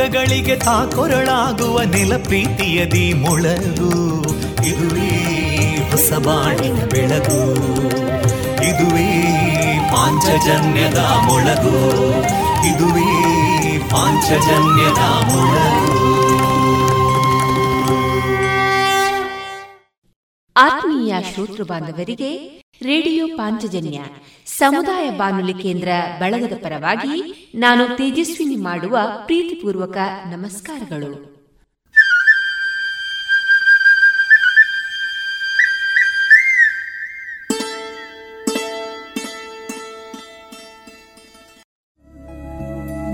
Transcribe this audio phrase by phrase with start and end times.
[0.00, 4.22] ದುಃಖಗಳಿಗೆ ತಾಕೊರಳಾಗುವ ನೆಲ ಪ್ರೀತಿಯದಿ ಮೊಳಗು.
[4.68, 5.08] ಇದುವೇ
[5.90, 7.54] ಹೊಸಬಾಣಿನ ಬೆಳಗು.
[8.64, 9.28] ಇದುವೇ
[9.92, 11.90] ಪಾಂಚಜನ್ಯದ ಮೊಳಗು.
[12.66, 14.98] ಇದುವೇ ಪಾಂಚಜನ್ಯದ
[15.32, 16.10] ಮೊಳಗು.
[20.56, 24.00] ಆತ್ಮೀಯ ಶ್ರೋತೃ ಬಾಂಧವರಿಗೆ ರೇಡಿಯೋ ಪಾಂಚಜನ್ಯ
[24.46, 29.96] ಸಮುದಾಯ ಬಾನುಲಿ ಕೇಂದ್ರ ಬಳಗದ ಪರವಾಗಿ ನಾನು ತೇಜಸ್ವಿನಿ ಮಾಡುವ ಪ್ರೀತಿಪೂರ್ವಕ
[30.30, 31.08] ನಮಸ್ಕಾರಗಳು.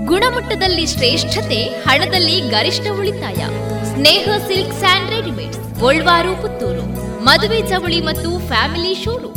[0.05, 3.45] ಗುಣಮಟ್ಟದಲ್ಲಿ ಶ್ರೇಷ್ಠತೆ, ಹಣದಲ್ಲಿ ಗರಿಷ್ಠ ಉಳಿತಾಯ.
[3.93, 5.55] Sneha silk and readymade
[6.41, 6.85] Puttur.
[7.23, 9.36] ಮದುವೆ ಚವಳಿ ಮತ್ತು ಫ್ಯಾಮಿಲಿ ಶೋರೂಮ್.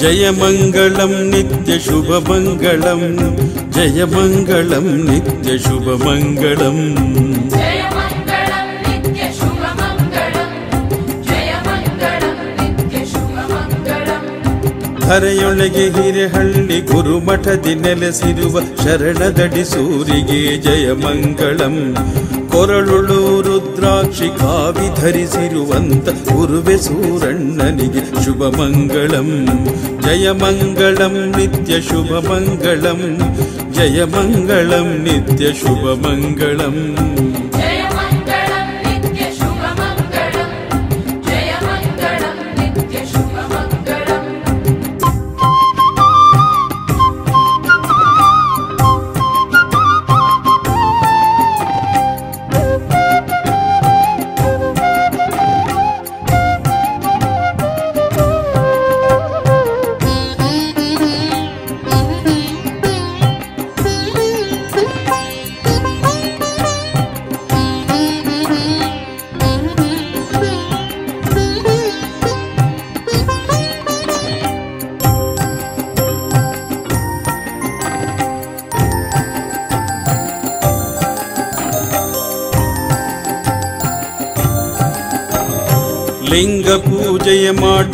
[0.00, 3.02] जयमङ्गलं नित्यशुभमङ्गलं
[3.76, 6.84] जयमङ्गलं नित्यशुभमङ्गलम्
[15.10, 21.96] ಹರೆಯೊಳಗೆ ಹಿರೆಹಳ್ಳಿ ಗುರುಮಠದಿ ನೆಲೆಸಿರುವ ಶರಣದಡಿ ಸೂರಿಗೆ ಜಯ ಮಂಗಳಂ.
[22.50, 29.46] ಕೊರಳುಳು ರುದ್ರಾಕ್ಷಿ ಕಾವಿ ಧರಿಸಿರುವಂತ ಗುರುವೆ ಸೂರಣ್ಣನಿಗೆ ಶುಭ ಮಂಗಳಂ.
[30.02, 33.18] ಜಯ ಮಂಗಳಂ, ನಿತ್ಯ ಶುಭ ಮಂಗಳಂ.
[33.72, 36.96] ಜಯ ಮಂಗಳಂ, ನಿತ್ಯ ಶುಭ ಮಂಗಳಂ.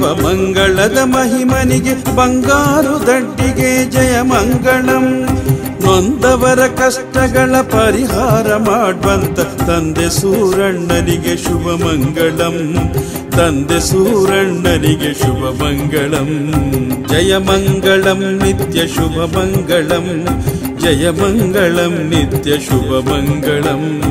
[0.01, 5.29] ಮಾಡುವ ಮಂಗಳದ ಮಹಿಮನಿಗೆ ಬಂಗಾರು ದಡ್ಡಿಗೆ ಜಯ ಮಂಗಳಂ.
[5.85, 12.75] ನೊಂದವರ ಕಷ್ಟಗಳ ಪರಿಹಾರ ಮಾಡುವಂತ ತಂದೆ ಸೂರಣ್ಣನಿಗೆ ಶುಭ ಮಂಗಳಂ.
[13.31, 16.53] ತಂದೆ ಸೂರಣ್ಣನಿಗೆ ಶುಭ ಮಂಗಳಂ.
[17.09, 20.27] ಜಯ ಮಂಗಳಂ, ನಿತ್ಯ ಶುಭ ಮಂಗಳಂ.
[20.81, 24.03] ಜಯ ಮಂಗಳಂ, ನಿತ್ಯ ಶುಭ ಮಂಗಳಂ.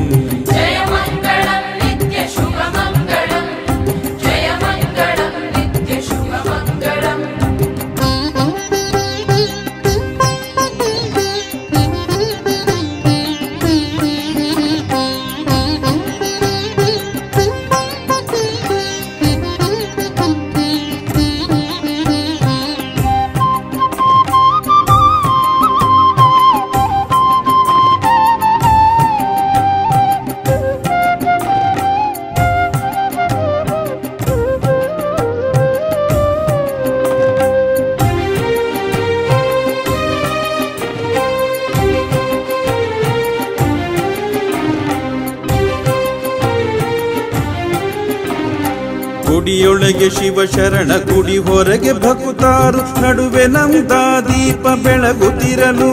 [50.36, 53.02] ಶಿವ ಶರಣ ಗುಡಿ ಹೊರಗೆ ಭಕುತಾರು.
[53.02, 53.92] ನಡುವೆ ನಮ್ದ
[54.28, 55.92] ದೀಪ ಬೆಳಗುತ್ತಿರಲು.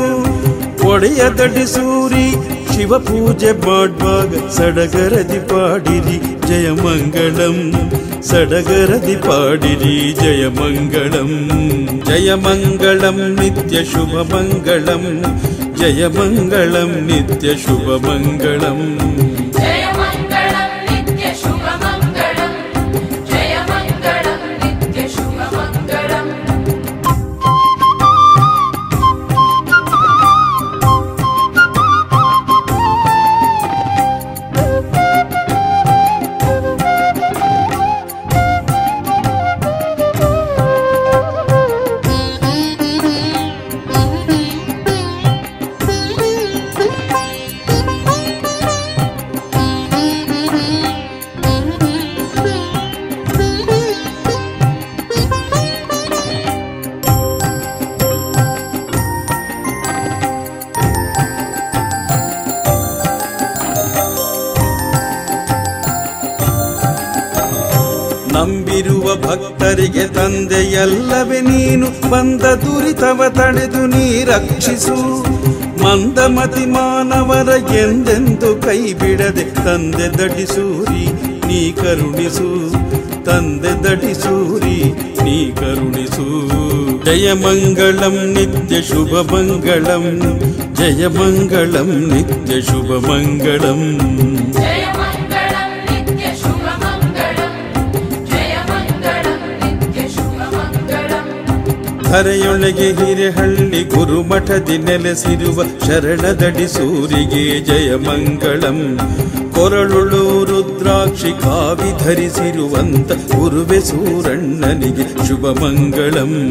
[0.89, 2.31] ಒಡೆಯ ದಡಿಸೂರಿ
[2.75, 7.73] ಶಿವ ಪೂಜೆ ಮಾಡುವಾಗ ಸಡಗರದಿ ಪಾಡಿರಿ, ಜಯ ಮಂಗಳಂ.
[8.23, 11.49] ಸಡಗರದಿ ಪಾಡಿರಿ, ಜಯ ಮಂಗಳಂ.
[12.05, 15.23] ಜಯ ಮಂಗಳಂ, ನಿತ್ಯ ಶುಭ ಮಂಗಳಂ.
[15.77, 19.12] ಜಯ ಮಂಗಳಂ, ನಿತ್ಯ ಶುಭ ಮಂಗಳಂ.
[72.11, 74.97] ಬಂದ ದುರಿತವ ತಡೆದು ನೀ ರಕ್ಷಿಸು.
[75.83, 81.05] ಮಂದಮತಿ ಮಾನವರ ಎಂದೆಂದು ಕೈ ಬಿಡದೆ ತಂದೆ ದಟಿಸೂರಿ,
[81.47, 82.71] ನೀ ಕರುಣಿಸು.
[83.23, 84.77] ತಂದೆ ದಟಿಸೂರಿ,
[85.23, 86.27] ನೀ ಕರುಣಿಸು.
[87.05, 88.81] ಜಯ ಮಂಗಳಂ, ನಿತ್ಯ
[90.73, 93.05] ಜಯ ಮಂಗಳಂ, ನಿತ್ಯ ಶುಭ
[102.13, 108.99] ಧರೆಯೊಳಗೆ ಹಿರೆಹಳ್ಳಿ ಗುರುಮಠದಿ ನೆಲೆಸಿರುವ ಶರಣದಡಿ ಸೂರಿಗೆ ಜಯ ಮಂಗಳಂ.
[109.53, 116.49] ಕೊರಳುಳು ರುದ್ರಾಕ್ಷಿ ಕಾವಿ ಧರಿಸಿರುವಂತ ಗುರುವೆ ಸೂರಣ್ಣನಿಗೆ ಶುಭ ಮಂಗಳಂ.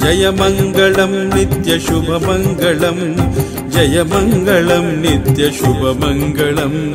[0.00, 3.16] ಜಯ ಮಂಗಳಂ, ನಿತ್ಯ ಶುಭ ಮಂಗಳಂ.
[3.70, 6.94] ಜಯ ಮಂಗಳಂ, ನಿತ್ಯ ಶುಭ ಮಂಗಳಂ.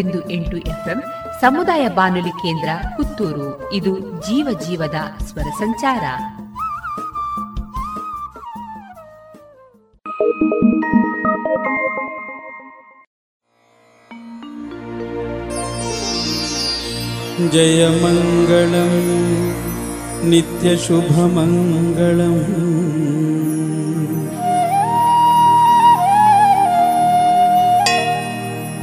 [0.00, 0.98] ಬಿಂದು ಎಂಟು ಎಫ್ಎಂ
[1.40, 6.04] ಸಮುದಾಯ ಬಾನುಲಿ ಕೇಂದ್ರ ಪುತ್ತೂರು ಇದು ಜೀವ ಜೀವದ ಸ್ವರ ಸಂಚಾರ
[17.52, 18.98] जयमङ्गलम्
[20.30, 21.60] नित्यशुभमङ्गलम्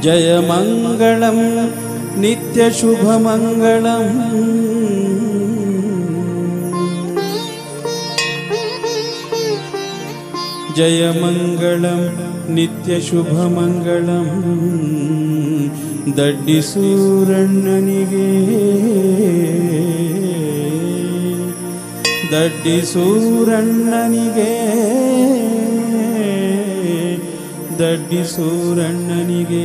[0.04, 1.38] जयमङ्गलं
[2.22, 4.12] नित्यशुभमङ्गलम्।
[10.78, 12.02] जयमङ्गलं
[12.56, 14.28] नित्यशुभमङ्गलं
[16.18, 17.78] दड्डिसूरणे
[22.32, 24.24] दड्डिसूरणे
[27.78, 29.64] ದಡ್ಡಿಸೂರಣ್ಣನಿಗೆ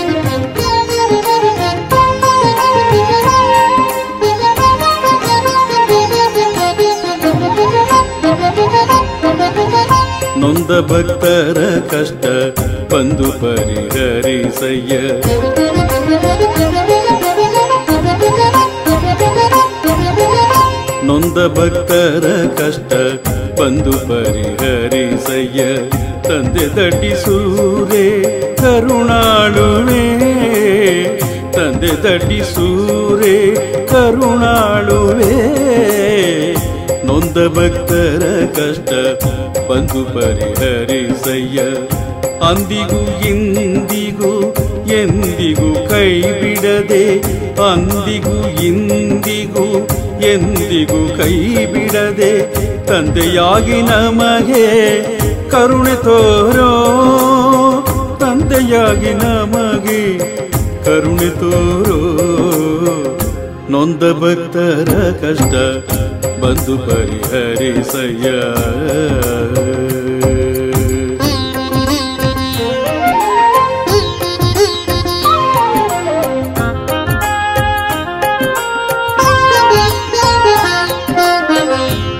[10.61, 11.59] ನೊಂದ ಭಕ್ತರ
[11.91, 12.25] ಕಷ್ಟ
[12.91, 14.97] ಬಂದು ಪರಿಹರಿಸಯ್ಯ
[21.07, 22.25] ನೊಂದ ಭಕ್ತರ
[22.59, 22.91] ಕಷ್ಟ
[23.59, 25.61] ಬಂದು ಪರಿಹರಿಸಯ್ಯ
[26.27, 28.05] ತಂದೆ ದಡ್ಡಿಸೂರೇ
[28.61, 30.03] ಕರುಣಾಳುವೆ
[31.57, 33.35] ತಂದೆ ದಡ್ಡಿಸೂರೇ
[33.85, 35.33] ಕರುಣಾಳುವೆ
[37.11, 38.23] ನೊಂದ ಭಕ್ತರ
[38.55, 38.89] ಕಷ್ಟ
[39.69, 41.61] ಬಂದು ಪರಿಹರಿಸಯ್ಯ.
[42.45, 44.55] ಅಂದಿಗೂ ಇಂದಿಗೂ,
[44.87, 47.19] ಎಂದಿಗೂ ಕೈ ಬಿಡದೆ
[47.71, 49.87] ಅಂದಿಗೂ ಇಂದಿಗೂ,
[50.21, 55.03] ಎಂದಿಗೂ ಕೈ ಬಿಡದೆ ತಂದೆಯಾಗಿ ನಮಗೆ
[55.49, 56.71] ಕರುಣೆ ತೋರೋ,
[58.19, 60.17] ತಂದೆಯಾಗಿ ನಮಗೆ
[60.85, 62.20] ಕರುಣೆ ತೋರೋ.
[63.71, 64.89] ನೊಂದ ಭಕ್ತರ
[65.21, 65.53] ಕಷ್ಟ
[66.41, 68.27] ಬಂದು ಪರಿಹರಿಸಯ್ಯ.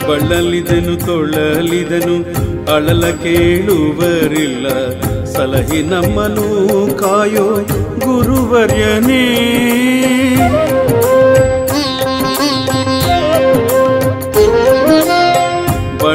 [0.07, 2.15] ಬಳಲಿದನು ತೊಳಲಿದನು
[2.75, 4.67] ಅಳಲ ಕೇಳುವರಿಲ್ಲ.
[5.25, 6.47] ಸಲಹಿ ನಮ್ಮನು
[6.97, 7.47] ಕಾಯೋ
[7.99, 9.23] ಗುರುವರ್ಯನೇ.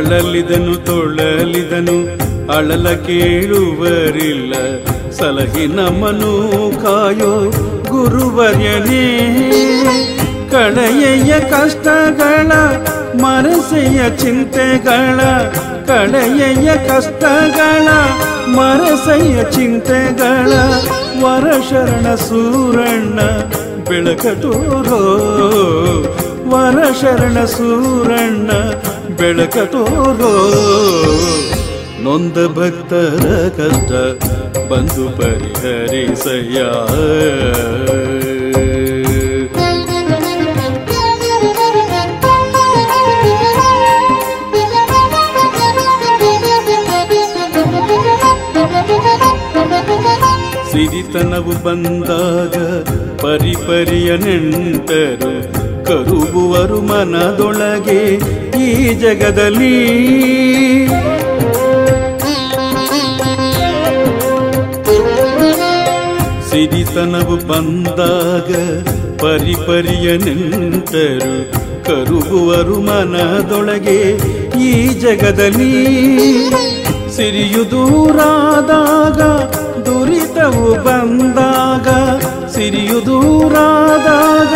[0.09, 1.97] ಬಳಲಿದನು ತೊಳಲಿದನು,
[2.57, 4.53] ಅಳಲ ಕೇಳುವರಿಲ್ಲ.
[5.11, 6.33] ಸಲಹಿ ನಮ್ಮನು
[6.83, 7.33] ಕಾಯೋ
[7.91, 9.07] ಗುರುವರ್ಯನೇ
[10.51, 12.53] ಕಡೆಯ ಕಷ್ಟಗಳ
[13.23, 15.21] ಮರಸೆಯ ಚಿಂತೆಗಳ
[15.87, 17.89] ಕಡೆಯ ಕಷ್ಟಗಳ
[18.57, 20.53] ಮರಸೆಯ ಚಿಂತೆಗಳ,
[21.23, 23.19] ವರಶರಣ ಸೂರಣ್ಣ
[23.89, 25.03] ಬೆಳಕತೋರೋ
[26.51, 28.51] ವರಶರಣ ಸೂರಣ್ಣ
[29.19, 30.33] ಬೆಳಕತೋರೋ
[32.01, 33.25] ನೊಂದ ಭಕ್ತರ
[33.57, 33.93] ಕಷ್ಟ
[34.71, 36.59] ಬಂದು ಪರಿಹರಿಸಯ್ಯ.
[50.71, 52.55] ಸಿರಿತನವು ಬಂದಾಗ
[53.17, 55.33] ಪರಿಪರಿಯ ನೆಂಟರು
[55.85, 58.01] ಕರುಗುವರು ಮನದೊಳಗೆ
[58.67, 59.77] ಈ ಜಗದಲ್ಲಿ.
[66.51, 68.51] ಸಿರಿತನವು ಬಂದಾಗ
[69.23, 71.35] ಪರಿಪರಿಯ ನಿಂತರು
[71.85, 73.99] ಕರುಗುವರು ಮನದೊಳಗೆ
[74.61, 75.75] ಈ ಜಗದಲ್ಲಿ.
[77.17, 79.21] ಸಿರಿಯು ದೂರಾದಾಗ
[79.87, 81.89] ದುರಿತವು ಬಂದಾಗ,
[82.55, 84.55] ಸಿರಿಯು ದೂರಾದಾಗ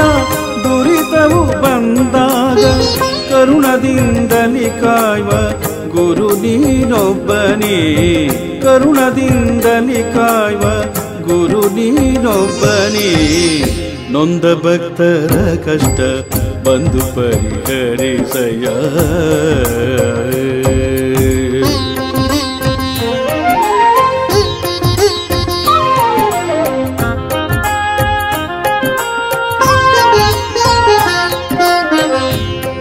[0.65, 2.30] ದುರಿತವು ಬಂದಾಗ
[3.41, 5.31] ಕರುಣದಿಂದಲಿ ಕಾಯುವ
[5.89, 7.77] ಗುರು ನೀನೊಬ್ಬನೇ
[8.63, 10.65] ಕರುಣದಿಂದಲಿ ಕಾಯುವ
[11.23, 13.09] ಗುರು ನೀನೊಬ್ಬನೇ
[14.13, 16.01] ನೊಂದ ಭಕ್ತರ ಕಷ್ಟ
[16.67, 18.67] ಬಂದು ಪರಿಹರಿಸಯ್ಯ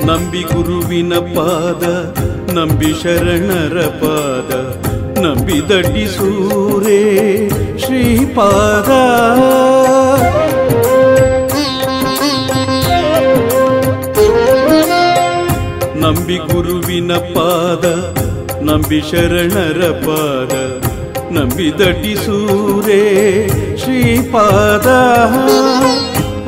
[0.10, 1.84] ನಂಬಿ ಗುರುವಿನ ಪಾದ,
[2.54, 4.52] ನಂಬಿ ಶರಣರ ಪಾದ,
[5.20, 7.02] ನಂಬಿ ದಡ್ಡಿಸೂರೇ
[7.80, 8.90] ಶ್ರೀಪಾದ.
[15.96, 17.86] ನಂಬಿ ಗುರುವಿನ ಪಾದ,
[18.64, 20.54] ನಂಬಿ ಶರಣರ ಪಾದ,
[21.32, 23.04] ನಂಬಿ ದಡ್ಡಿಸೂರೇ
[23.78, 24.88] ಶ್ರೀಪಾದ.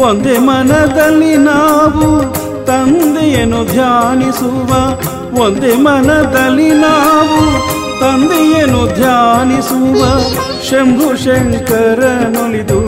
[0.02, 2.40] ಒಂದೇ ಮನದಲ್ಲಿ ನಾವು
[2.71, 4.69] ತಂದೆಯನ್ನು ಧ್ಯಾನಿಸುವ
[5.43, 7.39] ಒಂದೇ ಮನದಲ್ಲಿ ನಾವು
[7.99, 10.05] ತಂದೆಯನ್ನು ಧ್ಯಾನಿಸುವ
[10.69, 12.81] ಶಂಭು ಶಂಕರನೊಲಿದು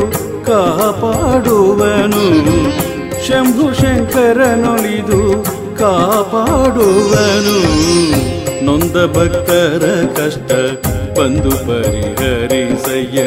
[0.46, 2.24] ಕಾಪಾಡುವನು.
[3.28, 5.44] ಶಂಭು ಶಂಕರನೊಲಿದು
[5.78, 7.58] ಕಾಪಾಡುವನು.
[8.66, 10.52] ನೊಂದ ಭಕ್ತರ ಕಷ್ಟ
[11.20, 13.20] ಬಂದು ಪರಿಹರಿಸಯ್ಯ.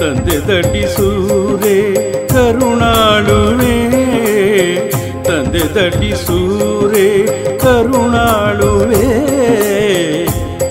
[0.00, 1.82] ತಂದೆ ದಟ್ಟಿಸೂರೆ
[2.28, 3.65] ಕರುಣಾಳುವೆ.
[5.56, 7.04] ತಂದೆ ದಡ್ಡಿಸೂರೆ
[7.60, 9.04] ಕರುಣಾಳುವೆ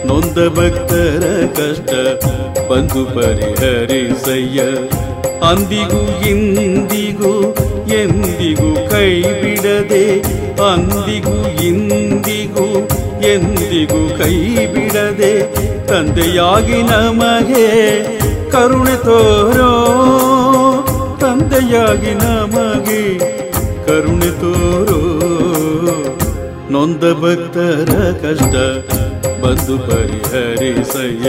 [0.08, 1.24] ನೊಂದ ಭಕ್ತರ
[1.58, 1.92] ಕಷ್ಟ
[2.70, 4.62] ಬಂದು ಪರಿಹರಿಸಯ್ಯ
[5.50, 7.34] ಅಂದಿಗೂ ಇಂದಿಗೂ
[7.98, 9.10] ಎಂದಿಗೂ ಕೈ
[9.42, 10.06] ಬಿಡದೆ
[10.68, 11.38] ಅಂದಿಗೂ
[11.70, 12.68] ಇಂದಿಗೂ
[13.34, 14.36] ಎಂದಿಗೂ ಕೈ
[14.76, 15.34] ಬಿಡದೆ
[15.90, 17.68] ತಂದೆಯಾಗಿ ನಮಗೆ
[18.52, 19.72] ಕರುಣೆ ತೋರೋ
[21.20, 23.02] ತಂದೆಯಾಗಿ ನಮಗೆ
[23.88, 24.55] ಕರುಣೆ ತೋರೋ
[26.76, 28.56] ನೊಂದ ಭಕ್ತರ ಕಷ್ಟ
[29.42, 31.28] ಬಂದು ಪರಿಹರಿಸಯ್ಯ.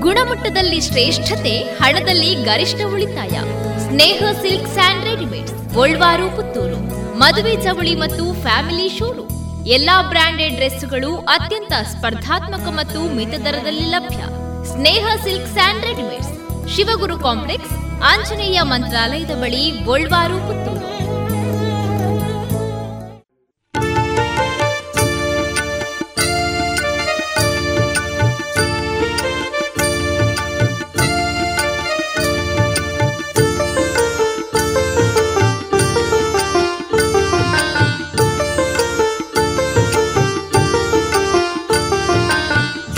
[0.00, 3.34] ಗುಣಮಟ್ಟದಲ್ಲಿ ಶ್ರೇಷ್ಠತೆ, ಹಣದಲ್ಲಿ ಗರಿಷ್ಠ ಉಳಿತಾಯ.
[3.86, 6.78] Sneha silk and readymade Golwar, Puttur.
[7.18, 9.26] ಮದುವೆ ಚವಳಿ ಮತ್ತು ಫ್ಯಾಮಿಲಿ ಶೋರು
[9.66, 14.20] ಎಲ್ಲಾ ಬ್ರಾಂಡೆಡ್ ಡ್ರೆಸ್ಗಳು ಅತ್ಯಂತ ಸ್ಪರ್ಧಾತ್ಮಕ ಮತ್ತು ಮಿತ ದರದಲ್ಲಿ ಲಭ್ಯ.
[14.72, 16.32] Sneha silk and readymades,
[16.76, 20.76] Shivaguru complex Anjaneya ಮಂತ್ರಾಲಯದ ಬಳಿ ಗೋಲ್ವಾರು ಪುತ್ತೂರು.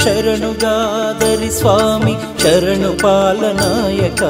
[0.04, 4.22] ಶರಣುಗಾದರಿ ಸ್ವಾಮಿ ಶರಣು ಪಾಲನಾಯಕ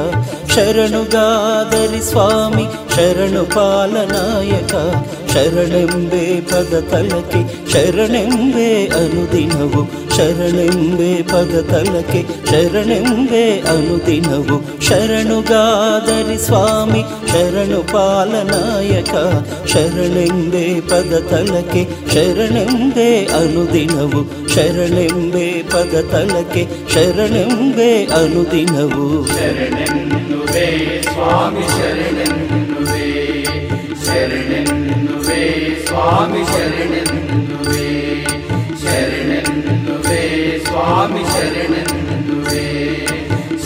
[0.55, 4.73] ಶರಣುಗಾದರಿ ಸ್ವಾಮಿ, ಶರಣು ಪಾಲನಾಯಕ,
[5.33, 14.81] ಶರಣೆಂಬೆ ಪದ ತಲಕೆ, ಶರಣೆಂಬೆ ಅನುದಿನವು, ಶರಣೆಂಬೆ ಪದ ತಲಕೆ, ಶರಣೆಂಬೆ ಅನುದಿನವು.
[14.81, 19.13] ಶರಣುಗಾದರಿ ಸ್ವಾಮಿ, ಶರಣು ಪಾಲನಾಯಕ,
[19.67, 24.49] ಶರಣೆಂಬೆ ಪದ ತಲಕೆ, ಶರಣೆಂಬೆ ಅನುದಿನವು.
[24.49, 29.29] ಶರಣೆಂಬೆ ಪದ ತಲಕೆ, ಶರಣೆಂಬೆ ಅನುದಿನವು.
[30.49, 30.67] ಶರಣೆನ್ನುವೆ
[31.03, 33.05] ಸ್ವಾಮಿ ಶರಣೆನ್ನುವೆ
[34.05, 35.41] ಶರಣೆನ್ನುವೆ
[35.85, 37.85] ಸ್ವಾಮಿ ಶರಣೆನ್ನುವೆ
[38.83, 40.21] ಶರಣೆನ್ನುವೆ
[40.65, 42.65] ಸ್ವಾಮಿ ಶರಣೆನ್ನುವೆ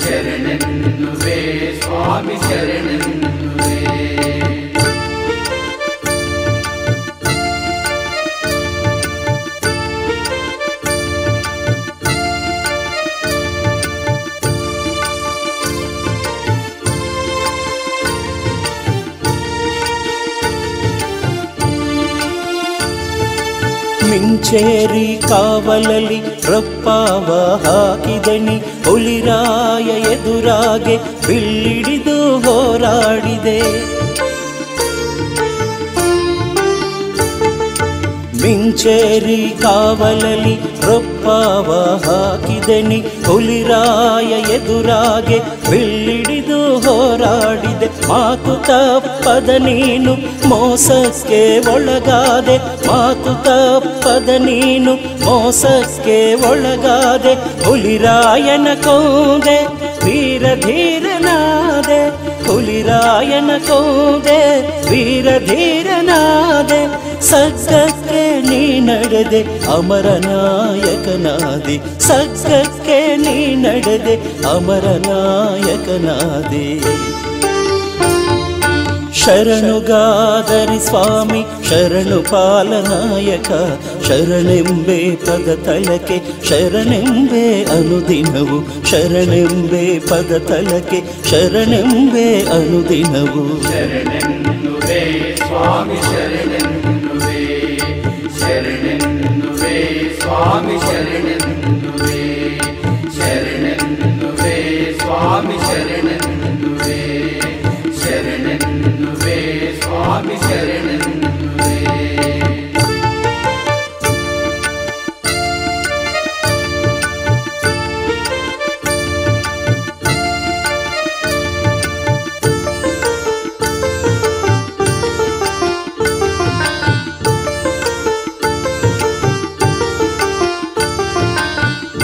[0.02, 1.40] ಶರಣೆನ್ನುವೆ
[1.82, 3.03] ಸ್ವಾಮಿ ಶರಣೆನ್ನುವೆ
[24.14, 27.28] ಮಿಂಚೇರಿ ಕಾವಲಲಿ ರಪ್ಪಾವ
[27.66, 28.89] ಹಾಕಿದನಿ.
[28.89, 30.97] ಹುಲಿರಾಯ ಎದುರಾಗೆ
[31.28, 33.59] ಬಿಲ್ಲಿಡಿದು ಹೋರಾಡಿದೆ.
[38.41, 41.72] ಮಿಂಚೇರಿ ಕಾವಲಲಿ ರೊಪ್ಪಾವ
[42.05, 43.03] ಹಾಕಿದನಿ.
[43.26, 45.39] ಹುಲಿರಾಯ ಎದುರಾಗೆ
[45.72, 47.93] ಬಿಲ್ಲಿಡಿದು ಹೋರಾಡಿದೆ.
[48.14, 50.11] ಮಾತು ತಪ್ಪದ ನೀನು
[50.49, 51.39] ಮೋಸಕ್ಕೆ
[51.74, 52.55] ಒಳಗಾದೆ
[52.88, 54.91] ಮಾತು ತಪ್ಪದ ನೀನು
[55.26, 56.18] ಮೋಸಕ್ಕೆ
[56.49, 57.34] ಒಳಗಾದೆ,
[57.66, 59.55] ಹುಲಿರಾಯನ ಕೊಂದೆ
[60.05, 61.99] ವೀರ ಧೀರನಾದೆ,
[62.47, 64.38] ಹುಲಿರಾಯನ ಕೊಂದೆ
[64.91, 66.82] ವೀರ ಧೀರನಾದೆ
[67.30, 69.41] ಸಕ್ಕಕ್ಕೆ ನೀ ನಡೆದೆ
[69.76, 74.16] ಅಮರನಾಯಕನಾದಿ ಸಕ್ಕಕ್ಕೆ ನೀ ನಡೆದೆ
[74.55, 76.66] ಅಮರನಾಯಕನಾದಿ
[79.26, 83.49] ಶರಣುಗಾದರಿ ಸ್ವಾಮಿ, ಶರಣು ಪಾಲನಾಯಕ,
[84.07, 86.17] ಶರಣೆಂಬೆ ಪದ ತಲಕೆ,
[86.49, 90.99] ಶರಣೆಂಬೆ ಅನುದಿನವು, ಶರಣೆಂಬೆ ಪದ ತಲಕೆ,
[91.30, 93.43] ಶರಣೆಂಬೆ ಅನುದಿನವು.
[95.38, 97.39] ಸ್ವಾಮಿ ಶರಣೆನ್ನುವೆ
[98.39, 99.76] ಶರಣೆನ್ನುವೆ
[100.19, 102.19] ಸ್ವಾಮಿ ಶರಣೆನ್ನುವೆ
[103.17, 104.55] ಶರಣೆನ್ನುವೆ
[104.99, 106.22] ಸ್ವಾಮಿ ಶರಣೆನ್ನುವೆ
[110.66, 110.93] ಸ್ವಾಮಿ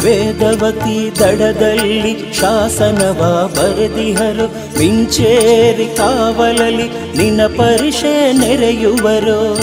[0.10, 4.78] ವೇದವತಿ ದಡದಲ್ಲಿ ಶಾಸನವ ಬರೆದಿಹರು.
[4.80, 9.53] ಮಿಂಚೇರಿ ಕಾವಲಲಿ ನಿನ್ನ ಪರಿಷೆ ನೆರೆಯುವರು.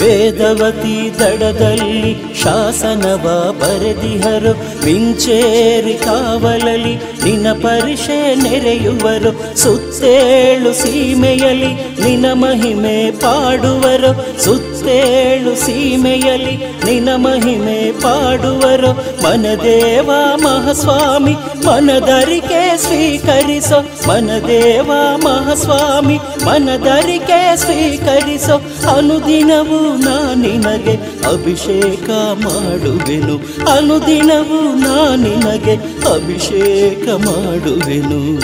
[0.00, 4.52] ವೇದವತಿ ದಡದಲ್ಲಿ ಶಾಸನವ ಬರೆದಿಹರು.
[4.84, 9.58] ಮಿಂಚೇರಿ ಕಾವಲಲಿ ನಿನ ಪರಿಷೆ ನೆರೆಯುವರು.
[9.58, 14.42] ಸುತ್ತೇಳು ಸೀಮೆಯಲಿ ನಿನ ಮಹಿಮೆ ಪಾಡುವರು.
[14.42, 18.92] ಸುತ್ತೇಳು ಸೀಮೆಯಲಿ ನಿನ ಮಹಿಮೆ ಪಾಡುವರು.
[19.22, 21.32] ಮನದೇವ ಮಹಾಸ್ವಾಮಿ,
[21.66, 24.92] ಮನದರಿಕೆ ಸ್ವೀಕರಿಸೋ, ಮನದೇವ
[25.24, 28.56] ಮಹಾಸ್ವಾಮಿ, ಮನದರಿಕೆ ಸ್ವೀಕರಿಸೋ,
[28.96, 30.94] ಅನುದಿನವೂ ನಾ ನಿನಗೆ
[31.28, 32.10] ಅಭಿಷೇಕ
[32.46, 33.36] ಮಾಡುವೆನು.
[33.72, 35.74] ಅನುದಿನವೂ ನಾ ನಿನಗೆ
[36.12, 38.40] ಅಭಿಷೇಕ ಮಾಡುವೆನು.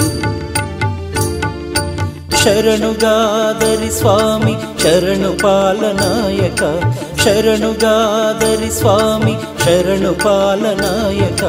[2.45, 6.63] ಶರಣುಗಾದರಿ ಸ್ವಾಮಿ, ಶರಣು ಪಾಲನಾಯಕ
[7.29, 9.33] ಶರಣುಗಾದರಿ ಸ್ವಾಮಿ
[9.65, 11.43] ಶರಣು ಪಾಲನಾಯಕ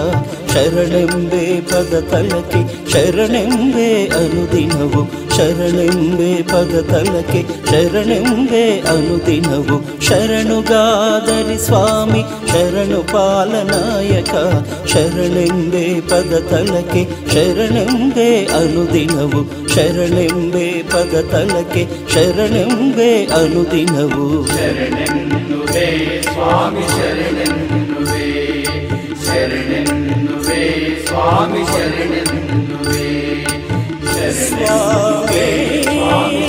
[0.53, 5.01] ಶರಣೆಂಬೆ ಪದ ತಲಕೆ, ಶರಣೆಂಬೆ ಅನುದಿನವು,
[5.37, 14.33] ಶರಣೆಂಬೆ ಪದ ತಲಕೆ, ಶರಣೆಂಬೆ ಅನುದಿನವು, ಶರಣುಗಾದರಿ ಸ್ವಾಮಿ ಶರಣು ಪಾಲನಾಯಕ
[14.87, 17.03] ಶರಣೆಂಬೆ ಪದ ತಲಕೆ,
[17.33, 24.47] ಶರಣೆಂಬೆ ಅನುದಿನವು, ಶರಣೆಂಬೆ ಪದ ತಲಕೆ, ಶರಣೆಂಬೆ ಅನುದಿನವು.
[24.47, 25.38] ಶರಣೆನ್ನುವೆ
[25.69, 28.25] ಸ್ವಾಮಿ ಶರಣೆನ್ನುವೆ
[29.25, 30.61] ಶರಣೆನ್ನುವೆ
[31.05, 33.05] ಸ್ವಾಮಿ ಶರಣೆನ್ನುವೆ
[34.13, 36.48] ಶರಣೆನ್ನುವೆ ಸ್ವಾಮಿ ಶರಣೆನ್ನುವೆ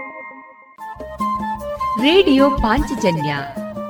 [2.01, 3.35] ರೇಡಿಯೋ ಪಾಂಚಜನ್ಯ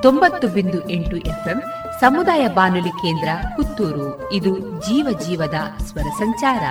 [0.02, 1.62] ತೊಂಬತ್ತು ಬಿಂದು ಎಂಟು ಎಫ್ಎಂ
[2.00, 4.32] ಸಮುದಾಯ ಬಾನುಲಿ ಕೇಂದ್ರ ಪುತ್ತೂರು.
[4.32, 5.54] ಇದು ಜೀವ ಜೀವದ
[5.84, 6.64] ಸ್ವರ ಸಂಚಾರ.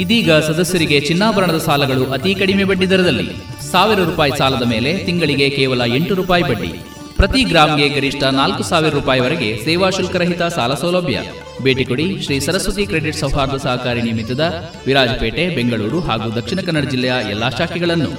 [0.00, 3.34] ಇದೀಗ ಸದಸ್ಯರಿಗೆ ಚಿನ್ನಾಭರಣದ ಸಾಲಗಳು ಅತಿ ಕಡಿಮೆ ಬಡ್ಡಿ ದರದಲ್ಲಿ.
[3.70, 6.80] ಸಾವಿರ ರೂಪಾಯಿ ಸಾಲದ ಮೇಲೆ ತಿಂಗಳಿಗೆ ಕೇವಲ ಎಂಟು ರೂಪಾಯಿ ಬಡ್ಡಿ.
[7.18, 11.20] ಪ್ರತಿ ಗ್ರಾಮ್ಗೆ ಗರಿಷ್ಠ ನಾಲ್ಕು ಸಾವಿರ ರೂಪಾಯಿವರೆಗೆ ಸೇವಾ ಶುಲ್ಕರಹಿತ ಸಾಲ ಸೌಲಭ್ಯ.
[11.62, 17.48] ಭೇಟಿ ಕೊಡಿ ಶ್ರೀ ಸರಸ್ವತಿ ಕ್ರೆಡಿಟ್ ಸೌಹಾರ್ದ ಸಹಕಾರಿ ನಿಮಿತ್ತದ ವಿರಾಜಪೇಟೆ ಬೆಂಗಳೂರು ಹಾಗೂ ದಕ್ಷಿಣ ಕನ್ನಡ ಜಿಲ್ಲೆಯ ಎಲ್ಲಾ
[17.48, 18.10] ಶಾಖೆಗಳನ್ನು.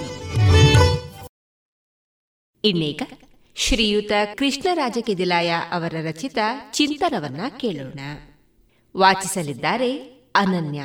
[2.66, 3.02] ಇನ್ನೀಗ
[3.56, 6.38] ಶ್ರೀಯುತ ಕೃಷ್ಣರಾಜ ಕೆದಿಲಾಯ ಅವರ ರಚಿತ
[6.72, 8.00] ಚಿಂತನವನ್ನ ಕೇಳೋಣ.
[8.98, 9.92] ವಾಚಿಸಲಿದ್ದಾರೆ
[10.36, 10.82] ಅನನ್ಯ.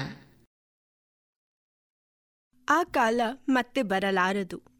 [2.68, 4.73] ಆ ಕಾಲ ಮತ್ತೆ ಬರಲಾರದು.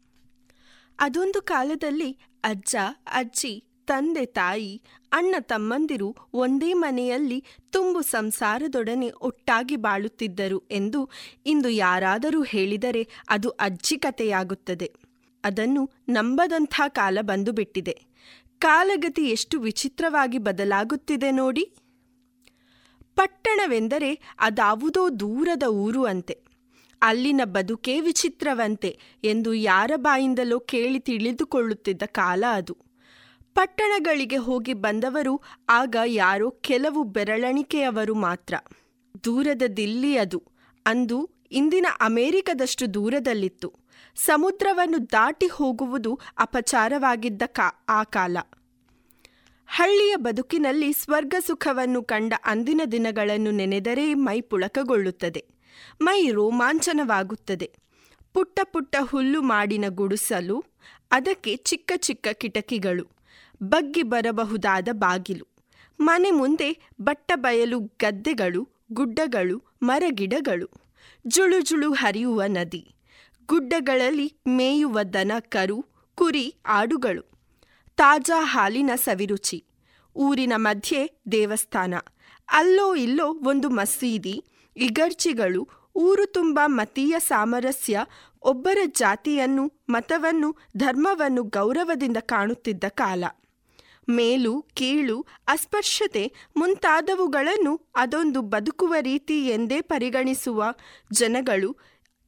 [0.99, 2.75] ಅದೊಂದು ಕಾಲದಲ್ಲಿ ಅಜ್ಜ,
[3.13, 4.81] ಅಜ್ಜಿ, ತಂದೆ, ತಾಯಿ,
[5.11, 11.09] ಅಣ್ಣ, ತಮ್ಮಂದಿರು ಒಂದೇ ಮನೆಯಲ್ಲಿ ತುಂಬು ಸಂಸಾರದೊಡನೆ ಒಟ್ಟಾಗಿ ಬಾಳುತ್ತಿದ್ದರು ಎಂದು
[11.45, 14.93] ಇಂದು ಯಾರಾದರೂ ಹೇಳಿದರೆ ಅದು ಅಜ್ಜಿ ಕಥೆಯಾಗುತ್ತದೆ.
[15.43, 18.01] ಅದನ್ನು ನಂಬದಂಥ ಕಾಲ ಬಂದು ಬಿಟ್ಟಿದೆ
[18.59, 21.71] ಕಾಲಗತಿ ಎಷ್ಟು ವಿಚಿತ್ರವಾಗಿ ಬದಲಾಗುತ್ತಿದೆ ನೋಡಿ.
[23.15, 26.44] ಪಟ್ಟಣವೆಂದರೆ ಅದಾವುದೋ ದೂರದ ಊರು ಅಂತೆ.
[27.05, 32.77] ಅಲ್ಲಿನ ಬದುಕೇ ವಿಚಿತ್ರವಂತೆ ಎಂದು ಯಾರ ಬಾಯಿಂದಲೋ ಕೇಳಿ ತಿಳಿದುಕೊಳ್ಳುತ್ತಿದ್ದ ಕಾಲ ಅದು.
[33.53, 38.53] ಪಟ್ಟಣಗಳಿಗೆ ಹೋಗಿ ಬಂದವರು ಆಗ ಯಾರೋ ಕೆಲವು ಬೆರಳಣಿಕೆಯವರು ಮಾತ್ರ.
[39.23, 40.43] ದೂರದ ದಿಲ್ಲಿ ಅದು.
[40.85, 43.73] ಅಂದು ಇಂದಿನ ಅಮೆರಿಕದಷ್ಟು ದೂರದಲ್ಲಿತ್ತು.
[44.15, 48.37] ಸಮುದ್ರವನ್ನು ದಾಟಿ ಹೋಗುವುದು ಅಪಚಾರವಾಗಿದ್ದ ಕಾ, ಆ ಕಾಲ.
[49.67, 55.54] ಹಳ್ಳಿಯ ಬದುಕಿನಲ್ಲಿ ಸ್ವರ್ಗ ಸುಖವನ್ನು ಕಂಡ ಅಂದಿನ ದಿನಗಳನ್ನು ನೆನೆದರೆ ಮೈ ಪುಳಕಗೊಳ್ಳುತ್ತದೆ.
[56.01, 57.71] ಮೈ ರೋಮಾಂಚನವಾಗುತ್ತದೆ
[58.33, 60.63] ಪುಟ್ಟ ಪುಟ್ಟ ಹುಲ್ಲು ಮಾಡಿನ ಗುಡಿಸಲು,
[61.11, 63.05] ಅದಕ್ಕೆ ಚಿಕ್ಕ ಚಿಕ್ಕ ಕಿಟಕಿಗಳು,
[63.63, 65.45] ಬಗ್ಗಿ ಬರಬಹುದಾದ ಬಾಗಿಲು,
[65.99, 66.69] ಮನೆ ಮುಂದೆ
[67.01, 70.67] ಬಟ್ಟ ಬಯಲು ಗದ್ದೆಗಳು, ಗುಡ್ಡಗಳು, ಮರಗಿಡಗಳು,
[71.27, 72.95] ಜುಳು ಜುಳು ಹರಿಯುವ ನದಿ,
[73.49, 77.23] ಗುಡ್ಡಗಳಲ್ಲಿ ಮೇಯುವ ದನ, ಕರು, ಕುರಿ, ಆಡುಗಳು,
[77.95, 79.65] ತಾಜಾ ಹಾಲಿನ ಸವಿರುಚಿ,
[80.15, 81.93] ಊರಿನ ಮಧ್ಯೆ ದೇವಸ್ಥಾನ,
[82.49, 84.43] ಅಲ್ಲೋ ಇಲ್ಲೋ ಒಂದು ಮಸೀದಿ
[84.77, 87.99] ಇಗರ್ಚಿಗಳು ಊರು ತುಂಬ ಮತೀಯ ಸಾಮರಸ್ಯ,
[88.41, 93.23] ಒಬ್ಬರ ಜಾತಿಯನ್ನು, ಮತವನ್ನು, ಧರ್ಮವನ್ನು ಗೌರವದಿಂದ ಕಾಣುತ್ತಿದ್ದ ಕಾಲ.
[94.09, 100.65] ಮೇಲು, ಕೀಳು, ಅಸ್ಪರ್ಶತೆ ಮುಂತಾದವುಗಳನ್ನು ಅದೊಂದು ಬದುಕುವ ರೀತಿ ಎಂದೇ ಪರಿಗಣಿಸುವ
[101.11, 101.77] ಜನಗಳು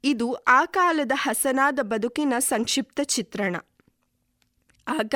[0.04, 3.56] ಇದು ಆ ಕಾಲದ ಹಸನಾದ ಬದುಕಿನ ಸಂಕ್ಷಿಪ್ತ ಚಿತ್ರಣ.
[4.88, 5.16] ಆಗ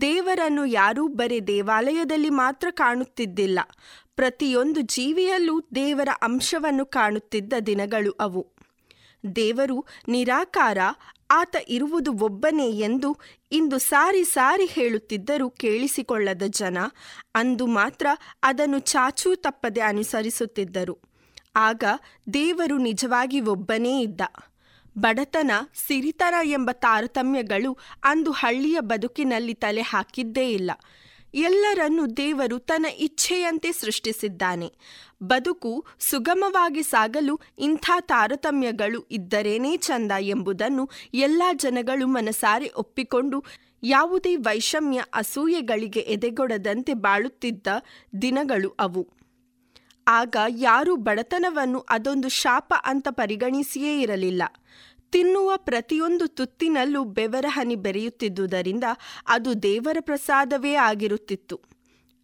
[0.00, 3.58] ದೇವರನ್ನು ಯಾರೂ ಬರೀ ದೇವಾಲಯದಲ್ಲಿ ಮಾತ್ರ ಕಾಣುತ್ತಿದ್ದಿಲ್ಲ.
[4.16, 8.46] ಪ್ರತಿಯೊಂದು ಜೀವಿಯಲ್ಲೂ ದೇವರ ಅಂಶವನ್ನು ಕಾಣುತ್ತಿದ್ದ ದಿನಗಳು ಅವು.
[9.36, 10.78] ದೇವರು ನಿರಾಕಾರ,
[11.30, 13.16] ಆತ ಇರುವುದು ಒಬ್ಬನೇ ಎಂದು
[13.52, 16.78] ಇಂದು ಸಾರಿ ಸಾರಿ ಹೇಳುತ್ತಿದ್ದರೂ ಕೇಳಿಸಿಕೊಳ್ಳದ ಜನ
[17.34, 18.06] ಅಂದು ಮಾತ್ರ
[18.42, 20.98] ಅದನ್ನು ಚಾಚೂ ತಪ್ಪದೆ ಅನುಸರಿಸುತ್ತಿದ್ದರು.
[21.56, 21.84] ಆಗ
[22.34, 24.20] ದೇವರು ನಿಜವಾಗಿ ಒಬ್ಬನೇ ಇದ್ದ.
[24.98, 25.50] ಬಡತನ,
[25.86, 30.70] ಸಿರಿತನ ಎಂಬ ತಾರತಮ್ಯಗಳು ಅಂದು ಹಳ್ಳಿಯ ಬದುಕಿನಲ್ಲಿ ತಲೆ ಹಾಕಿದ್ದೇ ಇಲ್ಲ.
[31.34, 34.72] ಎಲ್ಲರನ್ನೂ ದೇವರು ತನ್ನ ಇಚ್ಛೆಯಂತೆ ಸೃಷ್ಟಿಸಿದ್ದಾನೆ.
[35.22, 43.44] ಬದುಕು ಸುಗಮವಾಗಿ ಸಾಗಲು ಇಂಥ ತಾರತಮ್ಯಗಳು ಇದ್ದರೇನೇ ಚಂದ ಎಂಬುದನ್ನು ಎಲ್ಲ ಜನಗಳು ಮನಸಾರೆ ಒಪ್ಪಿಕೊಂಡು
[43.82, 47.66] ಯಾವುದೇ ವೈಷಮ್ಯ ಅಸೂಯೆಗಳಿಗೆ ಎದೆಗೊಡದಂತೆ ಬಾಳುತ್ತಿದ್ದ
[48.22, 49.08] ದಿನಗಳು ಅವು.
[50.08, 54.42] ಆಗ ಯಾರೂ ಬಡತನವನ್ನು ಅದೊಂದು ಶಾಪ ಅಂತ ಪರಿಗಣಿಸಿಯೇ ಇರಲಿಲ್ಲ.
[55.10, 58.84] ತಿನ್ನುವ ಪ್ರತಿಯೊಂದು ತುತ್ತಿನಲ್ಲೂ ಬೆವರ ಹನಿ ಬೆರೆಯುತ್ತಿದ್ದುದರಿಂದ
[59.28, 61.60] ಅದು ದೇವರ ಪ್ರಸಾದವೇ ಆಗಿರುತ್ತಿತ್ತು.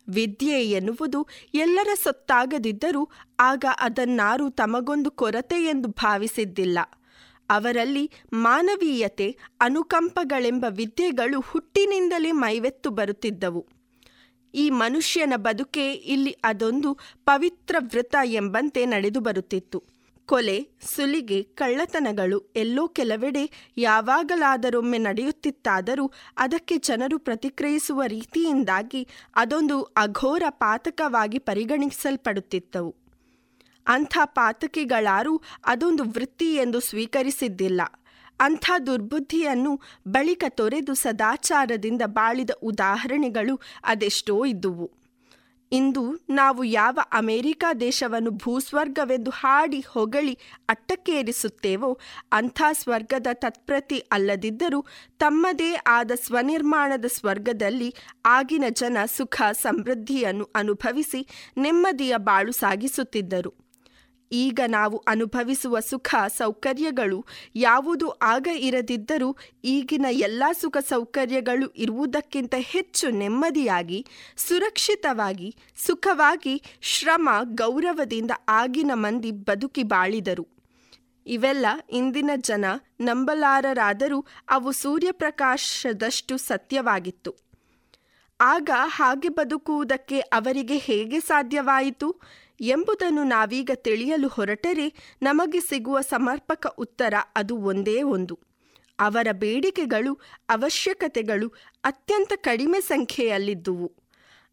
[0.09, 3.09] ವಿದ್ಯೆ ಎನ್ನುವುದು ಎಲ್ಲರ ಸೊತ್ತಾಗದಿದ್ದರೂ
[3.41, 6.79] ಆಗ ಅದನ್ನಾರೂ ತಮಗೊಂದು ಕೊರತೆ ಎಂದು ಭಾವಿಸಿದ್ದಿಲ್ಲ.
[7.51, 13.69] ಅವರಲ್ಲಿ ಮಾನವೀಯತೆ, ಅನುಕಂಪಗಳೆಂಬ ವಿದ್ಯೆಗಳು ಹುಟ್ಟಿನಿಂದಲೇ ಮೈವೆತ್ತು ಬರುತ್ತಿದ್ದವು.
[14.55, 19.92] ಈ ಮನುಷ್ಯನ ಬದುಕೆ ಇಲ್ಲಿ ಅದೊಂದು ಪವಿತ್ರ ವೃತ ಎಂಬಂತೆ ನಡೆದು ಬರುತ್ತಿತ್ತು
[20.27, 32.95] ಕೊಲೆ, ಸುಲಿಗೆ, ಕಳ್ಳತನಗಳು ಎಲ್ಲೋ ಕೆಲವೆಡೆ ಯಾವಾಗಲಾದರೊಮ್ಮೆ ನಡೆಯುತ್ತಿತ್ತಾದರೂ ಅದಕ್ಕೆ ಜನರು ಪ್ರತಿಕ್ರಿಯಿಸುವ ರೀತಿಯಿಂದಾಗಿ ಅದೊಂದು ಅಘೋರ ಪಾತಕವಾಗಿ ಪರಿಗಣಿಸಲ್ಪಡುತ್ತಿದ್ದವು
[33.87, 37.81] ಅಂಥ ಪಾತಕಿಗಳಾರೂ ಅದೊಂದು ವೃತ್ತಿ ಎಂದು ಸ್ವೀಕರಿಸಿದ್ದಿಲ್ಲ.
[38.41, 45.02] ಅಂಥ ದುರ್ಬುದ್ಧಿಯನ್ನು ಬಳಿಕ ತೊರೆದು ಸದಾಚಾರದಿಂದ ಬಾಳಿದ ಉದಾಹರಣೆಗಳು ಅದೆಷ್ಟೋ ಇದ್ದುವು.
[45.73, 51.99] ಇಂದು ನಾವು ಯಾವ ಅಮೆರಿಕ ದೇಶವನ್ನು ಭೂಸ್ವರ್ಗವೆಂದು ಹಾಡಿ ಹೊಗಳಿ ಅಟ್ಟಕ್ಕೇರಿಸುತ್ತೇವೋ
[52.33, 54.81] ಅಂಥ ಸ್ವರ್ಗದ ತತ್ಪ್ರತಿ ಅಲ್ಲದಿದ್ದರೂ
[55.19, 57.95] ತಮ್ಮದೇ ಆದ ಸ್ವನಿರ್ಮಾಣದ ಸ್ವರ್ಗದಲ್ಲಿ
[58.27, 61.23] ಆಗಿನ ಜನ ಸುಖ ಸಮೃದ್ಧಿಯನ್ನು ಅನುಭವಿಸಿ
[61.59, 63.53] ನೆಮ್ಮದಿಯ ಬಾಳು ಸಾಗಿಸುತ್ತಿದ್ದರು.
[64.33, 67.25] ಈಗ ನಾವು ಅನುಭವಿಸುವ ಸುಖ ಸೌಕರ್ಯಗಳು
[67.57, 74.07] ಯಾವುದು ಆಗ ಇರದಿದ್ದರೂ ಈಗಿನ ಎಲ್ಲ ಸುಖ ಸೌಕರ್ಯಗಳು ಇರುವುದಕ್ಕಿಂತ ಹೆಚ್ಚು ನೆಮ್ಮದಿಯಾಗಿ,
[74.37, 80.49] ಸುರಕ್ಷಿತವಾಗಿ, ಸುಖವಾಗಿ, ಶ್ರಮ, ಗೌರವದಿಂದ ಆಗಿನ ಮಂದಿ ಬದುಕಿ ಬಾಳಿದರು.
[81.27, 82.65] ಇವೆಲ್ಲ ಇಂದಿನ ಜನ
[83.01, 87.35] ನಂಬಲಾರರಾದರೂ ಅವು ಸೂರ್ಯಪ್ರಕಾಶದಷ್ಟು ಸತ್ಯವಾಗಿತ್ತು.
[88.41, 92.21] ಆಗ ಹಾಗೆ ಬದುಕುವುದಕ್ಕೆ ಅವರಿಗೆ ಹೇಗೆ ಸಾಧ್ಯವಾಯಿತು?
[92.63, 98.39] ಎಂಬುದನ್ನು ನಾವೀಗ ತಿಳಿಯಲು ಹೊರಟರೆ ನಮಗೆ ಸಿಗುವ ಸಮರ್ಪಕ ಉತ್ತರ ಅದು ಒಂದೇ ಒಂದು.
[98.99, 100.15] ಅವರ ಬೇಡಿಕೆಗಳು,
[100.49, 101.49] ಅವಶ್ಯಕತೆಗಳು
[101.85, 103.93] ಅತ್ಯಂತ ಕಡಿಮೆ ಸಂಖ್ಯೆಯಲ್ಲಿದ್ದುವು.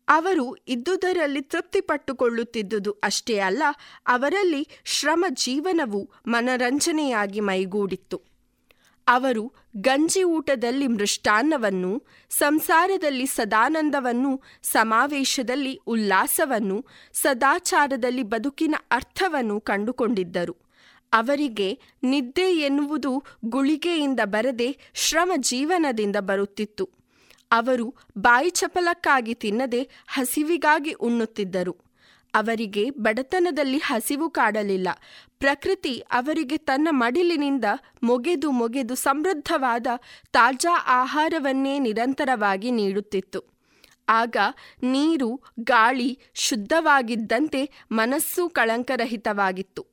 [0.08, 3.64] ಅವರು ಇದ್ದುದರಲ್ಲಿ ತೃಪ್ತಿಪಟ್ಟುಕೊಳ್ಳುತ್ತಿದ್ದುದು ಅಷ್ಟೇ ಅಲ್ಲ,
[4.08, 8.29] ಅವರಲ್ಲಿ ಶ್ರಮ ಜೀವನವು ಮನರಂಜನೆಯಾಗಿ ಮೈಗೂಡಿತ್ತು.
[9.10, 20.58] ಅವರು ಗಂಜಿ ಊಟದಲ್ಲಿ ಮೃಷ್ಟಾನ್ನವನ್ನು, ಸಂಸಾರದಲ್ಲಿ ಸದಾನಂದವನ್ನು, ಸಮಾವೇಶದಲ್ಲಿ ಉಲ್ಲಾಸವನ್ನು, ಸದಾಚಾರದಲ್ಲಿ ಬದುಕಿನ ಅರ್ಥವನ್ನು ಕಂಡುಕೊಂಡಿದ್ದರು.
[21.14, 26.90] ಅವರಿಗೆ ನಿದ್ದೆ ಎನ್ನುವುದು ಗುಳಿಗೆಯಿಂದ ಬರದೆ ಶ್ರಮ ಜೀವನದಿಂದ ಬರುತ್ತಿತ್ತು.
[27.52, 31.89] ಅವರು ಬಾಯಿ ಚಪಲಕ್ಕಾಗಿ ತಿನ್ನದೆ ಹಸಿವಿಗಾಗಿ ಉಣ್ಣುತ್ತಿದ್ದರು.
[32.34, 34.88] ಅವರಿಗೆ ಬಡತನದಲ್ಲಿ ಹಸಿವು ಕಾಡಲಿಲ್ಲ.
[35.40, 37.66] ಪ್ರಕೃತಿ ಅವರಿಗೆ ತನ್ನ ಮಡಿಲಿನಿಂದ
[38.04, 39.88] ಮೊಗೆದು ಮೊಗೆದು ಸಮೃದ್ಧವಾದ
[40.32, 43.60] ತಾಜಾ ಆಹಾರವನ್ನೇ ನಿರಂತರವಾಗಿ ನೀಡುತ್ತಿತ್ತು.
[44.10, 44.38] ಆಗ
[44.84, 49.86] ನೀರು, ಗಾಳಿ ಶುದ್ಧವಾಗಿದ್ದಂತೆ ಮನಸ್ಸು ಕಳಂಕರಹಿತವಾಗಿತ್ತು.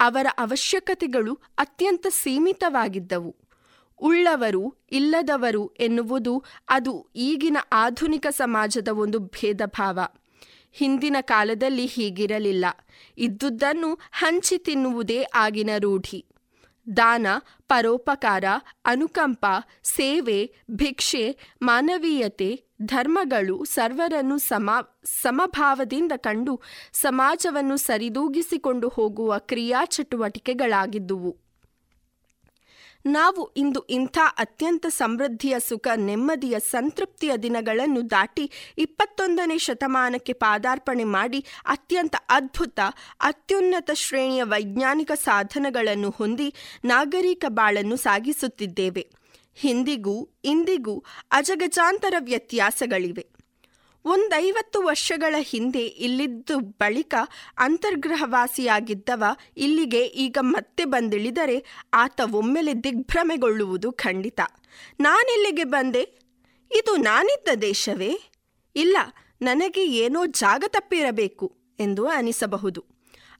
[0.00, 3.36] ಅವರ ಅವಶ್ಯಕತೆಗಳು ಅತ್ಯಂತ ಸೀಮಿತವಾಗಿದ್ದವು.
[3.98, 10.00] ಉಳ್ಳವರು, ಇಲ್ಲದವರು ಎನ್ನುವುದು ಅದು ಈಗಿನ ಆಧುನಿಕ ಸಮಾಜದ ಒಂದು ಭೇದಭಾವ.
[10.76, 12.64] ಹಿಂದಿನ ಕಾಲದಲ್ಲಿ ಹೀಗಿರಲಿಲ್ಲ.
[13.18, 16.26] ಇದ್ದುದನ್ನು ಹಂಚಿ ತಿನ್ನುವುದೇ ಆಗಿನ ರೂಢಿ.
[16.96, 17.26] ದಾನ,
[17.68, 18.44] ಪರೋಪಕಾರ,
[18.84, 19.46] ಅನುಕಂಪ,
[19.84, 24.70] ಸೇವೆ, ಭಿಕ್ಷೆ, ಮಾನವೀಯತೆ, ಧರ್ಮಗಳು ಸರ್ವರನ್ನು ಸಮ,
[25.04, 26.60] ಸಮಭಾವದಿಂದ ಕಂಡು
[26.92, 31.45] ಸಮಾಜವನ್ನು ಸರಿದೂಗಿಸಿಕೊಂಡು ಹೋಗುವ ಕ್ರಿಯಾ ಚಟುವಟಿಕೆಗಳಾಗಿದ್ದುವು
[33.06, 42.16] ನಾವು ಇಂದು ಇಂಥ ಅತ್ಯಂತ ಸಮೃದ್ಧಿಯ ಸುಖ, ನೆಮ್ಮದಿಯ, ಸಂತೃಪ್ತಿಯ ದಿನಗಳನ್ನು ದಾಟಿ ಇಪ್ಪತ್ತೊಂದನೇ ಶತಮಾನಕ್ಕೆ ಪಾದಾರ್ಪಣೆ ಮಾಡಿ ಅತ್ಯಂತ
[42.28, 42.80] ಅದ್ಭುತ,
[43.20, 46.54] ಅತ್ಯುನ್ನತ ಶ್ರೇಣಿಯ ವೈಜ್ಞಾನಿಕ ಸಾಧನಗಳನ್ನು ಹೊಂದಿ
[46.84, 49.06] ನಾಗರಿಕ ಬಾಳನ್ನು ಸಾಗಿಸುತ್ತಿದ್ದೇವೆ.
[49.54, 53.35] ಹಿಂದಿಗೂ ಇಂದಿಗೂ ಅಜಗಜಾಂತರ ವ್ಯತ್ಯಾಸಗಳಿವೆ.
[54.06, 57.14] ಒಂದೈವತ್ತು ವರ್ಷಗಳ ಹಿಂದೆ ಇಲ್ಲಿದ್ದು ಬಳಿಕ
[57.58, 59.24] ಅಂತರ್ಗ್ರಹವಾಸಿಯಾಗಿದ್ದವ
[59.56, 64.40] ಇಲ್ಲಿಗೆ ಈಗ ಮತ್ತೆ ಬಂದಿಳಿದರೆ ಆತ ಒಮ್ಮೆಲೆ ದಿಗ್ಭ್ರಮೆಗೊಳ್ಳುವುದು ಖಂಡಿತ.
[65.00, 66.02] ನಾನಿಲ್ಲಿಗೆ ಬಂದೆ.
[66.70, 68.12] ಇದು ನಾನಿದ್ದ ದೇಶವೇ?
[68.76, 68.96] ಇಲ್ಲ,
[69.42, 72.84] ನನಗೆ ಏನೋ ಜಾಗ ತಪ್ಪಿರಬೇಕು ಎಂದು ಅನಿಸಬಹುದು.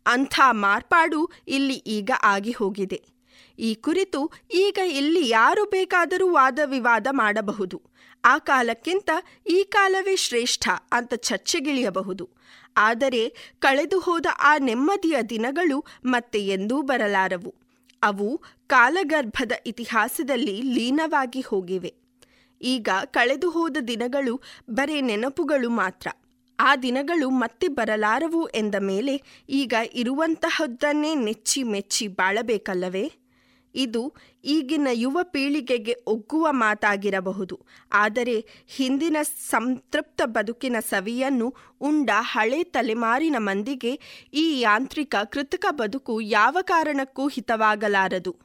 [0.07, 3.03] ಅಂಥ ಮಾರ್ಪಾಡು ಇಲ್ಲಿ ಈಗ ಆಗಿ ಹೋಗಿದೆ.
[3.59, 7.83] ಈ ಕುರಿತು ಈಗ ಇಲ್ಲಿ ಯಾರು ಬೇಕಾದರೂ ವಾದ ವಿವಾದ ಮಾಡಬಹುದು.
[8.27, 9.11] ಆ ಕಾಲಕ್ಕಿಂತ
[9.47, 12.31] ಈ ಕಾಲವೇ ಶ್ರೇಷ್ಠ ಅಂತ ಚರ್ಚೆಗಿಳಿಯಬಹುದು.
[12.77, 17.55] ಆದರೆ ಕಳೆದು ಹೋದ ಆ ನೆಮ್ಮದಿಯ ದಿನಗಳು ಮತ್ತೆ ಎಂದೂ ಬರಲಾರವು.
[18.03, 21.95] ಅವು ಕಾಲಗರ್ಭದ ಇತಿಹಾಸದಲ್ಲಿ ಲೀನವಾಗಿ ಹೋಗಿವೆ.
[22.63, 26.09] ಈಗ ಕಳೆದು ಹೋದ ದಿನಗಳು ಬರೇ ನೆನಪುಗಳು ಮಾತ್ರ.
[26.61, 33.13] ಆ ದಿನಗಳು ಮತ್ತೆ ಬರಲಾರವು ಎಂದ ಮೇಲೆ ಈಗ ಇರುವಂತಹದ್ದನ್ನೇ ನೆಚ್ಚಿ ಮೆಚ್ಚಿ ಬಾಳಬೇಕಲ್ಲವೇ?
[33.75, 34.15] ಇದು
[34.47, 37.61] ಈಗಿನ ಯುವ ಪೀಳಿಗೆಗೆ ಒಗ್ಗುವ ಮಾತಾಗಿರಬಹುದು.
[37.93, 44.01] ಆದರೆ ಹಿಂದಿನ ಸಂತೃಪ್ತ ಬದುಕಿನ ಸವಿಯನ್ನು ಉಂಡ ಹಳೆ ತಲೆಮಾರಿನ ಮಂದಿಗೆ
[44.35, 48.37] ಈ ಯಾಂತ್ರಿಕ ಕೃತಕ ಬದುಕು ಯಾವ ಕಾರಣಕ್ಕೂ ಹಿತವಾಗಲಾರದು.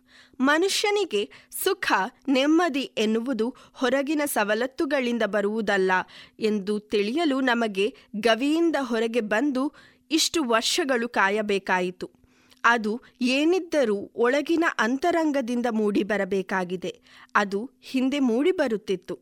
[0.41, 1.29] ಮನುಷ್ಯನಿಗೆ
[1.63, 1.91] ಸುಖ,
[2.27, 5.91] ನೆಮ್ಮದಿ ಎನ್ನುವುದು ಹೊರಗಿನ ಸವಲತ್ತುಗಳಿಂದ ಬರುವುದಲ್ಲ
[6.39, 9.71] ಎಂದು ತಿಳಿಯಲು ನಮಗೆ ಗವಿಯಿಂದ ಹೊರಗೆ ಬಂದು
[10.11, 12.20] ಇಷ್ಟು ವರ್ಷಗಳು ಕಾಯಬೇಕಾಯಿತು.
[12.63, 17.01] ಅದು ಏನಿದ್ದರೂ ಒಳಗಿನ ಅಂತರಂಗದಿಂದ ಮೂಡಿಬರಬೇಕಾಗಿದೆ.
[17.35, 19.19] ಅದು ಹಿಂದೆ ಮೂಡಿಬರುತ್ತಿತ್ತು.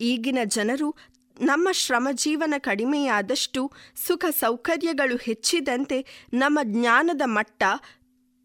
[0.00, 0.94] ಈಗಿನ ಜನರು
[1.40, 3.70] ನಮ್ಮ ಶ್ರಮಜೀವನ ಕಡಿಮೆಯಾದಷ್ಟು
[4.06, 7.62] ಸುಖ ಸೌಕರ್ಯಗಳು ಹೆಚ್ಚಿದಂತೆ ನಮ್ಮ ಜ್ಞಾನದ ಮಟ್ಟ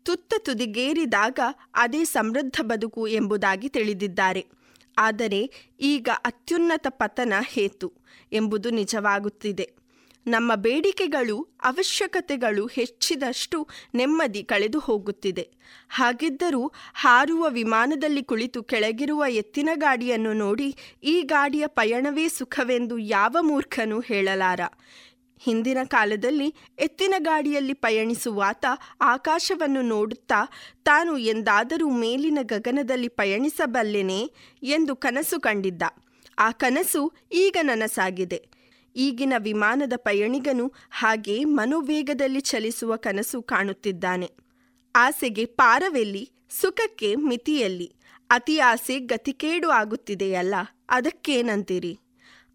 [0.04, 1.40] ತುತ್ತ ತುದಿಗೇರಿದಾಗ
[1.74, 4.48] ಅದೇ ಸಮೃದ್ಧ ಬದುಕು ಎಂಬುದಾಗಿ ತಿಳಿದಿದ್ದಾರೆ.
[4.98, 7.94] ಆದರೆ ಈಗ ಅತ್ಯುನ್ನತ ಪತನ ಹೇತು
[8.32, 9.79] ಎಂಬುದು ನಿಜವಾಗುತ್ತಿದೆ.
[10.28, 15.50] ನಮ್ಮ ಬೇಡಿಕೆಗಳು, ಅವಶ್ಯಕತೆಗಳು ಹೆಚ್ಚಿದಷ್ಟು ನೆಮ್ಮದಿ ಕಳೆದು ಹೋಗುತ್ತಿದೆ.
[15.90, 24.60] ಹಾಗಿದ್ದರೂ ಹಾರುವ ವಿಮಾನದಲ್ಲಿ ಕುಳಿತು ಕೆಳಗಿರುವ ಎತ್ತಿನ ಗಾಡಿಯನ್ನು ನೋಡಿ ಈ ಗಾಡಿಯ ಪಯಣವೇ ಸುಖವೆಂದು ಯಾವ ಮೂರ್ಖನೂ ಹೇಳಲಾರ.
[25.40, 28.66] ಹಿಂದಿನ ಕಾಲದಲ್ಲಿ ಎತ್ತಿನ ಗಾಡಿಯಲ್ಲಿ ಪಯಣಿಸುವಾತ
[29.02, 30.52] ಆಕಾಶವನ್ನು ನೋಡುತ್ತಾ,
[30.86, 34.32] ತಾನು ಎಂದಾದರೂ ಮೇಲಿನ ಗಗನದಲ್ಲಿ ಪಯಣಿಸಬಲ್ಲೆನೇ
[34.64, 35.84] ಎಂದು ಕನಸು ಕಂಡಿದ್ದ.
[36.40, 38.59] ಆ ಕನಸು ಈಗ ನನಸಾಗಿದೆ.
[38.96, 44.32] ಈಗಿನ ವಿಮಾನದ ಪಯಣಿಗನು ಹಾಗೆ ಮನೋವೇಗದಲ್ಲಿ ಚಲಿಸುವ ಕನಸು ಕಾಣುತ್ತಿದ್ದಾನೆ.
[44.96, 47.96] ಆಸೆಗೆ ಪಾರವೆಲ್ಲಿ, ಸುಖಕ್ಕೆ ಮಿತಿಯಲ್ಲಿ,
[48.30, 50.56] ಅತಿ ಆಸೆ ಗತಿಕೇಡು ಆಗುತ್ತಿದೆಯಲ್ಲ,
[50.90, 52.00] ಅದಕ್ಕೇನಂತೀರಿ?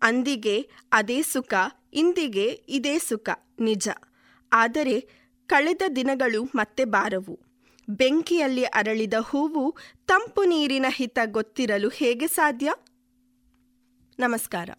[0.02, 1.54] ಅಂದಿಗೆ ಅದೇ ಸುಖ,
[1.92, 3.28] ಇಂದಿಗೆ ಇದೇ ಸುಖ,
[3.60, 3.88] ನಿಜ.
[4.52, 5.08] ಆದರೆ
[5.46, 7.40] ಕಳೆದ ದಿನಗಳು ಮತ್ತೆ ಬಾರವು.
[7.88, 9.76] ಬೆಂಕಿಯಲ್ಲಿ ಅರಳಿದ ಹೂವು
[10.06, 12.72] ತಂಪು ನೀರಿನ ಹಿತ ಗೊತ್ತಿರಲು ಹೇಗೆ ಸಾಧ್ಯ?
[14.18, 14.70] ನಮಸ್ಕಾರ.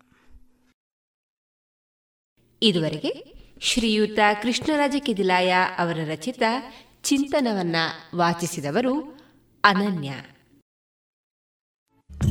[2.66, 6.44] ಇದುವರೆಗೆ ಶ್ರೀಯುತ ಕೃಷ್ಣರಾಜ ಕಿದಿಲಾಯ ಅವರ ರಚಿತ
[7.04, 7.76] ಚಿಂತನವನ್ನ
[8.16, 9.20] ವಾಚಿಸಿದವರು
[9.64, 10.14] ಅನನ್ಯ.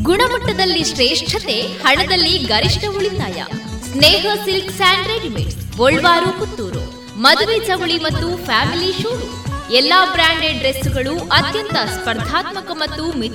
[0.03, 3.45] ಗುಣಮಟ್ಟದಲ್ಲಿ ಶ್ರೇಷ್ಠತೆ, ಹಣದಲ್ಲಿ ಗರಿಷ್ಠ ಉಳಿತಾಯ.
[3.93, 7.15] Sneha silk and Golwar, Puttur.
[7.19, 13.33] ಮದುವೆ ಚವಳಿ ಮತ್ತು ಫ್ಯಾಮಿಲಿ ಶೂರು ಎಲ್ಲಾ ಬ್ರಾಂಡೆಡ್ ಡ್ರೆಸ್ಗಳು ಅತ್ಯಂತ ಸ್ಪರ್ಧಾತ್ಮಕ ಮತ್ತು ಮಿತ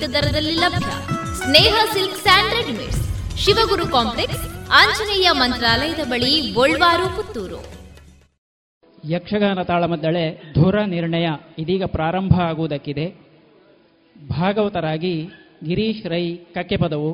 [0.50, 0.86] ಲಭ್ಯ.
[1.44, 6.32] Sneha silk and readymades Shivaguru complex, Anjaneya ಮಂತ್ರಾಲಯದ ಬಳಿ
[7.16, 7.60] ಪುತ್ತೂರು.
[9.10, 10.24] ಯಕ್ಷಗಾನ ತಾಳಮದ್ದಳೆ
[10.54, 11.26] ಧುರ ನಿರ್ಣಯ
[11.58, 13.06] ಇದೀಗ ಪ್ರಾರಂಭ ಆಗುವುದಕ್ಕಿದೆ.
[14.16, 15.14] ಭಾಗವತರಾಗಿ
[15.64, 17.12] ಗಿರೀಶ್ ರೈ ಕಕ್ಕೆಪದವು.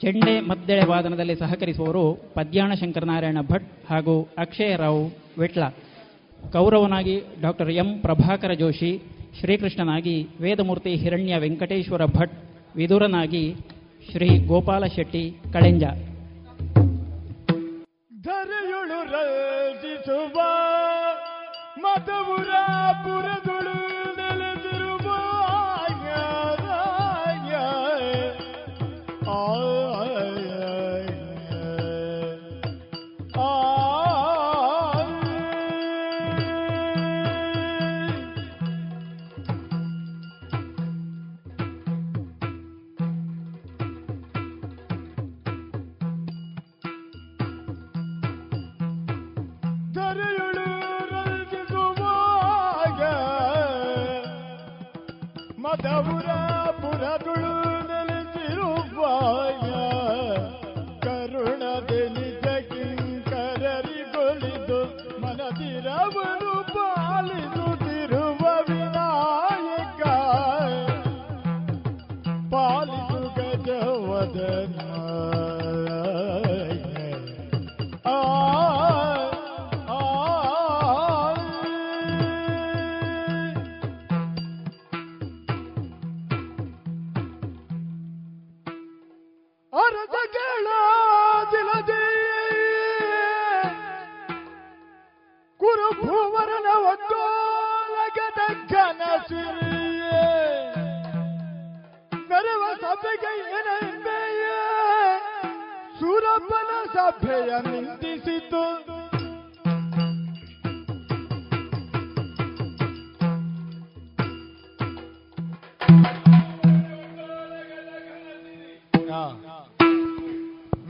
[0.00, 5.04] ಚೆಂಡೆ ಮದ್ದಳೆ ವಾದನದಲ್ಲಿ ಸಹಕರಿಸುವವರು ಪದ್ಯಾಣ ಶಂಕರನಾರಾಯಣ ಭಟ್ ಹಾಗೂ ಅಕ್ಷಯ ರಾವ್
[5.38, 5.64] ವಿಟ್ಲ.
[6.52, 8.92] ಕೌರವನಾಗಿ ಡಾಕ್ಟರ್ ಎಂ ಪ್ರಭಾಕರ ಜೋಶಿ,
[9.40, 12.36] ಶ್ರೀಕೃಷ್ಣನಾಗಿ ವೇದಮೂರ್ತಿ ಹಿರಣ್ಯ ವೆಂಕಟೇಶ್ವರ ಭಟ್,
[12.76, 13.44] ವಿದುರನಾಗಿ
[14.10, 15.84] ಶ್ರೀ ಗೋಪಾಲ ಶೆಟ್ಟಿ ಕಳೆಂಜ.
[18.22, 20.36] ಧರೆಯುಳು ರಚಿಸುವ
[21.78, 22.50] ಮಧುರ
[23.04, 23.73] ಪುರದುಳು
[96.00, 100.22] ಭೂವರನ ಒಗ್ಗೋಲಗದ ಕನಸಿರಿಯೇ
[102.30, 104.56] ಮೆರವ ಸಭೆಗೆ ಏನೆಂದೆಯೇ
[106.00, 108.64] ಸೂರಪ್ಪನ ಸಭೆಯ ನಿಂದಿಸಿತು.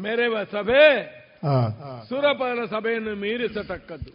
[0.05, 0.83] ಮೆರೆವ ಸಭೆ
[2.09, 4.11] ಸುರಪರ ಸಭೆಯನ್ನು ಮೀರಿಸತಕ್ಕದ್ದು.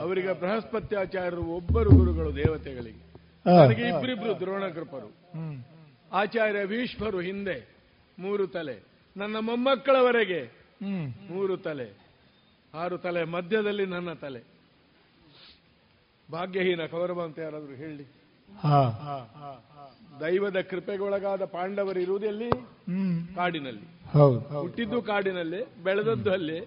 [0.00, 3.14] ಅವರಿಗೆ ಬೃಹಸ್ಪತ್ಯಾಚಾರ್ಯರು ಒಬ್ಬರು ಗುರುಗಳು ದೇವತೆಗಳಿಗೆ.
[3.46, 5.12] ನನಗೆ ಇಬ್ಬರಿಬ್ರು ದ್ರೋಣಕೃಪರು.
[6.12, 7.68] ಆಚಾರ್ಯ ಭೀಷ್ಮರು ಹಿಂದೆ
[8.18, 8.78] ಮೂರು ತಲೆ.
[9.16, 10.50] ನನ್ನ ಮೊಮ್ಮಕ್ಕಳವರೆಗೆ
[11.30, 11.96] ಮೂರು ತಲೆ.
[12.74, 14.42] ಆರು ತಲೆ ಮಧ್ಯದಲ್ಲಿ ನನ್ನ ತಲೆ.
[16.32, 18.04] ಭಾಗ್ಯಹೀನ ಕೌರವ ಅಂತ ಯಾರಾದ್ರೂ ಹೇಳಿ?
[20.20, 22.50] ದೈವದ ಕೃಪೆಗೊಳಗಾದ ಪಾಂಡವರು ಇರುವುದು ಎಲ್ಲಿ?
[23.34, 24.08] ಕಾಡಿನಲ್ಲಿ.
[24.12, 24.40] ಹೌದು.
[24.40, 26.58] ಹುಟ್ಟಿದ್ದು ಕಾಡಿನಲ್ಲಿ ಬೆಳೆದದ್ದು ಅಲ್ಲಿ.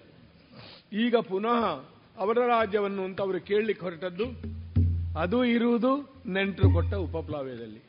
[0.92, 1.84] ಈಗ ಪುನಃ
[2.18, 4.26] ಅವರ ರಾಜ್ಯವನ್ನು ಅಂತ ಅವರು ಕೇಳಲಿಕ್ಕೆ ಹೊರಟದ್ದು.
[5.18, 5.92] ಅದು ಇರುವುದು
[6.26, 7.80] ನೆಂಟರು ಕೊಟ್ಟ ಉಪಪ್ಲಾವ್ಯದಲ್ಲಿ.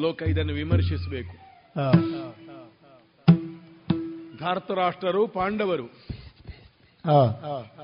[0.00, 1.34] ಲೋಕ ಇದನ್ನು ವಿಮರ್ಶಿಸಬೇಕು.
[4.38, 5.84] ಧಾರ್ತರಾಷ್ಟ್ರರು ಪಾಂಡವರು.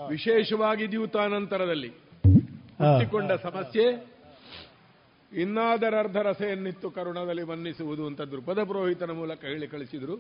[0.09, 1.88] ವಿಶೇಷವಾಗಿ ದ್ಯೂತಾನಂತರದಲ್ಲಿ.
[1.88, 3.84] ಹುಟ್ಟಿಕೊಂಡ ಸಮಸ್ಯೆ
[5.32, 10.16] ಇನ್ನಾದರರ್ಧ ರಸೆಯನ್ನಿತ್ತು ಕರುಣದಲ್ಲಿ ಮನ್ನಿಸುವುದು ಅಂತ ದೃಪದ ಪುರೋಹಿತನ ಮೂಲಕ ಹೇಳಿ ಕಳಿಸಿದ್ರು.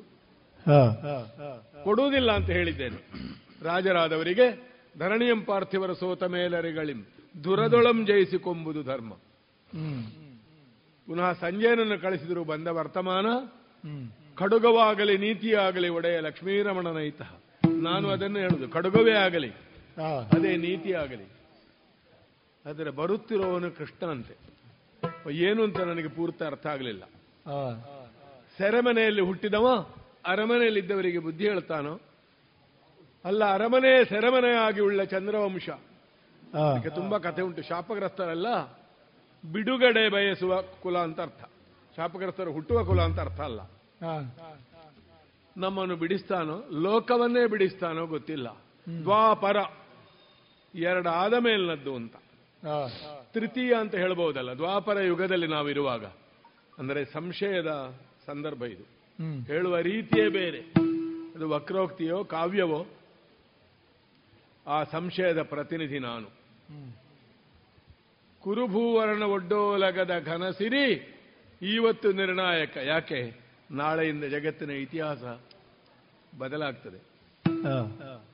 [1.84, 3.00] ಕೊಡುವುದಿಲ್ಲ ಅಂತ ಹೇಳಿದ್ದೇನೆ.
[3.60, 4.46] ರಾಜರಾದವರಿಗೆ
[4.98, 7.00] ಧರಣಿಯಂ ಪಾರ್ಥಿವರ ಸೋತ ಮೇಲರಿಗಳಿಂ.
[7.44, 9.10] ದುರದೊಳಂ ಜಯಿಸಿಕೊಂಬುದು ಧರ್ಮ.
[11.08, 13.26] ಪುನಃ ಸಂಜಯನನ್ನು ಕಳಿಸಿದರು ಬಂದ ವರ್ತಮಾನ
[14.40, 17.20] ಖಡುಗವಾಗಲಿ ನೀತಿಯಾಗಲಿ ಒಡೆಯ ಲಕ್ಷ್ಮೀರಮಣನೈತ
[17.86, 19.50] ನಾನು ಅದನ್ನು ಹೇಳುದು ಖಡುಗವೇ ಆಗಲಿ
[20.34, 21.26] ಅದೇ ನೀತಿ ಆಗಲಿ
[22.64, 24.34] ಆದರೆ ಬರುತ್ತಿರುವವನು ಕೃಷ್ಣನಂತೆ.
[25.44, 27.04] ಏನು ಅಂತ ನನಗೆ ಪೂರ್ತಿ ಅರ್ಥ ಆಗಲಿಲ್ಲ.
[28.58, 29.66] ಸೆರೆಮನೆಯಲ್ಲಿ ಹುಟ್ಟಿದವ
[30.32, 31.94] ಅರಮನೆಯಲ್ಲಿದ್ದವರಿಗೆ ಬುದ್ಧಿ ಹೇಳ್ತಾನೋ?
[33.24, 35.68] ಅಲ್ಲ ಅರಮನೆ ಸೆರೆಮನೆಯಾಗಿ ಉಳ್ಳ ಚಂದ್ರವಂಶ.
[35.68, 37.62] ಅದಕ್ಕೆ ತುಂಬಾ ಕಥೆ ಉಂಟು.
[37.62, 38.48] ಶಾಪಗ್ರಸ್ತರಲ್ಲ
[39.52, 41.44] ಬಿಡುಗಡೆ ಬಯಸುವ ಕುಲ ಅಂತ ಅರ್ಥ.
[41.96, 43.60] ಶಾಪಗ್ರಸ್ತರು ಹುಟ್ಟುವ ಕುಲ ಅಂತ ಅರ್ಥ ಅಲ್ಲ.
[45.56, 48.48] ನಮ್ಮನ್ನು ಬಿಡಿಸ್ತಾನೋ ಲೋಕವನ್ನೇ ಬಿಡಿಸ್ತಾನೋ ಗೊತ್ತಿಲ್ಲ.
[49.00, 49.56] ದ್ವಾಪರ
[50.74, 52.16] ಎರಡು ಆದ ಮೇಲ್ನದ್ದು ಅಂತ.
[53.34, 56.04] ತೃತೀಯ ಅಂತ ಹೇಳ್ಬಹುದಲ್ಲ ದ್ವಾಪರ ಯುಗದಲ್ಲಿ ನಾವಿರುವಾಗ.
[56.78, 57.94] ಅಂದರೆ ಸಂಶಯದ
[58.26, 58.82] ಸಂದರ್ಭ ಇದು.
[59.42, 60.60] ಹೇಳುವ ರೀತಿಯೇ ಬೇರೆ.
[61.34, 62.86] ಅದು ವಕ್ರೋಕ್ತಿಯೋ ಕಾವ್ಯವೋ
[64.68, 66.26] ಆ ಸಂಶಯದ ಪ್ರತಿನಿಧಿ ನಾನು.
[68.40, 71.14] ಕುರುಭೂವರಣ ಒಡ್ಡೋಲಗದ ಘನಸಿರಿ
[71.62, 72.76] ಇವತ್ತು ನಿರ್ಣಾಯಕ.
[72.76, 73.40] ಯಾಕೆ?
[73.70, 75.24] ನಾಳೆಯಿಂದ ಜಗತ್ತಿನ ಇತಿಹಾಸ
[76.38, 76.98] ಬದಲಾಗ್ತದೆ.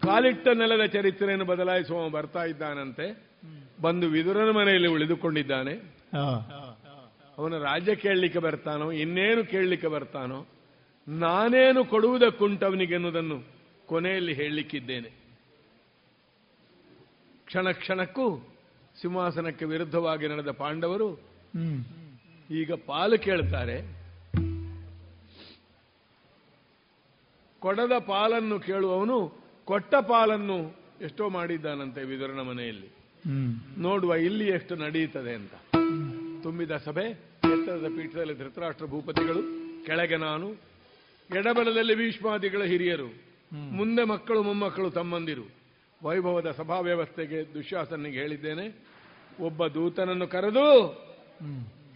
[0.07, 3.23] ಕಾಲಿಟ್ಟ ನೆಲದ ಚರಿತ್ರೆಯನ್ನು ಬದಲಾಯಿಸುವ ಬರ್ತಾ ಇದ್ದಾನಂತೆ.
[3.81, 5.75] ಬಂದು ವಿದುರನ ಮನೆಯಲ್ಲಿ ಉಳಿದುಕೊಂಡಿದ್ದಾನೆ.
[7.39, 10.47] ಅವನ ರಾಜ್ಯ ಕೇಳಲಿಕ್ಕೆ ಬರ್ತಾನೋ ಇನ್ನೇನು ಕೇಳಲಿಕ್ಕೆ ಬರ್ತಾನೋ
[11.09, 13.43] ನಾನೇನು ಕೊಡುವುದಕ್ಕುಂಟವನಿಗೆ ಎನ್ನುವುದನ್ನು
[13.87, 15.24] ಕೊನೆಯಲ್ಲಿ ಹೇಳಲಿಕ್ಕಿದ್ದೇನೆ.
[17.55, 18.57] ಕ್ಷಣ ಕ್ಷಣಕ್ಕೂ
[19.01, 21.09] ಸಿಂಹಾಸನಕ್ಕೆ ವಿರುದ್ಧವಾಗಿ ನಡೆದ ಪಾಂಡವರು
[22.51, 23.77] ಈಗ ಪಾಲು ಕೇಳ್ತಾರೆ.
[27.61, 29.19] ಕೊಡದ ಪಾಲನ್ನು ಕೇಳುವವನು
[29.65, 30.59] ಕೊಟ್ಟ ಪಾಲನ್ನು
[31.01, 32.89] ಎಷ್ಟೋ ಮಾಡಿದ್ದಾನಂತೆ ವಿದುರನ ಮನೆಯಲ್ಲಿ.
[33.79, 35.55] ನೋಡುವ ಇಲ್ಲಿ ಎಷ್ಟು ನಡೆಯುತ್ತದೆ ಅಂತ.
[36.43, 37.07] ತುಂಬಿದ ಸಭೆ
[37.53, 39.43] ಎತ್ತರದ ಪೀಠದಲ್ಲಿ ಧೃತರಾಷ್ಟ್ರ ಭೂಪತಿಗಳು
[39.87, 40.51] ಕೆಳಗೆ ನಾನು
[41.37, 43.09] ಎಡಬಲದಲ್ಲಿ ಭೀಷ್ಮಾದಿಗಳ ಹಿರಿಯರು
[43.53, 45.64] ಮುಂದೆ ಮಕ್ಕಳು ಮೊಮ್ಮಕ್ಕಳು ತಮ್ಮಂದಿರು.
[46.05, 48.67] ವೈಭವದ ಸಭಾ ವ್ಯವಸ್ಥೆಗೆ ದುಶ್ಯಾಸನಿಗೆ ಹೇಳಿದ್ದೇನೆ.
[49.41, 50.87] ಒಬ್ಬ ದೂತನನ್ನು ಕರೆದು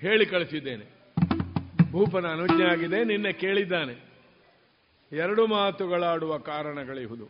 [0.00, 0.86] ಹೇಳಿ ಕಳಿಸಿದ್ದೇನೆ.
[1.92, 3.94] ಭೂಪನ ಅನುಜ್ಞೆ ಆಗಿದೆ ನಿನ್ನೆ ಕೇಳಿದ್ದಾನೆ.
[5.12, 7.28] ಎರಡು ಮಾತುಗಳಾಡುವ ಕಾರಣಗಳಿಹುದು.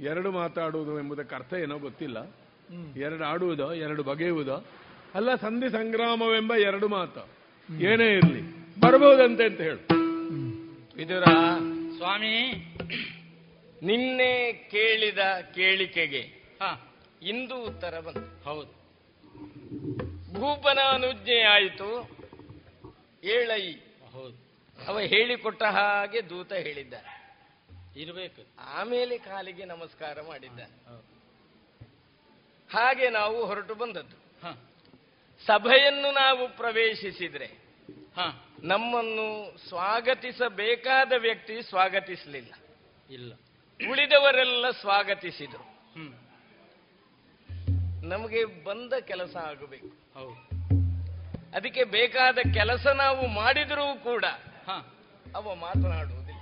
[0.00, 2.18] ಎರಡು ಮಾತಾಡುವುದು ಎಂಬುದಕ್ಕೆ ಅರ್ಥ ಏನೋ ಗೊತ್ತಿಲ್ಲ.
[2.96, 4.64] ಎರಡು ಆಡುವುದೋ ಎರಡು ಬಗೆಯುವುದೋ
[5.14, 7.28] ಅಲ್ಲ ಸಂಧಿ ಸಂಗ್ರಾಮವೆಂಬ ಎರಡು ಮಾತು.
[7.80, 8.42] ಏನೇ ಇರಲಿ
[8.80, 9.80] ಬರಬಹುದಂತೆ ಅಂತ ಹೇಳು.
[10.96, 11.24] ವಿದುರ
[11.96, 12.34] ಸ್ವಾಮಿ
[13.82, 15.18] ನಿನ್ನೆ ಕೇಳಿದ
[15.54, 16.36] ಕೇಳಿಕೆಗೆ
[17.22, 18.44] ಇಂದು ಉತ್ತರ ಬಂತು.
[18.44, 18.76] ಹೌದು.
[20.32, 22.10] ಭೂಪನ ಅನುಜ್ಞೆ ಆಯಿತು
[23.24, 23.72] ಏಳೈ.
[24.12, 24.46] ಹೌದು.
[24.86, 26.94] ಅವ ಹೇಳಿಕೊಟ್ಟ ಹಾಗೆ ದೂತ ಹೇಳಿದ್ದ
[27.96, 28.42] ಇರಬೇಕು.
[28.58, 30.60] ಆಮೇಲೆ ಕಾಲಿಗೆ ನಮಸ್ಕಾರ ಮಾಡಿದ್ದ
[32.72, 34.26] ಹಾಗೆ ನಾವು ಹೊರಟು ಬಂದದ್ದು.
[35.46, 37.50] ಸಭೆಯನ್ನು ನಾವು ಪ್ರವೇಶಿಸಿದ್ರೆ
[38.62, 42.54] ನಮ್ಮನ್ನು ಸ್ವಾಗತಿಸಬೇಕಾದ ವ್ಯಕ್ತಿ ಸ್ವಾಗತಿಸಲಿಲ್ಲ.
[43.10, 43.32] ಇಲ್ಲ.
[43.90, 45.76] ಉಳಿದವರೆಲ್ಲ ಸ್ವಾಗತಿಸಿದರು.
[48.08, 49.86] ನಮಗೆ ಬಂದ ಕೆಲಸ ಆಗಬೇಕು.
[49.86, 50.56] ಹೌದು.
[51.56, 54.24] ಅದಕ್ಕೆ ಬೇಕಾದ ಕೆಲಸ ನಾವು ಮಾಡಿದರೂ ಕೂಡ
[55.34, 56.40] ಅವ ಮಾತನಾಡುವುದಿಲ್ಲ.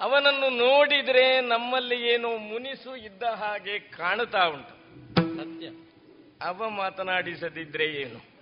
[0.00, 4.76] ಅವನನ್ನು ನೋಡಿದ್ರೆ ನಮ್ಮಲ್ಲಿ ಏನೋ ಮುನಿಸು ಇದ್ದ ಹಾಗೆ ಕಾಣುತ್ತಾ ಉಂಟು.
[5.36, 5.68] ಸತ್ಯ.
[6.40, 8.36] ಅವ ಮಾತನಾಡಿಸದಿದ್ರೆ ಏನು?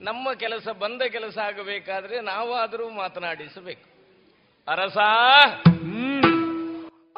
[0.00, 3.88] ನಮ್ಮ ಕೆಲಸ ಬಂದ ಕೆಲಸ ಆಗಬೇಕಾದ್ರೆ ನಾವಾದರೂ ಮಾತನಾಡಿಸಬೇಕು.
[4.68, 4.96] ಅರಸ!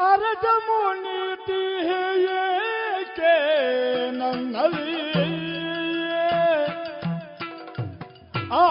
[0.02, 1.60] ಅರಜ ಮುನೀತಿ
[2.36, 3.34] ಏಕೆ
[8.52, 8.62] ಆ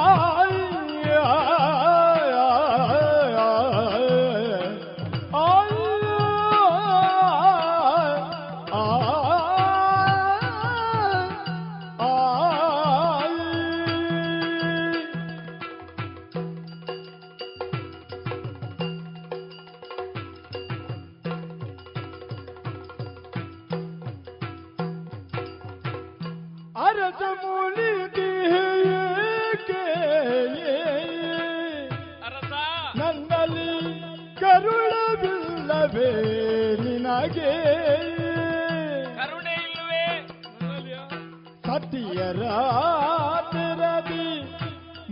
[43.51, 44.28] ತೆರದಿ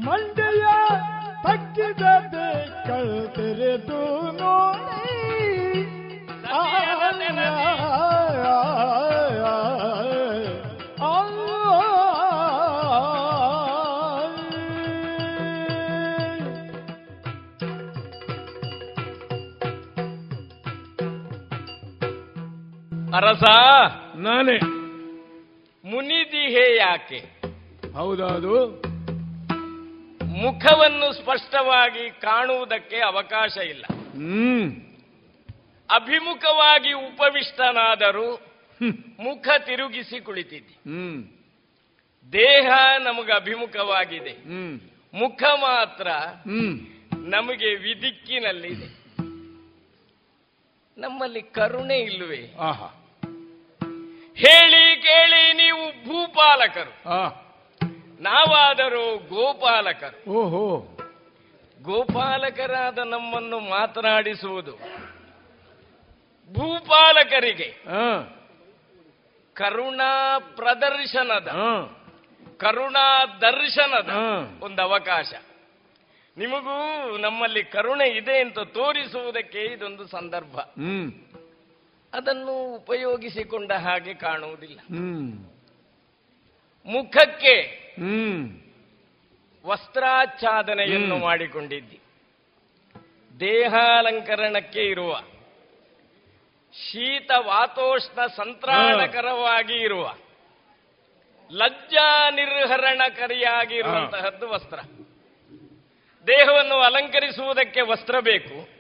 [0.06, 0.66] ಮಂಡೆಯ
[1.44, 2.50] ತಕ್ಕಿದದೆ
[2.88, 4.88] ಕಳ್ತೆರೆದು ನೋಡಿ.
[23.16, 23.44] ಅರಸ
[24.16, 24.77] ನಾನೇ.
[26.76, 27.20] ಯಾಕೆ?
[27.94, 28.82] ಹೌದೌದು.
[30.26, 33.86] ಮುಖವನ್ನು ಸ್ಪಷ್ಟವಾಗಿ ಕಾಣುವುದಕ್ಕೆ ಅವಕಾಶ ಇಲ್ಲ.
[35.96, 38.36] ಅಭಿಮುಖವಾಗಿ ಉಪವಿಷ್ಟನಾದರೂ
[39.20, 40.76] ಮುಖ ತಿರುಗಿಸಿ ಕುಳಿತಿದ್ದೆ.
[42.34, 42.68] ದೇಹ
[43.00, 44.34] ನಮಗೆ ಅಭಿಮುಖವಾಗಿದೆ.
[45.14, 46.08] ಮುಖ ಮಾತ್ರ
[47.18, 48.98] ನಮಗೆ ವಿದಿಕ್ಕಿನಲ್ಲಿದೆ.
[50.98, 52.56] ನಮ್ಮಲ್ಲಿ ಕರುಣೆ ಇಲ್ಲವೇ?
[52.60, 53.07] ಆಹಾ.
[54.38, 56.94] ಹೇಳಿ ಕೇಳಿ ನೀವು ಭೂಪಾಲಕರು.
[58.22, 60.32] ನಾವಾದರೂ ಗೋಪಾಲಕರು.
[60.32, 60.98] ಓಹೋ.
[61.82, 64.72] ಗೋಪಾಲಕರಾದ ನಮ್ಮನ್ನು ಮಾತನಾಡಿಸುವುದು
[66.54, 67.76] ಭೂಪಾಲಕರಿಗೆ
[69.54, 71.48] ಕರುಣಾ ಪ್ರದರ್ಶನದ
[72.58, 74.10] ಕರುಣಾ ದರ್ಶನದ.
[74.64, 75.34] ಒಂದು ಅವಕಾಶ.
[76.38, 80.60] ನಿಮಗೂ ನಮ್ಮಲ್ಲಿ ಕರುಣೆ ಇದೆ ಅಂತ ತೋರಿಸುವುದಕ್ಕೆ ಇದೊಂದು ಸಂದರ್ಭ.
[80.60, 81.12] ಹ್ಮ್.
[82.18, 84.80] ಅದನ್ನು ಉಪಯೋಗಿಸಿಕೊಂಡ ಹಾಗೆ ಕಾಣುವುದಿಲ್ಲ.
[86.86, 87.56] ಮುಖಕ್ಕೆ
[89.66, 91.18] ವಸ್ತ್ರಾಚ್ಛಾದನೆಯನ್ನು.
[91.18, 92.00] ಮಾಡಿಕೊಂಡಿದ್ದಿ.
[93.40, 95.22] ದೇಹಾಲಂಕರಣಕ್ಕೆ ಇರುವ
[96.74, 100.14] ಶೀತ ವಾತೋಷ್ಣ ಸಂತ್ರಾಣಕರವಾಗಿ ಇರುವ
[101.52, 104.80] ಲಜ್ಜಾ ನಿರ್ಹರಣಕರಿಯಾಗಿ ಇರುವಂತಹದ್ದು ವಸ್ತ್ರ.
[106.28, 108.77] ದೇಹವನ್ನು ಅಲಂಕರಿಸುವುದಕ್ಕೆ ವಸ್ತ್ರ ಬೇಕು.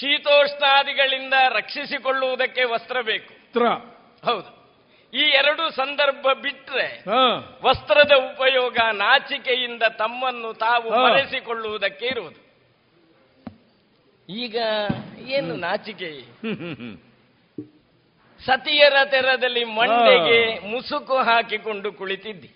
[0.00, 3.52] ಶೀತೋಷ್ಣಾದಿಗಳಿಂದ ರಕ್ಷಿಸಿಕೊಳ್ಳುವುದಕ್ಕೆ ವಸ್ತ್ರ ಬೇಕು.
[4.24, 4.62] ಹೌದು.
[5.14, 7.04] ಈ ಎರಡು ಸಂದರ್ಭ ಬಿಟ್ರೆ
[7.62, 10.90] ವಸ್ತ್ರದ ಉಪಯೋಗ ನಾಚಿಕೆಯಿಂದ ತಮ್ಮನ್ನು ತಾವು.
[11.02, 12.52] ಮರೆಸಿಕೊಳ್ಳುವುದಕ್ಕೆ ಇರುವುದು.
[14.28, 14.56] ಈಗ
[15.26, 16.20] ಏನು ನಾಚಿಕೆ?
[18.46, 22.50] ಸತಿಯರ ತೆರದಲ್ಲಿ ಮಂಡೆಗೆ ಮುಸುಕು ಹಾಕಿಕೊಂಡು ಕುಳಿತಿದ್ದಿ.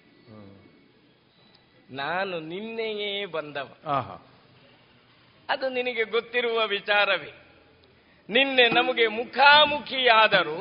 [1.90, 3.68] ನಾನು ನಿನ್ನೆಯೇ ಬಂದವ.
[5.48, 7.32] ಅದು ನಿನಗೆ ಗೊತ್ತಿರುವ ವಿಚಾರವೇ.
[8.28, 10.58] ನಿನ್ನೆ ನಮಗೆ ಮುಖಾಮುಖಿಯಾದರೂ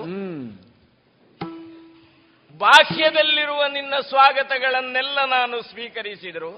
[2.57, 6.51] ಬಾಹ್ಯದಲ್ಲಿರುವ ನಿನ್ನ ಸ್ವಾಗತಗಳನ್ನೆಲ್ಲ ನಾನು ಸ್ವೀಕರಿಸಿದರು.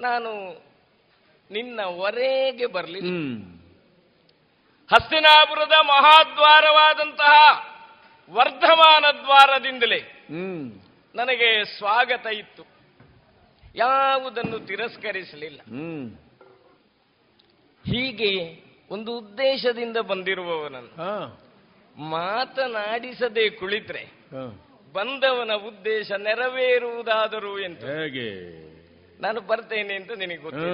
[0.00, 0.32] ನಾನು
[1.50, 3.00] ನಿನ್ನ ವರೆಗೆ ಬರಲಿ
[4.90, 7.34] ಹಸ್ತಿನಾಪುರದ ಮಹಾದ್ವಾರವಾದಂತಹ
[8.30, 10.00] ವರ್ಧಮಾನ ದ್ವಾರದಿಂದಲೇ
[11.14, 12.64] ನನಗೆ ಸ್ವಾಗತ ಇತ್ತು.
[13.74, 15.60] ಯಾವುದನ್ನು ತಿರಸ್ಕರಿಸಲಿಲ್ಲ.
[17.84, 18.30] ಹೀಗೆ
[18.90, 20.94] ಒಂದು ಉದ್ದೇಶದಿಂದ ಬಂದಿರುವವನನ್ನು
[22.10, 24.04] ಮಾತನಾಡಿಸದೆ ಕುಳಿತರೆ
[24.94, 28.26] ಬಂದವನ ಉದ್ದೇಶ ನೆರವೇರುವುದಾದರೂ ಎಂದು ಹೇಗೆ?
[29.20, 30.68] ನಾನು ಬರ್ತೇನೆ ಅಂತ ನಿನಗೆ ಗೊತ್ತು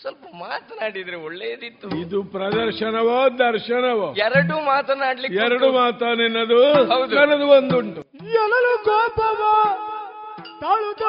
[0.00, 4.06] ಸ್ವಲ್ಪ ಮಾತನಾಡಿದ್ರೆ ಒಳ್ಳೆಯದಿತ್ತು ಇದು ಪ್ರದರ್ಶನವೋ ದರ್ಶನವೋ?
[4.18, 6.58] ಎರಡು ಮಾತನಾಡ್ಲಿಕ್ಕೆ ಎರಡು ಮಾತಾನೆನ್ನದು
[7.50, 8.00] ಒಂದುಂಟು.
[8.36, 9.42] ಎಲ್ಲರೂ ಕೋಪವ
[10.60, 11.04] ತಾಳುತ್ತ?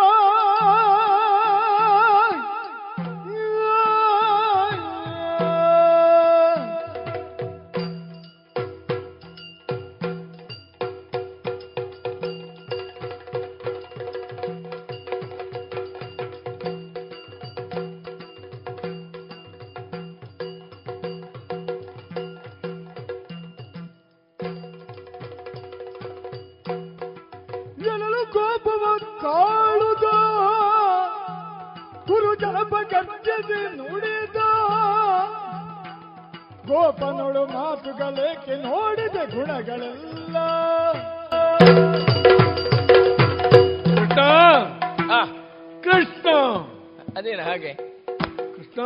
[38.00, 40.38] ಮಾತುಗಳೇಕೆ ನೋಡಿದ ಗುಣಗಳೆಲ್ಲ.
[45.84, 46.28] ಕೃಷ್ಣ!
[47.18, 47.72] ಅದೇನು ಹಾಗೆ?
[48.56, 48.82] ಕೃಷ್ಣ!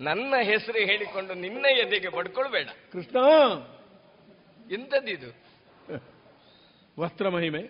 [0.00, 2.68] ನನ್ನ ಹೆಸರು ಹೇಳಿಕೊಂಡು ನಿನ್ನ ಎದೆಗೆ ಪಡ್ಕೊಳ್ಬೇಡ.
[2.92, 3.18] ಕೃಷ್ಣ!
[4.72, 5.30] ಎಂತದಿದು
[6.98, 7.62] ವಸ್ತ್ರ ಮಹಿಮೆ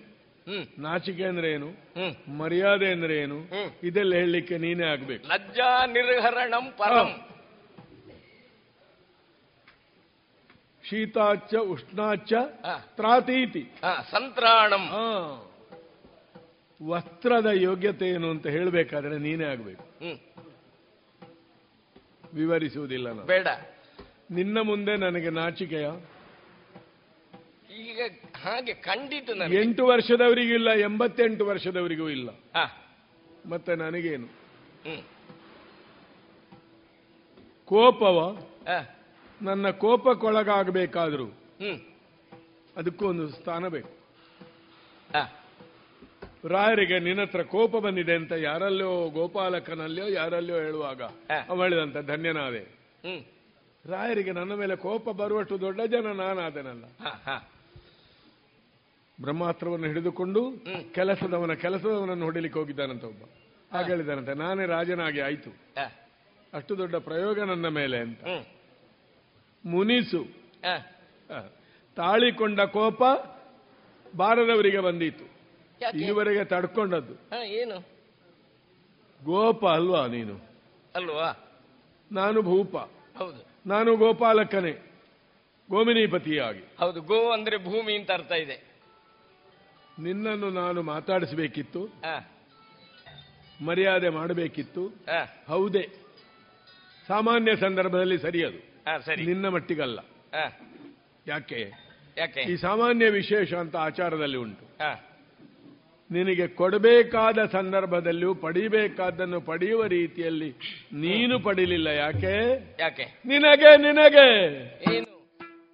[0.46, 0.64] ಹ್ಮ್.
[0.78, 1.68] ನಾಚಿಕೆ ಅಂದ್ರೆ ಏನು?
[2.38, 3.38] ಮರ್ಯಾದೆ ಅಂದ್ರೆ ಏನು?
[3.82, 5.24] ಇದೆಲ್ಲ ಹೇಳಲಿಕ್ಕೆ ನೀನೇ ಆಗ್ಬೇಕು.
[5.28, 7.08] ಲಜ್ಜಾ ನಿರ್ಹರಣಂ ಪರಂ.
[10.90, 12.32] ಶೀತಾಚ್ಚ ಉಷ್ಣಾಚ.
[12.78, 13.70] ತ್ರಾತೀತಿ.
[14.10, 14.88] ಸಂತ್ರಾಣಂ.
[16.88, 19.84] ವಸ್ತ್ರದ ಯೋಗ್ಯತೆ ಏನು ಅಂತ ಹೇಳಬೇಕಾದ್ರೆ ನೀನೇ ಆಗ್ಬೇಕು.
[22.34, 23.22] ವಿವರಿಸುವುದಿಲ್ಲ ನಾನು.
[23.22, 23.46] ಬೇಡ.
[24.30, 25.90] ನಿನ್ನ ಮುಂದೆ ನನಗೆ ನಾಚಿಕೆಯ?
[27.78, 28.00] ಈಗ
[28.42, 32.30] ಹಾಗೆ ಖಂಡಿತ ಎಂಟು ವರ್ಷದವರಿಗೂ ಇಲ್ಲ ಎಂಬತ್ತೆಂಟು ವರ್ಷದವರಿಗೂ ಇಲ್ಲ.
[33.48, 34.28] ಮತ್ತೆ ನನಗೇನು?
[37.66, 38.38] ಕೋಪವ
[39.42, 41.26] ನನ್ನ ಕೋಪಕ್ಕೊಳಗಾಗಬೇಕಾದ್ರೂ.
[42.76, 43.90] ಅದಕ್ಕೂ ಒಂದು ಸ್ಥಾನ ಬೇಕು.
[46.48, 52.62] ರಾಯರಿಗೆ ನಿನ್ನ ಹತ್ರ ಕೋಪ ಬಂದಿದೆ ಅಂತ ಯಾರಲ್ಲೋ ಗೋಪಾಲಕನಲ್ಲೋ ಯಾರಲ್ಲೋ ಹೇಳುವಾಗ ಅವಳಿದಂತ ಅವ ಹೇಳಿದಂತ ಧನ್ಯನಾದೆ.
[53.86, 56.84] ರಾಯರಿಗೆ ನನ್ನ ಮೇಲೆ ಕೋಪ ಬರುವಷ್ಟು ದೊಡ್ಡ ಜನ ನಾನಾದನಲ್ಲ.
[59.20, 60.52] ಬ್ರಹ್ಮಾಸ್ತ್ರವನ್ನು ಹಿಡಿದುಕೊಂಡು.
[60.94, 63.22] ಕೆಲಸದವನ ಕೆಲಸದವನನ್ನು ಹೊಡಿಲಿಕ್ಕೆ ಹೋಗಿದ್ದಾನಂತ ಒಬ್ಬ.
[63.72, 65.50] ಹಾಗೆ ಹೇಳಿದಾನಂತೆ ನಾನೇ ರಾಜನಾಗಿ ಆಯ್ತು.
[66.54, 68.24] ಅಷ್ಟು ದೊಡ್ಡ ಪ್ರಯೋಗ ನನ್ನ ಮೇಲೆ ಅಂತ.
[69.66, 70.26] ಮುನಿಸು.
[71.96, 73.02] ತಾಳಿಕೊಂಡ ಕೋಪ
[74.16, 75.24] ಬಾರದವರಿಗೆ ಬಂದಿತ್ತು
[75.80, 75.98] ಯಾಕೆ?
[75.98, 77.44] ಇದುವರೆಗೆ ತಡ್ಕೊಂಡದ್ದು.
[77.44, 77.78] ಏನು?
[79.24, 80.40] ಗೋಪ ಅಲ್ವಾ ನೀನು?
[80.94, 81.32] ಅಲ್ವಾ?
[82.12, 82.76] ನಾನು ಭೂಪ.
[83.18, 83.46] ಹೌದು.
[83.66, 84.92] ನಾನು ಗೋಪಾಲಕನೇ
[85.70, 86.62] ಗೋಮಿನಿಪತಿಯಾಗಿ.
[86.78, 88.76] ಹೌದು ಗೋ ಅಂದ್ರೆ ಭೂಮಿ ಅಂತ ಅರ್ಥ ಇದೆ.
[89.98, 91.84] ನಿನ್ನನ್ನು ನಾನು ಮಾತಾಡಿಸಬೇಕಿತ್ತು.
[91.84, 92.32] ಹಾ.
[93.64, 94.86] ಮರ್ಯಾದೆ ಮಾಡಬೇಕಿತ್ತು.
[94.86, 95.44] ಹಾ.
[95.48, 95.88] ಹೌದೇ.
[97.06, 98.75] ಸಾಮಾನ್ಯ ಸಂದರ್ಭದಲ್ಲಿ ಸರಿಯದು.
[99.06, 99.26] ಸರಿ.
[99.26, 99.98] ನಿನ್ನ ಮಟ್ಟಿಗಲ್ಲ.
[101.26, 101.72] ಯಾಕೆ?
[102.16, 102.40] ಯಾಕೆ?
[102.40, 104.66] ಈ ಸಾಮಾನ್ಯ ವಿಶೇಷ ಅಂತ ಆಚಾರದಲ್ಲಿ ಉಂಟು.
[106.10, 110.50] ನಿನಗೆ ಕೊಡಬೇಕಾದ ಸಂದರ್ಭದಲ್ಲಿಯೂ ಪಡಿಬೇಕಾದ್ದನ್ನು ಪಡೆಯುವ ರೀತಿಯಲ್ಲಿ
[110.92, 112.34] ನೀನು ಪಡಿಲಿಲ್ಲ ಯಾಕೆ?
[112.80, 113.22] ಯಾಕೆ?
[113.26, 114.28] ನಿನಗೆ ನಿನಗೆ.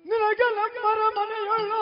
[0.05, 1.73] ನಿನಗೆ ನಮ್ಮರ ಮನೆಯುಳ್ಳ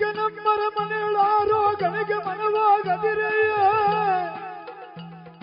[0.00, 3.52] ನಿನಗೆ ನಮ್ಮರ ಮನೆಯುಳ್ಳಾರೋ ಗಣಿಗೆ ಮನವಾಗದಿರೆಯ.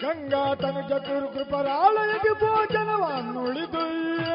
[0.01, 4.29] ಗಂಗಾ ತನ ಕುರು ಕೃಪರಾಳಯಗೆ ಭೋಜನವನ್ನುಳಿದಯ್ಯ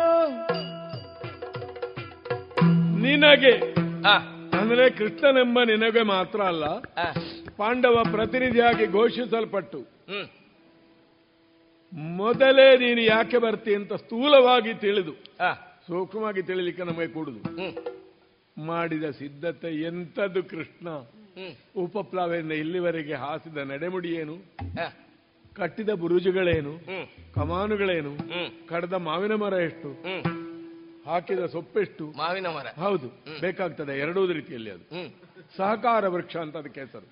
[3.02, 3.54] ನಿನಗೆ
[4.58, 6.64] ಅಂದ್ರೆ ಕೃಷ್ಣನೆಂಬ ನಿನಗೆ ಮಾತ್ರ ಅಲ್ಲ
[7.58, 9.80] ಪಾಂಡವ ಪ್ರತಿನಿಧಿಯಾಗಿ ಘೋಷಿಸಲ್ಪಟ್ಟು
[12.18, 15.14] ಮೊದಲೇ ನೀನು ಯಾಕೆ ಬರ್ತಿ ಅಂತ ಸ್ಥೂಲವಾಗಿ ತಿಳಿದು
[15.86, 17.40] ಸೂಕ್ಷ್ಮವಾಗಿ ತಿಳಿಲಿಕ್ಕೆ ನಮಗೆ ಕೂಡುದು.
[18.66, 20.88] ಮಾಡಿದ ಸಿದ್ಧತೆ ಎಂಥದ್ದು ಕೃಷ್ಣ?
[21.76, 24.36] ಉಪಪ್ಲಾವೆಯಿಂದ ಇಲ್ಲಿವರೆಗೆ ಹಾಸಿದ ನಡೆಮುಡಿ ಏನು
[25.56, 26.78] ಕಟ್ಟಿದ ಬುರುಜುಗಳೇನು?
[27.34, 28.16] ಕಮಾನುಗಳೇನು?
[28.68, 29.88] ಕಡದ ಮಾವಿನ ಮರ ಎಷ್ಟು?
[31.06, 32.12] ಹಾಕಿದ ಸೊಪ್ಪೆಷ್ಟು?
[32.16, 32.66] ಮಾವಿನ ಮರ.
[32.66, 33.40] ಹೌದು.
[33.40, 35.14] ಬೇಕಾಗ್ತದೆ ಎರಡೂ ರೀತಿಯಲ್ಲಿ ಅದು.
[35.56, 37.08] ಸಹಕಾರ ವೃಕ್ಷ ಅಂತ ಅದಕ್ಕೆ ಹೆಸರು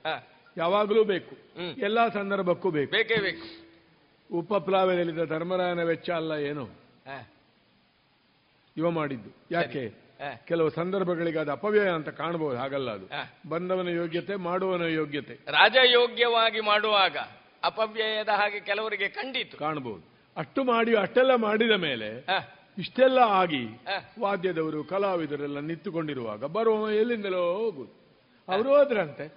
[0.57, 1.36] ಯಾವಾಗಲೂ ಬೇಕು.
[1.80, 2.92] ಎಲ್ಲಾ ಸಂದರ್ಭಕ್ಕೂ ಬೇಕು.
[2.92, 3.68] ಬೇಕೇ ಬೇಕು.
[4.36, 6.68] ಉಪಪ್ಲಾವೆಯಲ್ಲಿದ್ದ ಧರ್ಮರಾಯನ ವೆಚ್ಚ ಅಲ್ಲ ಏನು?
[8.76, 9.30] ಇವ ಮಾಡಿದ್ದು.
[9.51, 10.07] ಯಾಕೆ?
[10.46, 13.06] ಕೆಲವು ಸಂದರ್ಭಗಳಿಗೆ ಅದು ಅಪವ್ಯಯ ಅಂತ ಕಾಣಬಹುದು ಹಾಗಲ್ಲ ಅದು.
[13.48, 15.34] ಬಂದವನ ಯೋಗ್ಯತೆ ಮಾಡುವನ ಯೋಗ್ಯತೆ.
[15.34, 17.16] ರಾಜಯೋಗ್ಯವಾಗಿ ಮಾಡುವಾಗ
[17.64, 19.56] ಅಪವ್ಯಯದ ಹಾಗೆ ಕೆಲವರಿಗೆ ಖಂಡಿತು.
[19.56, 20.04] ಕಾಣಬಹುದು.
[20.36, 22.26] ಅಷ್ಟು ಮಾಡಿ ಅಷ್ಟೆಲ್ಲ ಮಾಡಿದ ಮೇಲೆ
[22.78, 23.64] ಇಷ್ಟೆಲ್ಲ ಆಗಿ.
[24.20, 27.98] ವಾದ್ಯದವರು ಕಲಾವಿದರೆಲ್ಲ ನಿಂತುಕೊಂಡಿರುವಾಗ ಬರುವ ಎಲ್ಲಿಂದಲೋ ಹೋಗುದು
[28.48, 29.32] ಅವರು ಹೋದ್ರಂತೆ.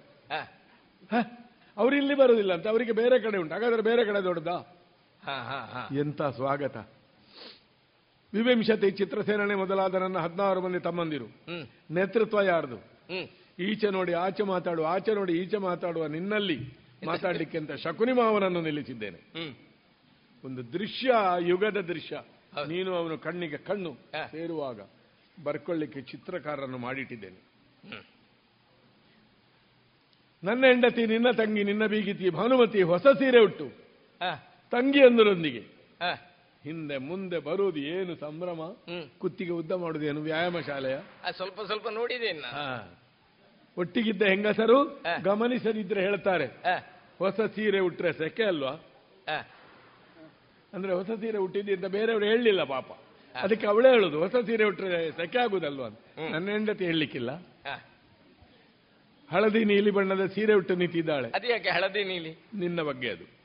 [1.76, 3.54] ಅವರು ಇಲ್ಲಿ ಬರುದಿಲ್ಲ ಅಂತ ಅವರಿಗೆ ಬೇರೆ ಕಡೆ ಉಂಟು.
[3.54, 4.56] ಹಾಗಾದ್ರೆ ಬೇರೆ ಕಡೆ ದೊಡ್ಡದಾ?
[5.24, 5.96] ಹಾ ಹಾ ಹಾ.
[5.96, 6.76] ಎಂತ ಸ್ವಾಗತ.
[8.34, 11.26] ವಿವಿಂಶತಿ ಚಿತ್ರಸೇನೆ ಮೊದಲಾದ ನನ್ನ ಹದಿನಾರು ಮಂದಿ ತಮ್ಮಂದಿರು
[11.90, 12.78] ನೇತೃತ್ವ ಯಾರ್ದು?
[13.58, 16.58] ಈಚೆ ನೋಡಿ ಆಚೆ ಮಾತಾಡುವ ಆಚೆ ನೋಡಿ ಈಚೆ ಮಾತಾಡುವ ನಿನ್ನಲ್ಲಿ
[17.06, 19.20] ಮಾತಾಡಲಿಕ್ಕೆ ಅಂತ ಶಕುನಿ ಮಾವನನ್ನು ನಿಲ್ಲಿಸಿದ್ದೇನೆ.
[20.44, 22.16] ಒಂದು ದೃಶ್ಯ ಯುಗದ ದೃಶ್ಯ.
[22.68, 23.92] ನೀನು ಅವನು ಕಣ್ಣಿಗೆ ಕಣ್ಣು.
[24.30, 24.80] ಸೇರುವಾಗ
[25.44, 27.38] ಬರ್ಕೊಳ್ಳಿಕ್ಕೆ ಚಿತ್ರಕಾರರನ್ನು ಮಾಡಿಟ್ಟಿದ್ದೇನೆ.
[30.44, 33.66] ನನ್ನ ಹೆಂಡತಿ ನಿನ್ನ ತಂಗಿ ನಿನ್ನ ಬೀಗಿತಿ ಭಾನುಮತಿ ಹೊಸ ಸೀರೆ ಉಟ್ಟು
[34.70, 35.62] ತಂಗಿಯೊಂದರೊಂದಿಗೆ.
[36.64, 38.60] ಹಿಂದೆ ಮುಂದೆ ಬರುವುದು ಏನು ಸಂಭ್ರಮ?
[39.18, 40.98] ಕುತ್ತಿಗೆ ಉದ್ದ ಮಾಡುದೇನು ವ್ಯಾಯಾಮ ಶಾಲೆಯ?
[41.30, 42.42] ಸ್ವಲ್ಪ ಸ್ವಲ್ಪ ನೋಡಿದ್ದೇನೆ.
[43.76, 45.02] ಒಟ್ಟಿಗಿದ್ದ ಹೆಂಗಸರು.
[45.22, 46.46] ಗಮನಿಸದಿದ್ರೆ ಹೇಳ್ತಾರೆ.
[47.18, 48.70] ಹೊಸ ಸೀರೆ ಉಟ್ರೆ ಸೆಕೆ ಅಲ್ವಾ?
[50.74, 52.86] ಅಂದ್ರೆ ಹೊಸ ಸೀರೆ ಹುಟ್ಟಿದ್ದೆ ಅಂತ ಬೇರೆಯವರು ಹೇಳಲಿಲ್ಲ ಪಾಪ.
[53.34, 55.86] ಅದಕ್ಕೆ ಅವಳೇ ಹೇಳುದು ಹೊಸ ಸೀರೆ ಉಟ್ರೆ ಸೆಕೆ ಆಗುದಲ್ವಾ?
[55.86, 55.98] ಅಂತ.
[56.30, 57.30] ನನ್ನ ಹೆಂಡತಿ ಹೇಳಲಿಕ್ಕಿಲ್ಲ.
[59.32, 61.28] ಹಳದಿ ನೀಲಿ ಬಣ್ಣದ ಸೀರೆ ಉಟ್ಟು ನಿಂತಿದ್ದಾಳೆ.
[61.28, 62.38] ಅದು ಯಾಕೆ ಹಳದಿ ನೀಲಿ?
[62.54, 63.41] ನಿನ್ನ ಬಗ್ಗೆ ಅದು.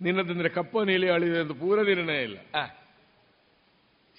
[0.00, 2.38] ನಿನ್ನದಂದ್ರೆ ಕಪ್ಪ ನೀಲಿ ಅಳಿದೆ ಅಂತ ಪೂರ ನಿರ್ಣಯ ಇಲ್ಲ.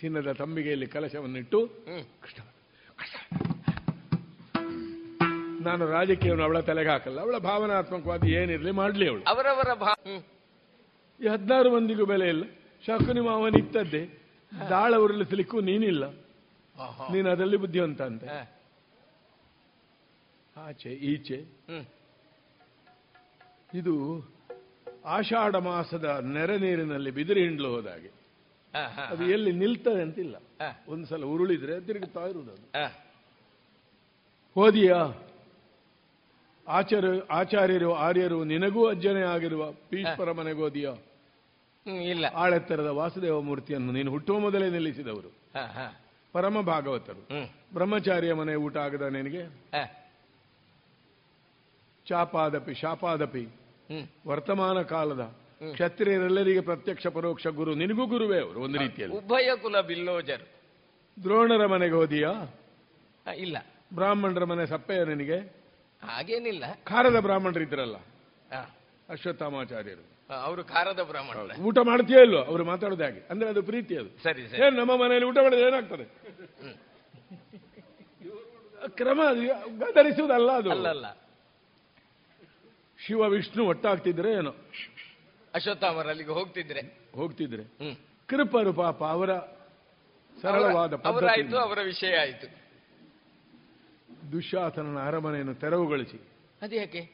[0.02, 1.68] ಚಿನ್ನದ ತಂಬಿಗೆಯಲ್ಲಿ ಕಲಶವನ್ನಿಟ್ಟು
[2.22, 2.44] ಕೃಷ್ಣ.
[5.62, 7.20] ನಾನು ರಾಜಕೀಯವನ್ನು ಅವಳ ತಲೆಗೆ ಹಾಕಲ್ಲ.
[7.20, 9.24] ಅವಳ ಭಾವನಾತ್ಮಕವಾಗಿ ಏನಿರಲಿ ಮಾಡ್ಲಿ ಅವಳು.
[9.24, 9.68] ಅವರವರ
[11.24, 12.44] ಈ ಹದಿನಾರು ಮಂದಿಗೂ ಬೆಲೆ ಇಲ್ಲ.
[12.86, 14.20] ಶಕುನಿ ಮಾವನಿತ್ತದ್ದೇ
[14.70, 16.10] ದಾಳ ಉರುಳಿಸಲಿಕ್ಕೂ ನೀನಿಲ್ಲ.
[17.12, 18.24] ನೀನು ಅದರಲ್ಲಿ ಬುದ್ಧಿವಂತ ಅಂತ.
[20.58, 21.36] ಆಚೆ ಈಚೆ.
[21.36, 21.86] ಹ್ಮ್.
[23.74, 24.26] ಇದು
[25.06, 28.12] ಆಷಾಢ ಮಾಸದ ನೆರೆ ನೀರಿನಲ್ಲಿ ಬಿದಿರಿ ಹಿಂಡ್ಲು ಹೋದಾಗೆ.
[29.08, 30.36] ಅದು ಎಲ್ಲಿ ನಿಲ್ತದೆ ಅಂತಿಲ್ಲ.
[30.36, 32.72] ಇಲ್ಲ ಒಂದ್ಸಲ ಉರುಳಿದ್ರೆ ತಿರುಗುತ್ತಾ ಇರುವುದು ಅದು.
[34.56, 34.94] ಹೋದಿಯ?
[36.68, 40.92] ಆಚಾರ್ಯ ಆಚಾರ್ಯರು ಆರ್ಯರು ನಿನಗೂ ಅಜ್ಜನೆ ಆಗಿರುವ ಪೀಶ್ವರ ಮನೆಗೆ ಹೋದಿಯಾ
[41.92, 42.26] ಇಲ್ಲ.
[42.26, 45.30] ಆಳೆತ್ತರದ ವಾಸುದೇವ ಮೂರ್ತಿಯನ್ನು ನೀನು ಹುಟ್ಟುವ ಮೊದಲೇ ನಿಲ್ಲಿಸಿದವರು.
[46.34, 47.28] ಪರಮ ಭಾಗವತರು.
[47.74, 49.44] ಬ್ರಹ್ಮಚಾರ್ಯ ಮನೆ ಊಟ ಆಗದ ನಿನಗೆ?
[52.08, 53.48] ಚಾಪಾದಪಿ ಶಾಪಾದಪಿ.
[54.28, 55.36] ವರ್ತಮಾನ ಕಾಲದ
[55.74, 59.18] ಕ್ಷತ್ರಿಯರೆಲ್ಲರಿಗೆ ಪ್ರತ್ಯಕ್ಷ ಪರೋಕ್ಷ ಗುರು ನಿನಗೂ ಗುರುವೇ ಅವರು ಒಂದು ರೀತಿಯಲ್ಲಿ.
[59.18, 60.48] ಉಭಯ ಕುಲ ಬಿಲ್ಲೋಜರು.
[61.24, 62.56] ದ್ರೋಣರ ಮನೆಗೆ ಹೋದಿಯಾ?
[63.36, 63.58] ಇಲ್ಲ.
[63.94, 65.38] ಬ್ರಾಹ್ಮಣರ ಮನೆ ಸಪ್ಪೆಯ ನಿನಗೆ?
[66.04, 66.64] ಹಾಗೇನಿಲ್ಲ.
[66.84, 67.96] ಖಾರದ ಬ್ರಾಹ್ಮಣರು ಇದ್ರಲ್ಲ.
[69.10, 70.34] ಅಶ್ವತ್ಥಾಮಾಚಾರ್ಯರು.
[70.34, 71.58] ಅವರು ಖಾರದ ಬ್ರಾಹ್ಮಣ.
[71.62, 73.28] ಊಟ ಮಾಡ್ತೀಯೋ ಇಲ್ಲೋ ಅವರು ಮಾತಾಡೋದು ಹಾಗೆ.
[73.30, 74.24] ಅಂದ್ರೆ ಅದು ಪ್ರೀತಿ ಅದು.
[74.24, 74.66] ಸರಿ ಸರಿ.
[74.66, 76.06] ಏನ್ ನಮ್ಮ ಮನೆಯಲ್ಲಿ ಊಟ ಮಾಡಿದ್ರೆ ಏನಾಗ್ತದೆ?
[78.88, 79.42] ಕ್ರಮ ಅದು
[79.80, 80.70] ಗದರಿಸುವುದಲ್ಲ ಅದು.
[80.70, 81.25] ಅಲ್ಲ
[83.08, 84.56] ಶಿವ ವಿಷ್ಣು ಒಟ್ಟಾಗ್ತಿದ್ರೆ ಏನೋ?
[85.54, 86.82] ಅಶ್ವತ್ಥಾಮರ ಅಲ್ಲಿಗೆ ಹೋಗ್ತಿದ್ರೆ.
[87.16, 87.64] ಹೋಗ್ತಿದ್ರೆ.
[88.28, 89.40] ಕೃಪರು ಪಾಪ ಅವರ
[90.42, 92.66] ಸರಳವಾದ ಅವರ- ಅವರಾಯ್ತು ಅವರ ವಿಷಯ ಆಯಿತು.
[94.32, 96.22] ದುಶ್ಯಾಸನನ ಅರಮನೆಯನ್ನು ತೆರವುಗೊಳಿಸಿ.
[96.62, 97.10] ಅದ್ಯಾಕೆ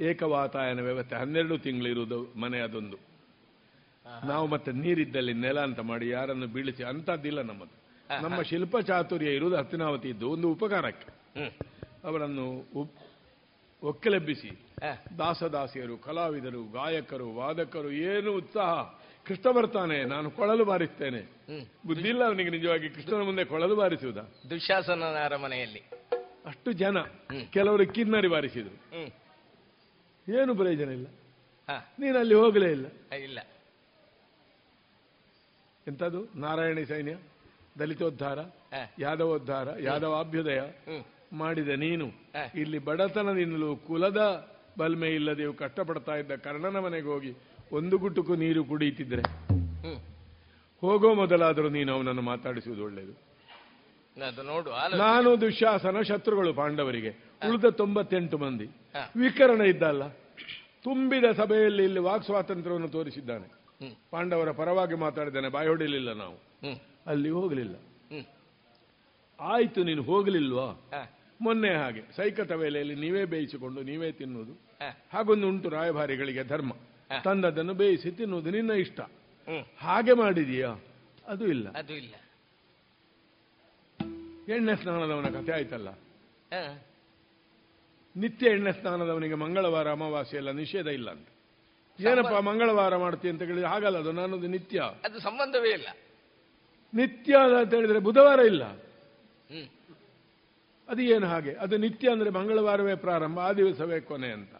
[0.00, 2.96] ಏಕವಾತಾಯನ ವ್ಯವಸ್ಥೆ ಹನ್ನೆರಡು ತಿಂಗಳು ಇರುವುದು ಮನೆ ಅದೊಂದು.
[4.26, 7.86] ನಾವು ಮತ್ತೆ ನೀರಿದ್ದಲ್ಲಿ ನೆಲ ಅಂತ ಮಾಡಿ ಯಾರನ್ನು ಬೀಳಿಸಿ ಅಂತದ್ದಿಲ್ಲ ನಮ್ಮದು.
[8.22, 11.40] ನಮ್ಮ ಶಿಲ್ಪ ಚಾತುರ್ಯ ಇರುವುದು ಹತ್ತಿನಾವತಿ ಇದ್ದು ಒಂದು ಉಪಕಾರಕ್ಕೆ.
[12.04, 13.05] ಅವರನ್ನು ಉಪ್-
[13.82, 14.50] ಒಕ್ಕಲೆಬ್ಬಿಸಿ.
[15.18, 18.82] ದಾಸದಾಸಿಯರು ಕಲಾವಿದರು ಗಾಯಕರು ವಾದಕರು ಏನು ಉತ್ಸಾಹ.
[19.26, 21.20] ಕೃಷ್ಣ ಬರ್ತಾನೆ ನಾನು ಕೊಳಲು ಬಾರಿಸ್ತೇನೆ.
[21.20, 24.16] ಬುದ್ಧಿಲ್ಲ ಬುದ್ಧಿ ಇಲ್ಲ ಅವನಿಗೆ ನಿಜವಾಗಿ ಕೃಷ್ಣನ ಮುಂದೆ ಕೊಳಲು ಬಾರಿಸುವುದ?
[24.50, 25.80] ದುಶಾಸನ ಅರಮನೆಯಲ್ಲಿ.
[26.46, 26.96] ಅಷ್ಟು ಜನ
[27.52, 28.96] ಕೆಲವರು ಕಿನ್ನರಿ ಬಾರಿಸಿದ್ರು.
[30.40, 31.06] ಏನು ಪ್ರಯೋಜನ ಇಲ್ಲ.
[31.98, 33.14] ನೀನು ಅಲ್ಲಿ ಹೋಗಲೇ ಇಲ್ಲ.
[33.16, 33.38] ಇಲ್ಲ.
[35.88, 36.28] ಎಂಥದ್ದು?
[36.34, 37.16] ನಾರಾಯಣಿ ಸೈನ್ಯ
[37.78, 38.38] ದಲಿತೋದ್ಧಾರ
[38.98, 40.60] ಯಾದವೋದ್ಧಾರ ಯಾದವಾಭ್ಯುದಯ.
[40.60, 41.04] ಹ್ಮ್.
[41.32, 42.06] ಮಾಡಿದ ನೀನು.
[42.54, 44.48] ಇಲ್ಲಿ ಬಡತನದಿಂದಲೂ ಕುಲದ
[44.78, 47.34] ಬಲ್ಮೆ ಇಲ್ಲದೆ ಕಷ್ಟಪಡ್ತಾ ಇದ್ದ ಕರ್ಣನ ಮನೆಗೆ ಹೋಗಿ
[47.72, 49.22] ಒಂದು ಗುಟುಕು ನೀರು ಕುಡಿಯುತ್ತಿದ್ರೆ
[50.80, 53.12] ಹೋಗೋ ಮೊದಲಾದರೂ ನೀನು ಅವನನ್ನು ಮಾತಾಡಿಸುವುದು ಒಳ್ಳೆಯದು.
[54.96, 57.10] ನಾನು ದುಶಾಸನ ಶತ್ರುಗಳು ಪಾಂಡವರಿಗೆ.
[57.48, 58.64] ಉಳಿದ ತೊಂಬತ್ತೆಂಟು ಮಂದಿ.
[59.16, 60.08] ವಿಕರಣ ಇದ್ದಲ್ಲ.
[60.82, 63.46] ತುಂಬಿದ ಸಭೆಯಲ್ಲಿ ಇಲ್ಲಿ ವಾಕ್ ಸ್ವಾತಂತ್ರ್ಯವನ್ನು ತೋರಿಸಿದ್ದಾನೆ.
[64.10, 66.34] ಪಾಂಡವರ ಪರವಾಗಿ ಮಾತಾಡಿದ್ದಾನೆ ಬಾಯಿ ಹೊಡಿಲಿಲ್ಲ ನಾವು.
[67.06, 67.74] ಅಲ್ಲಿ ಹೋಗಲಿಲ್ಲ.
[69.40, 70.90] ಆಯ್ತು ನೀನು ಹೋಗಲಿಲ್ವಾ?
[71.40, 72.02] ಮೊನ್ನೆ ಹಾಗೆ.
[72.16, 74.52] ಸೈಕತ ವೇಳೆಯಲ್ಲಿ ನೀವೇ ಬೇಯಿಸಿಕೊಂಡು ನೀವೇ ತಿನ್ನುವುದು.
[75.12, 76.72] ಹಾಗೊಂದು ಉಂಟು ರಾಯಭಾರಿಗಳಿಗೆ ಧರ್ಮ.
[77.24, 79.00] ತಂದದನ್ನು ಬೇಯಿಸಿ ತಿನ್ನುವುದು ನಿನ್ನ ಇಷ್ಟ.
[79.78, 80.74] ಹಾಗೆ ಮಾಡಿದೀಯಾ?
[81.26, 81.72] ಅದು ಇಲ್ಲ.
[81.72, 82.14] ಅದು ಇಲ್ಲ.
[84.54, 85.88] ಎಣ್ಣೆ ಸ್ನಾನದವನ ಕಥೆ ಆಯ್ತಲ್ಲ?
[88.16, 91.26] ನಿತ್ಯ ಎಣ್ಣೆ ಸ್ನಾನದವನಿಗೆ ಮಂಗಳವಾರ ಅಮಾವಾಸ್ಯೆ ಎಲ್ಲ ನಿಷೇಧ ಇಲ್ಲ ಅಂತ.
[92.00, 94.82] ಏನಪ್ಪ ಮಂಗಳವಾರ ಮಾಡ್ತೀನಿ ಅಂತ ಕೇಳಿದ್ರೆ ಹಾಗಲ್ಲ ಅದು ನಾನು ನಿತ್ಯ.
[95.04, 95.88] ಅದು ಸಂಬಂಧವೇ ಇಲ್ಲ.
[96.94, 98.85] ನಿತ್ಯ ಅಂತ ಹೇಳಿದ್ರೆ ಬುಧವಾರ ಇಲ್ಲ.
[100.88, 101.52] ಅದು ಏನು ಹಾಗೆ?
[101.52, 104.50] ಅದು ನಿತ್ಯ ಅಂದ್ರೆ ಮಂಗಳವಾರವೇ ಪ್ರಾರಂಭ ಆ ದಿವಸವೇ ಕೊನೆ ಅಂತ.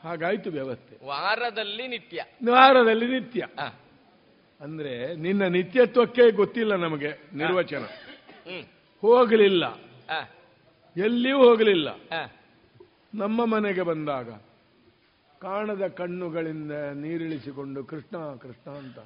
[0.00, 1.06] ಹಾಗಾಯ್ತು ವ್ಯವಸ್ಥೆ.
[1.06, 2.24] ವಾರದಲ್ಲಿ ನಿತ್ಯ.
[2.50, 3.46] ವಾರದಲ್ಲಿ ನಿತ್ಯ.
[4.60, 7.84] ಅಂದ್ರೆ ನಿನ್ನ ನಿತ್ಯತ್ವಕ್ಕೆ ಗೊತ್ತಿಲ್ಲ ನಮಗೆ ನಿರ್ವಚನ.
[9.00, 9.64] ಹೋಗಲಿಲ್ಲ.
[10.96, 11.88] ಎಲ್ಲಿಯೂ ಹೋಗಲಿಲ್ಲ.
[13.14, 14.30] ನಮ್ಮ ಮನೆಗೆ ಬಂದಾಗ
[15.40, 18.98] ಕಾಣದ ಕಣ್ಣುಗಳಿಂದ ನೀರಿಳಿಸಿಕೊಂಡು ಕೃಷ್ಣ ಕೃಷ್ಣ ಅಂತ.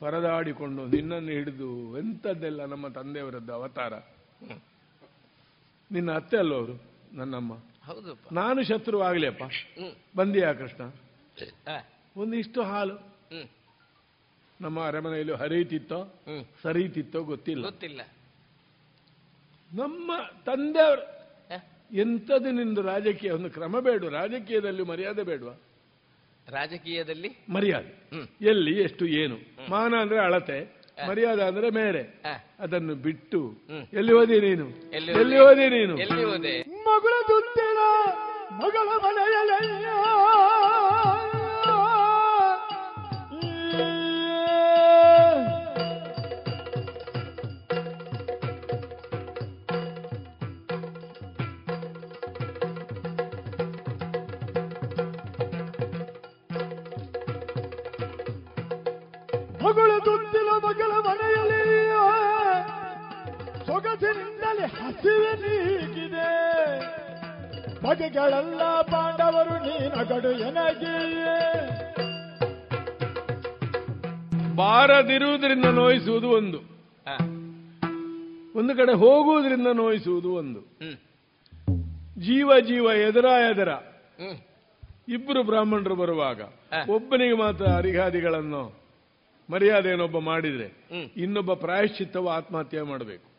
[0.00, 3.92] ಪರದಾಡಿಕೊಂಡು ನಿನ್ನನ್ನು ಹಿಡಿದು ಎಂಥದ್ದೆಲ್ಲ ನಮ್ಮ ತಂದೆಯವರದ್ದು ಅವತಾರ?
[5.92, 6.82] ನಿನ್ನ ಅತ್ತೆ ಅಲ್ಲ ಅವರು?
[7.12, 7.54] ನನ್ನಮ್ಮ.
[7.84, 8.32] ಹೌದಪ್ಪ.
[8.32, 10.16] ನಾನು ಶತ್ರು ಆಗ್ಲಿಯಪ್ಪ ಹ್ಮ್.
[10.16, 10.92] ಬಂದಿಯಾ ಕೃಷ್ಣ.
[12.16, 12.94] ಒಂದಿಷ್ಟು ಹಾಲು.
[14.60, 16.14] ನಮ್ಮ ಅರಮನೆಯಲ್ಲಿ ಹರಿಯುತ್ತಿತ್ತೋ?
[16.62, 17.62] ಸರಿಯುತ್ತಿತ್ತೋ ಗೊತ್ತಿಲ್ಲ.
[17.62, 18.00] ಗೊತ್ತಿಲ್ಲ.
[19.74, 20.12] ನಮ್ಮ
[20.46, 21.20] ತಂದೆಯವರು?
[21.96, 23.30] ಎಂಥದ್ದು ನಿಂದು ರಾಜಕೀಯ?
[23.30, 24.04] ಒಂದು ಕ್ರಮ ಬೇಡ.
[24.04, 25.52] ರಾಜಕೀಯದಲ್ಲಿ ಮರ್ಯಾದೆ ಬೇಡವಾ?
[26.52, 27.30] ರಾಜಕೀಯದಲ್ಲಿ?
[27.50, 27.92] ಮರ್ಯಾದೆ.
[28.44, 29.36] ಎಲ್ಲಿ ಎಷ್ಟು ಏನು?
[29.68, 30.58] ಮಾನ ಅಂದ್ರೆ ಅಳತೆ
[31.08, 32.02] ಮರ್ಯಾದೆ ಅಂದ್ರೆ ಮೇರೆ.
[32.60, 33.40] ಅದನ್ನು ಬಿಟ್ಟು
[33.92, 34.66] ಎಲ್ಲಿ ಓದಿ ನೀನು?
[34.92, 35.38] ಎಲ್ಲಿ ಹೋದಿ?
[35.38, 35.94] ಓದಿ ನೀನು?
[35.98, 36.54] ಎಲ್ಲಿ ಹೋದೆ?
[36.88, 37.80] ಮಗಳ ದುತ್ತಿನ
[38.64, 39.52] ಮಗಳ ಮನೆಯಲ್ಲ
[64.00, 66.28] ಸೊಗಸಿನಿಂದಲೇ ಹಸಿವೆ ನೀಗಿದೆ.
[67.84, 68.62] ಬಗೆಗಳೆಲ್ಲ
[68.92, 71.34] ಪಾಂಡವರು ನೀನಗಡು ಎನಗಿಯೇ
[74.54, 76.58] ಬಾರದಿರುವುದರಿಂದ ನೋಯಿಸುವುದು ಒಂದು.
[78.58, 80.60] ಒಂದು ಕಡೆ ಹೋಗುವುದರಿಂದ ನೋಯಿಸುವುದು ಒಂದು.
[82.20, 83.70] ಜೀವ ಜೀವ ಎದುರ ಎದರ.
[85.08, 86.40] ಇಬ್ಬರು ಬ್ರಾಹ್ಮಣರು ಬರುವಾಗ.
[86.88, 88.62] ಒಬ್ಬನಿಗೆ ಮಾತ್ರ ಅರಿಗಾದಿಗಳನ್ನು
[89.50, 90.68] ಮರ್ಯಾದೆಯನ್ನೊಬ್ಬ ಮಾಡಿದ್ರೆ.
[91.16, 93.29] ಇನ್ನೊಬ್ಬ ಪ್ರಾಯಶ್ಚಿತ್ತವು ಆತ್ಮಹತ್ಯೆ ಮಾಡಬೇಕು.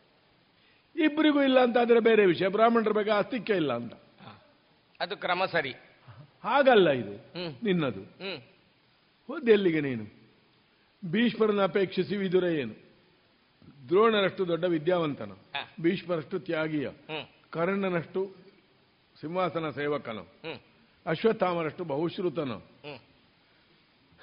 [0.96, 2.48] ಇಬ್ಬರಿಗೂ ಇಲ್ಲ ಅಂತ ಆದ್ರೆ ಬೇರೆ ವಿಷಯ.
[2.48, 3.92] ಬ್ರಾಹ್ಮಣರ ಬಗ್ಗೆ ಆಸ್ತಿಕ್ಯ ಇಲ್ಲ ಅಂತ.
[5.00, 5.70] ಅದು ಕ್ರಮ ಸರಿ.
[6.44, 7.16] ಹಾಗಲ್ಲ ಇದು.
[7.64, 8.02] ನಿನ್ನದು.
[9.26, 10.04] ಹೋದ ಎಲ್ಲಿಗೆ ನೀನು?
[11.10, 12.74] ಭೀಷ್ಮರನ್ನ ಅಪೇಕ್ಷಿಸಿ ವಿದುರ ಏನು?
[13.88, 15.34] ದ್ರೋಣರಷ್ಟು ದೊಡ್ಡ ವಿದ್ಯಾವಂತನು.
[15.80, 16.88] ಭೀಷ್ಮರಷ್ಟು ತ್ಯಾಗಿಯ.
[17.50, 18.34] ಕರ್ಣನಷ್ಟು
[19.20, 20.26] ಸಿಂಹಾಸನ ಸೇವಕನು.
[21.06, 22.58] ಅಶ್ವತ್ಥಾಮರಷ್ಟು ಬಹುಶ್ರುತನು.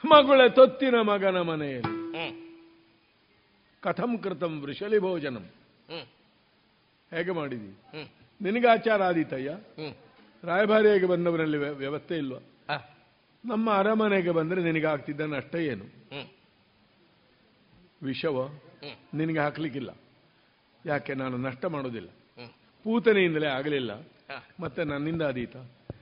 [0.06, 2.10] ಮಗಳ ತೊತ್ತಿನ ಮಗನ ಮನೆಯಲ್ಲಿ.
[3.82, 5.46] ಕಥಂ ಕೃತಂ ವೃಷಲಿ ಭೋಜನಂ.
[7.14, 7.78] ಹೇಗೆ ಮಾಡಿದಿ?
[8.42, 9.50] ನಿನಗೆ ಆಚಾರ ಆದೀತಯ್ಯ?
[9.50, 9.96] ರಾಯಭಾರಿ
[10.44, 12.40] ರಾಯಭಾರಿಯಾಗಿ ಬಂದವರಲ್ಲಿ ವ್ಯವಸ್ಥೆ ಇಲ್ವಾ?
[13.46, 15.86] ನಮ್ಮ ಅರಮನೆಗೆ ಬಂದ್ರೆ ನಿನಗೆ ಆಗ್ತಿದ್ದ ನಷ್ಟ ಏನು?
[18.04, 18.50] ವಿಷವ.
[19.14, 19.90] ನಿನಗೆ ಹಾಕ್ಲಿಕ್ಕಿಲ್ಲ.
[20.86, 21.14] ಯಾಕೆ?
[21.14, 22.10] ನಾನು ನಷ್ಟ ಮಾಡೋದಿಲ್ಲ.
[22.84, 24.08] ಪೂತನೆಯಿಂದಲೇ ಆಗಲಿಲ್ಲ.
[24.60, 25.56] ಮತ್ತೆ ನನ್ನಿಂದ ಆದೀತ?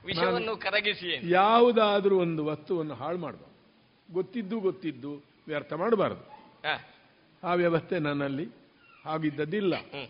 [0.05, 1.31] ವಿಷವನ್ನು ಕರಗಿಸಿ?
[1.31, 3.57] ಯಾವುದಾದ್ರೂ ಒಂದು ವಸ್ತುವನ್ನು ಹಾಳು ಮಾಡಬಾರ್ದು
[4.13, 6.37] ಗೊತ್ತಿದ್ದು ಗೊತ್ತಿದ್ದು ವ್ಯರ್ಥ ಮಾಡಬಾರದು.
[7.43, 7.53] ಆ.
[7.53, 8.49] ವ್ಯವಸ್ಥೆ ನನ್ನಲ್ಲಿ
[9.05, 10.07] ಆಗಿದ್ದದ್ದಿಲ್ಲ ಹ್ಮ್.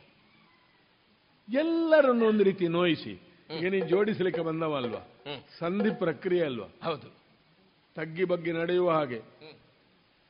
[1.49, 3.13] ಎಲ್ಲರನ್ನು ಒಂದು ರೀತಿ ನೋಯಿಸಿ.
[3.57, 4.99] ಈಗ ನೀನು ಜೋಡಿಸಲಿಕ್ಕೆ ಬಂದವಲ್ವಾ?
[4.99, 5.41] ಹ್ಮ್.
[5.59, 6.67] ಸಂಧಿ ಪ್ರಕ್ರಿಯೆ ಅಲ್ವಾ?
[6.83, 7.13] ಹೌದು.
[7.95, 9.19] ತಗ್ಗಿ ಬಗ್ಗೆ ನಡೆಯುವ ಹಾಗೆ.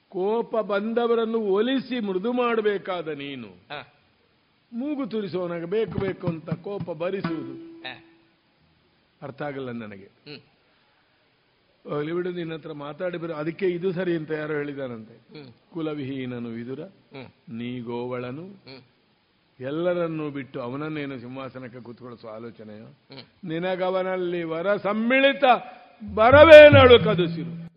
[0.10, 3.48] ಕೋಪ ಬಂದವರನ್ನು ಒಲಿಸಿ ಮೃದು ಮಾಡಬೇಕಾದ ನೀನು.
[4.72, 7.84] ಮೂಗು ತುರಿಸುವವನಾಗ ಬೇಕು ಬೇಕು ಅಂತ ಕೋಪ ಭರಿಸುವುದು
[9.22, 10.10] ಅರ್ಥ ಆಗಲ್ಲ ನನಗೆ.
[12.14, 15.14] ಬಿಡು ನಿನ್ನ ಹತ್ರ ಮಾತಾಡಿ ಬರೋ ಅದಕ್ಕೆ ಇದು ಸರಿ ಅಂತ ಯಾರೋ ಹೇಳಿದಾರಂತೆ.
[15.14, 15.52] ಹ್ಮ್.
[15.74, 17.28] ಕುಲವಿಹೀನನು ವಿದುರ ಹ್ಮ್.
[19.60, 22.82] ಎಲ್ಲರನ್ನೂ ಬಿಟ್ಟು ಅವನನ್ನೇನು ಸಿಂಹಾಸನಕ್ಕೆ ಕೂತ್ಕೊಳಿಸುವ ಆಲೋಚನೆಯ.
[23.44, 25.44] ನಿನಗವನಲ್ಲಿ ವರ ಸಮ್ಮಿಳಿತ
[26.16, 27.68] ಬರವೇನಳು ಕದುಸಿರು.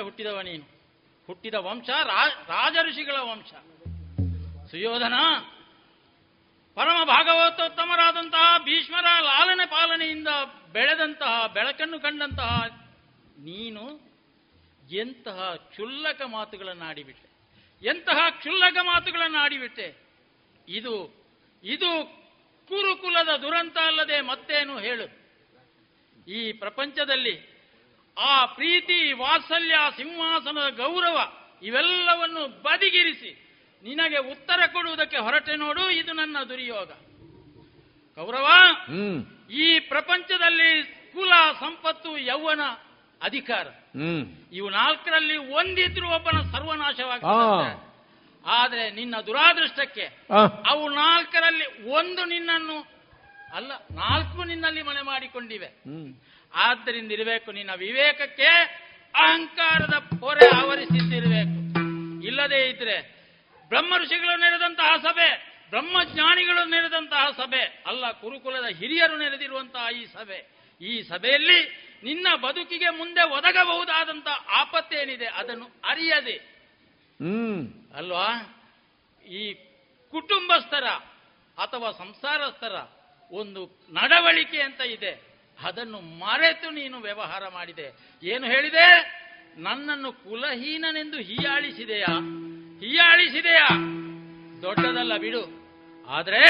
[0.00, 0.80] ಹುಟ್ಟಿದವ ನೀನು.
[1.26, 3.52] ಹುಟ್ಟಿದ ವಂಶ ರಾಜ ಋಷಿಗಳ ವಂಶ.
[4.70, 5.12] ಸುಯೋಧನ
[6.74, 10.28] ಪರಮ ಭಾಗವತೋತ್ತಮರಾದಂತಹ ಭೀಷ್ಮರ ಲಾಲನೆ ಪಾಲನೆಯಿಂದ
[10.72, 12.66] ಬೆಳೆದಂತಹ, ಬೆಳಕನ್ನು ಕಂಡಂತಹ
[13.38, 14.10] ನೀನು
[14.90, 17.30] ಎಂತಹ ಕ್ಷುಲ್ಲಕ ಮಾತುಗಳನ್ನು ಆಡಿಬಿಟ್ಟೆ.
[17.86, 19.94] ಎಂತಹ ಕ್ಷುಲ್ಲಕ ಮಾತುಗಳನ್ನು ಆಡಿಬಿಟ್ಟೆ.
[20.68, 21.24] ಇದು
[21.64, 22.20] ಇದು
[22.68, 25.20] ಕುರುಕುಲದ ದುರಂತ ಅಲ್ಲದೆ ಮತ್ತೇನು ಹೇಳು?
[26.30, 27.49] ಈ ಪ್ರಪಂಚದಲ್ಲಿ
[28.20, 31.18] ಆ ಪ್ರೀತಿ ವಾತ್ಸಲ್ಯ ಸಿಂಹಾಸನದ ಗೌರವ
[31.62, 33.30] ಇವೆಲ್ಲವನ್ನು ಬದಿಗಿರಿಸಿ
[33.84, 36.90] ನಿನಗೆ ಉತ್ತರ ಕೊಡುವುದಕ್ಕೆ ಹೊರಟೆ ನೋಡು ಇದು ನನ್ನ ದುರ್ಯೋಗ.
[38.16, 38.48] ಗೌರವ
[39.50, 40.82] ಈ ಪ್ರಪಂಚದಲ್ಲಿ
[41.12, 42.60] ಕುಲ ಸಂಪತ್ತು ಯೌವನ
[43.22, 43.66] ಅಧಿಕಾರ.
[44.52, 47.90] ಇವು ನಾಲ್ಕರಲ್ಲಿ ಒಂದಿದ್ರು ಒಬ್ಬನ ಸರ್ವನಾಶವಾಗ ಸರ್ವನಾಶವಾಗ್ತದೆ
[48.46, 50.06] ಆದ್ರೆ ನಿನ್ನ ದುರಾದೃಷ್ಟಕ್ಕೆ.
[50.66, 52.78] ಅವು ನಾಲ್ಕರಲ್ಲಿ ಒಂದು ನಿನ್ನನ್ನು
[53.54, 55.68] ಅಲ್ಲ ನಾಲ್ಕು ನಿನ್ನಲ್ಲಿ ಮನೆ ಮಾಡಿಕೊಂಡಿವೆ.
[56.54, 57.52] ಆದ್ದರಿಂದ ಇರಬೇಕು.
[57.52, 58.46] ನಿನ್ನ ವಿವೇಕಕ್ಕೆ
[59.14, 61.60] ಅಹಂಕಾರದ ಪೊರೆ ಆವರಿಸಿದ್ದಿರಬೇಕು
[62.26, 63.20] ಇಲ್ಲದೇ ಇದ್ರೆ
[63.68, 70.48] ಬ್ರಹ್ಮ ಋಷಿಗಳು ನೆರೆದಂತಹ ಸಭೆ ಬ್ರಹ್ಮಜ್ಞಾನಿಗಳು ನೆರೆದಂತಹ ಸಭೆ ಅಲ್ಲ ಕುರುಕುಲದ ಹಿರಿಯರು ನೆರೆದಿರುವಂತಹ ಈ ಸಭೆ.
[70.80, 76.36] ಈ ಸಭೆಯಲ್ಲಿ ನಿನ್ನ ಬದುಕಿಗೆ ಮುಂದೆ ಒದಗಬಹುದಾದಂತಹ ಆಪತ್ತೇನಿದೆ ಅದನ್ನು ಅರಿಯದೆ.
[77.96, 78.58] ಅಲ್ವಾ?
[79.26, 79.54] ಈ
[80.10, 80.84] ಕುಟುಂಬಸ್ಥರ
[81.58, 82.72] ಅಥವಾ ಸಂಸಾರಸ್ಥರ
[83.30, 85.29] ಒಂದು ನಡವಳಿಕೆ ಅಂತ ಇದೆ.
[85.64, 87.86] ಅದನ್ನು ಮರೆತು ನೀನು ವ್ಯವಹಾರ ಮಾಡಿದೆ.
[88.22, 88.86] ಏನು ಹೇಳಿದೆ?
[89.56, 92.14] ನನ್ನನ್ನು ಕುಲಹೀನನೆಂದು ಹೀಯಾಳಿಸಿದೆಯಾ?
[92.80, 93.68] ಹೀಯಾಳಿಸಿದೆಯಾ?
[94.62, 95.42] ದೊಡ್ಡದಲ್ಲ ಬಿಡು.
[96.08, 96.42] ಆದರೆ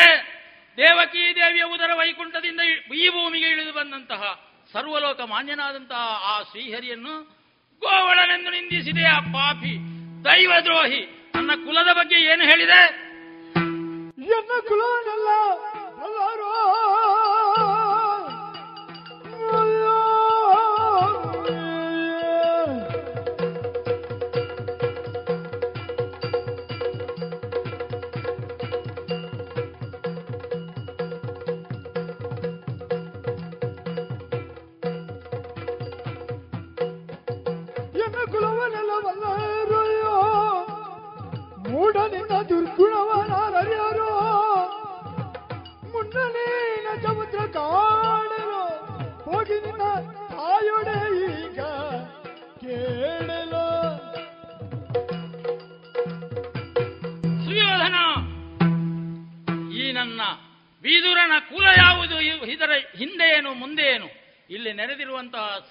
[0.76, 2.60] ದೇವಕೀ ದೇವಿಯ ಉದರ ವೈಕುಂಠದಿಂದ
[2.94, 4.40] ಈ ಭೂಮಿಗೆ ಇಳಿದು ಬಂದಂತಹ
[4.72, 7.22] ಸರ್ವಲೋಕ ಮಾನ್ಯನಾದಂತಹ ಆ ಶ್ರೀಹರಿಯನ್ನು
[7.80, 9.74] ಗೋವಳನೆಂದು ನಿಂದಿಸಿದೆಯಾ ಪಾಪಿ
[10.24, 11.32] ದೈವದ್ರೋಹಿ.
[11.34, 13.10] ನನ್ನ ಕುಲದ ಬಗ್ಗೆ ಏನು ಹೇಳಿದೆ?
[14.68, 15.28] ಕುಲವನ್ನೆಲ್ಲ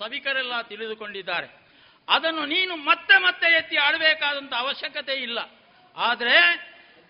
[0.10, 1.48] ಸಭಿಕರೆಲ್ಲ ತಿಳಿದುಕೊಂಡಿದ್ದಾರೆ.
[2.08, 5.40] ಅದನ್ನು ನೀನು ಮತ್ತೆ ಮತ್ತೆ ಎತ್ತಿ ಆಡಬೇಕಾದಂತ ಅವಶ್ಯಕತೆ ಇಲ್ಲ.
[5.98, 6.36] ಆದರೆ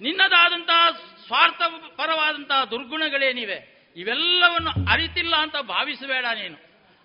[0.01, 0.81] ನಿನ್ನದಾದಂತಹ
[1.25, 1.61] ಸ್ವಾರ್ಥ
[1.97, 3.57] ಪರವಾದಂತಹ ದುರ್ಗುಣಗಳೇನಿವೆ
[3.95, 6.57] ಇವೆಲ್ಲವನ್ನು ಅರಿತಿಲ್ಲ ಅಂತ ಭಾವಿಸಬೇಡ ನೀನು.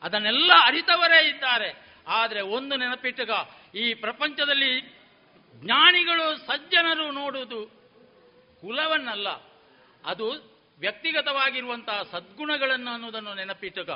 [0.02, 1.70] ಅದನ್ನೆಲ್ಲ ಅರಿತವರೇ ಇದ್ದಾರೆ.
[2.08, 3.30] ಆದರೆ ಒಂದು ನೆನಪಿಟ್ಟುಗ
[3.74, 4.72] ಈ ಪ್ರಪಂಚದಲ್ಲಿ
[5.54, 7.60] ಜ್ಞಾನಿಗಳು ಸಜ್ಜನರು ನೋಡುವುದು
[8.60, 9.28] ಕುಲವನ್ನಲ್ಲ,
[10.04, 10.26] ಅದು
[10.80, 13.90] ವ್ಯಕ್ತಿಗತವಾಗಿರುವಂತಹ ಸದ್ಗುಣಗಳನ್ನು ಅನ್ನೋದನ್ನು ನೆನಪಿಟ್ಟುಕ.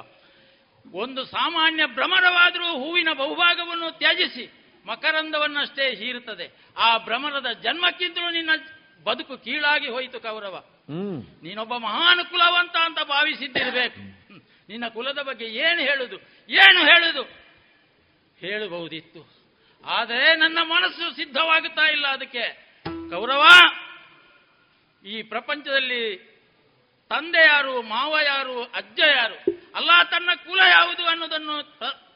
[0.93, 4.53] ಒಂದು ಸಾಮಾನ್ಯ ಭ್ರಮರವಾದರೂ ಹೂವಿನ ಬಹುಭಾಗವನ್ನು ತ್ಯಜಿಸಿ
[4.87, 6.73] ಮಕರಂದವನ್ನಷ್ಟೇ ಹೀರುತ್ತದೆ.
[6.77, 8.51] ಆ ಭ್ರಮರದ ಜನ್ಮಕ್ಕಿಂತಲೂ ನಿನ್ನ
[9.05, 10.65] ಬದುಕು ಕೀಳಾಗಿ ಹೋಯಿತು ಕೌರವ.
[11.43, 14.01] ನೀನೊಬ್ಬ ಮಹಾನ್ ಕುಲವಂತ ಅಂತ ಭಾವಿಸಿದ್ದಿರಬೇಕು.
[14.69, 16.17] ನಿನ್ನ ಕುಲದ ಬಗ್ಗೆ ಏನು ಹೇಳುದು?
[16.49, 17.23] ಏನು ಹೇಳುದು?
[18.39, 19.39] ಹೇಳಬಹುದಿತ್ತು.
[19.85, 22.69] ಆದರೆ ನನ್ನ ಮನಸ್ಸು ಸಿದ್ಧವಾಗುತ್ತಾ ಇಲ್ಲ ಅದಕ್ಕೆ.
[23.11, 23.45] ಕೌರವ
[25.07, 26.28] ಈ ಪ್ರಪಂಚದಲ್ಲಿ
[27.11, 29.35] ತಂದೆ ಯಾರು ಮಾವ ಯಾರು ಅಜ್ಜ ಯಾರು
[29.75, 31.57] ಅಲ್ಲ ತನ್ನ ಕುಲ ಯಾವುದು ಅನ್ನೋದನ್ನು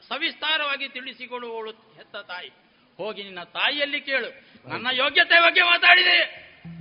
[0.07, 2.49] ಸವಿಸ್ತಾರವಾಗಿ ತಿಳಿಸಿಕೊಡುವವಳು ಹೆತ್ತ ತಾಯಿ.
[2.97, 4.29] ಹೋಗಿ ನಿನ್ನ ತಾಯಿಯಲ್ಲಿ ಕೇಳು.
[4.69, 6.17] ನನ್ನ ಯೋಗ್ಯತೆ ಬಗ್ಗೆ ಮಾತಾಡಿದೆ.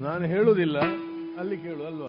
[0.01, 0.79] ನಾನು ಹೇಳುವುದಿಲ್ಲ
[1.39, 2.09] ಅಲ್ಲಿ ಕೇಳು ಅಲ್ವಾ?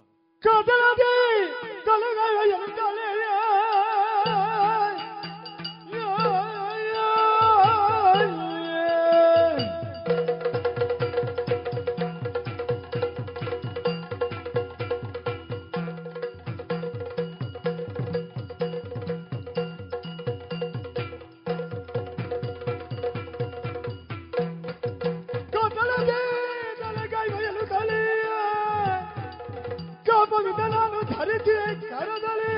[31.24, 32.54] ನಾನು ಕರದಲ್ಲಿ ಕರದಲೇ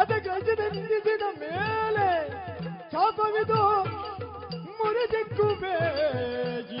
[0.00, 2.06] ಅದ ಗಜದ ಮೇಲೆ
[2.92, 3.60] ಶಾಪವಿದು
[4.78, 5.76] ಮುರಿದಿಕ್ಕುವೆ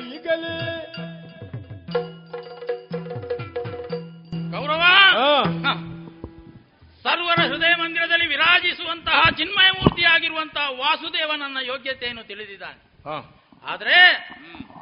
[0.00, 0.56] ಈಗಲೇ
[4.54, 4.82] ಗೌರವ.
[7.04, 12.80] ಸರ್ವರ ಹೃದಯ ಮಂದಿರದಲ್ಲಿ ವಿರಾಜಿಸುವಂತಹ ಚಿನ್ಮಯ ಮೂರ್ತಿಯಾಗಿರುವಂತಹ ವಾಸುದೇವ ನನ್ನ ಯೋಗ್ಯತೆಯನ್ನು ತಿಳಿದಿದ್ದಾನೆ.
[13.64, 13.98] ಆದರೆ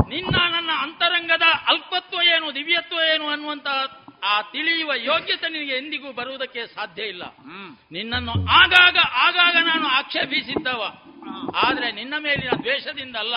[0.08, 3.78] ನಿನ್ನ ನನ್ನ ಅಂತರಂಗದ ಅಲ್ಪತ್ವ ಏನು ದಿವ್ಯತ್ವ ಏನು ಅನ್ನುವಂತಹ
[4.24, 7.22] ಆ ತಿಳಿಯುವ ಯೋಗ್ಯತೆ ನಿನಗೆ ಎಂದಿಗೂ ಬರುವುದಕ್ಕೆ ಸಾಧ್ಯ ಇಲ್ಲ.
[7.92, 10.82] ನಿನ್ನನ್ನು ಆಗಾಗ ಆಗಾಗ ನಾನು ಆಕ್ಷೇಪಿಸಿದ್ದವ.
[11.56, 13.34] ಆದ್ರೆ ನಿನ್ನ ಮೇಲಿನ ದ್ವೇಷದಿಂದ ಅಲ್ಲ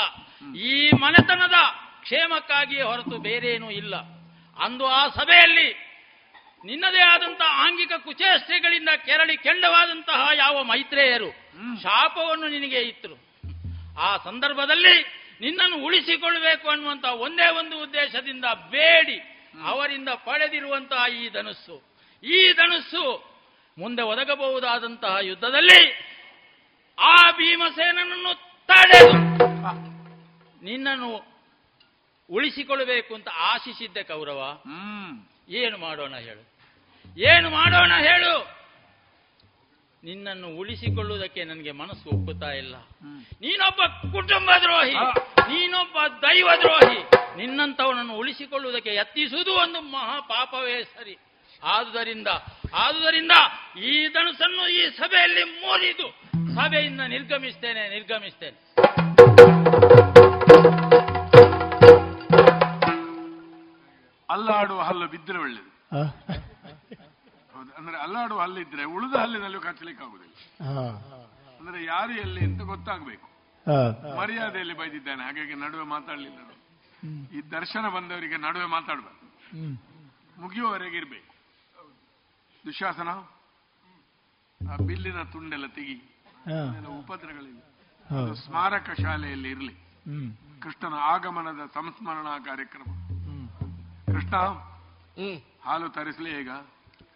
[0.55, 1.53] ಈ ಮನೆತನದ
[2.01, 3.95] ಕ್ಷೇಮಕ್ಕಾಗಿ ಹೊರತು ಬೇರೇನೂ ಇಲ್ಲ.
[4.59, 5.91] ಅಂದು ಆ ಸಭೆಯಲ್ಲಿ
[6.65, 11.29] ನಿನ್ನದೇ ಆದಂತಹ ಆಂಗಿಕ ಕುಚೇಷ್ಟೆಗಳಿಂದ ಕೆರಳಿ ಕೆಂಡವಾದಂತಹ ಯಾವ ಮೈತ್ರೇಯರು
[11.81, 13.31] ಶಾಪವನ್ನು ನಿನಗೆ ಇತ್ತು
[13.99, 15.01] ಆ ಸಂದರ್ಭದಲ್ಲಿ
[15.41, 19.30] ನಿನ್ನನ್ನು ಉಳಿಸಿಕೊಳ್ಳಬೇಕು ಅನ್ನುವಂತಹ ಒಂದೇ ಒಂದು ಉದ್ದೇಶದಿಂದ ಬೇಡಿ.
[19.63, 21.83] ಅವರಿಂದ ಪಡೆದಿರುವಂತಹ ಈ ಧನುಸ್ಸು.
[22.23, 23.31] ಈ ಧನುಸ್ಸು
[23.77, 26.11] ಮುಂದೆ ಒದಗಬಹುದಾದಂತಹ ಯುದ್ಧದಲ್ಲಿ
[26.99, 28.33] ಆ ಭೀಮಸೇನನನ್ನು
[28.67, 29.13] ತಡೆದು
[30.65, 31.31] ನಿನ್ನನ್ನು
[32.29, 34.57] ಉಳಿಸಿಕೊಳ್ಳಬೇಕು ಅಂತ ಆಶಿಸಿದ್ದೆ ಕೌರವ.
[35.49, 36.51] ಏನು ಮಾಡೋಣ ಹೇಳು.
[37.19, 38.60] ಏನು ಮಾಡೋಣ ಹೇಳು.
[40.03, 42.75] ನಿನ್ನನ್ನು ಉಳಿಸಿಕೊಳ್ಳುವುದಕ್ಕೆ ನನಗೆ ಮನಸ್ಸು ಒಪ್ಪುತ್ತಾ ಇಲ್ಲ.
[43.43, 43.81] ನೀನೊಬ್ಬ
[44.15, 44.95] ಕುಟುಂಬ ದ್ರೋಹಿ
[45.51, 46.99] ನೀನೊಬ್ಬ ದೈವ ದ್ರೋಹಿ
[47.37, 51.15] ನಿನ್ನಂಥವನನ್ನು ಉಳಿಸಿಕೊಳ್ಳುವುದಕ್ಕೆ ಯತ್ನಿಸುವುದು ಒಂದು ಮಹಾ ಪಾಪವೇ ಸರಿ.
[51.63, 52.29] ಆದುದರಿಂದ
[52.83, 53.33] ಆದುದರಿಂದ
[53.91, 56.07] ಈ ಧನುಸನ್ನು ಈ ಸಭೆಯಲ್ಲಿ ಮೂರಿದು
[56.55, 58.57] ಸಭೆಯಿಂದ ನಿರ್ಗಮಿಸ್ತೇನೆ ನಿರ್ಗಮಿಸ್ತೇನೆ.
[64.29, 65.61] ಅಲ್ಲಾಡುವ ಹಲ್ಲು ಬಿದ್ದರೆ ಅಲ್ಲಾಡುವ
[68.51, 70.35] ಹಲ್ಲಿದ್ರೆ ಉಳಿದ ಹಲ್ಲಿನಲ್ಲೂ ಕಚ್ಚಲಿಕ್ಕೆ ಆಗುದಿಲ್ಲ
[71.59, 73.27] ಅಂದ್ರೆ ಯಾರು ಎಲ್ಲಿ ಅಂತ ಗೊತ್ತಾಗಬೇಕು.
[74.17, 76.55] ಮರ್ಯಾದೆಯಲ್ಲಿ ಬೈದಿದ್ದಾನೆ ಹಾಗಾಗಿ ನಡುವೆ ಮಾತಾಡಲಿಲ್ಲ ನಾನು.
[77.37, 79.27] ಈ ದರ್ಶನ ಬಂದವರಿಗೆ ನಡುವೆ ಮಾತಾಡಬಾರ್ದು
[80.41, 81.31] ಮುಗಿಯುವವರೆಗೆ ಇರ್ಬೇಕು.
[82.65, 83.09] ದುಶಾಸನ
[84.71, 85.97] ಆ ಬಿಲ್ಲಿನ ತುಂಡೆಲ್ಲ ತೆಗಿ.
[86.99, 87.63] ಉಪದ್ರಗಳಿವೆ.
[88.45, 89.73] ಸ್ಮಾರಕ ಶಾಲೆಯಲ್ಲಿ ಇರಲಿ.
[90.61, 92.83] ಕೃಷ್ಣನ ಆಗಮನದ ಸಂಸ್ಮರಣಾ ಕಾರ್ಯಕ್ರಮ.
[94.05, 94.35] ಕೃಷ್ಣ
[95.63, 96.49] ಹಾಲು ತರಿಸಲಿ ಈಗ.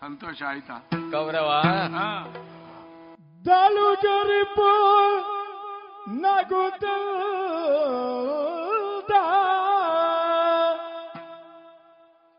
[0.01, 0.75] ಸಂತೋಷ ಆಯ್ತಾ?
[1.11, 1.49] ಗೌರವ.
[1.93, 2.07] ಹಾ.
[3.45, 4.69] ದಲು ಜರಿಪು
[6.15, 6.85] ನಗುತ್ತ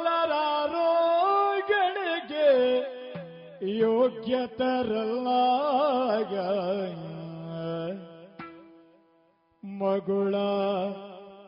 [3.79, 5.27] ಯೋಗ್ಯತರಲ್ಲ
[9.63, 10.35] ಮಗುಳ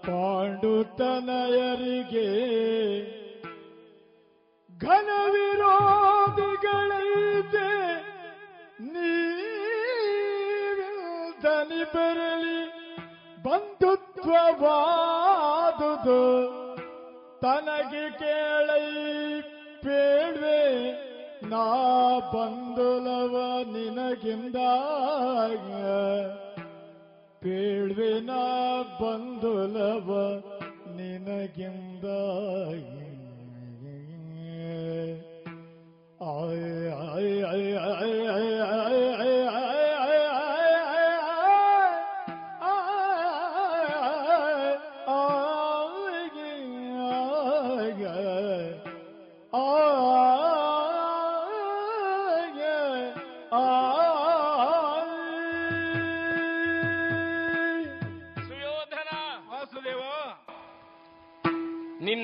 [0.07, 2.29] ಪಾಂಡುತನಯರಿಗೆ
[4.79, 7.69] ಘನ ವಿರೋಧಿಗಳೈತೆ.
[8.81, 9.47] ನೀನಿ
[11.93, 12.59] ಬರಲಿ
[13.43, 16.21] ಬಂಧುತ್ವವಾದುದು.
[17.41, 18.87] ತನಗೆ ಕೇಳೈ
[19.83, 20.61] ಬೇಡ್ವೆ
[21.49, 21.65] ನಾ
[22.19, 23.33] ಬಂದುಲವ
[23.71, 24.55] ನಿನಗಿಂದ
[27.47, 28.31] ಕೇಳ್ವೆನ
[28.99, 30.09] ಬಂಧುಲವ
[30.95, 32.05] ನಿನಗಿಂದ
[36.27, 36.63] ಆಯ
[37.07, 37.71] ಆಯ ಆಯ
[38.79, 39.06] ಆಯ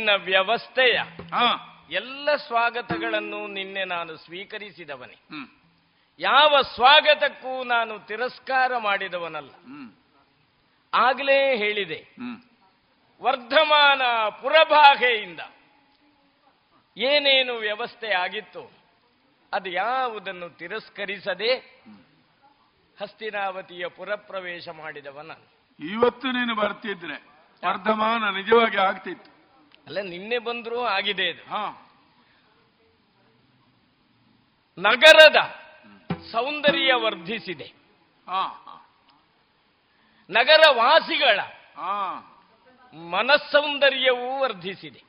[0.03, 0.99] ನಿನ್ನ ವ್ಯವಸ್ಥೆಯ
[1.89, 5.17] ಎಲ್ಲ ಸ್ವಾಗತಗಳನ್ನು ನಿನ್ನೆ ನಾನು ಸ್ವೀಕರಿಸಿದವನೇ.
[6.19, 9.51] ಯಾವ ಸ್ವಾಗತಕ್ಕೂ ನಾನು ತಿರಸ್ಕಾರ ಮಾಡಿದವನಲ್ಲ.
[10.93, 11.99] ಆಗಲೇ ಹೇಳಿದೆ.
[13.21, 14.01] ವರ್ಧಮಾನ
[14.41, 15.39] ಪುರಭಾಗೆಯಿಂದ
[16.97, 18.63] ಏನೇನು ವ್ಯವಸ್ಥೆ ಆಗಿತ್ತು
[19.53, 21.53] ಅದು ಯಾವುದನ್ನು ತಿರಸ್ಕರಿಸದೆ
[23.01, 25.47] ಹಸ್ತಿನಾವತಿಯ ಪುರಪ್ರವೇಶ ಮಾಡಿದವನ ನಾನು
[25.93, 27.17] ಇವತ್ತು ನೀನು ಬರ್ತಿದ್ರೆ
[27.63, 29.32] ವರ್ಧಮಾನ ನಿಜವಾಗಿ ಆಗ್ತಿತ್ತು.
[29.85, 31.43] ಅಲ್ಲ ನಿನ್ನೆ ಬಂದರೂ ಆಗಿದೆ ಇದು.
[34.77, 35.39] ನಗರದ
[36.31, 37.73] ಸೌಂದರ್ಯ ವರ್ಧಿಸಿದೆ.
[40.29, 41.39] ನಗರ ವಾಸಿಗಳ
[42.93, 45.03] ಮನಸ್ಸೌಂದರ್ಯವೂ ವರ್ಧಿಸಿದೆ.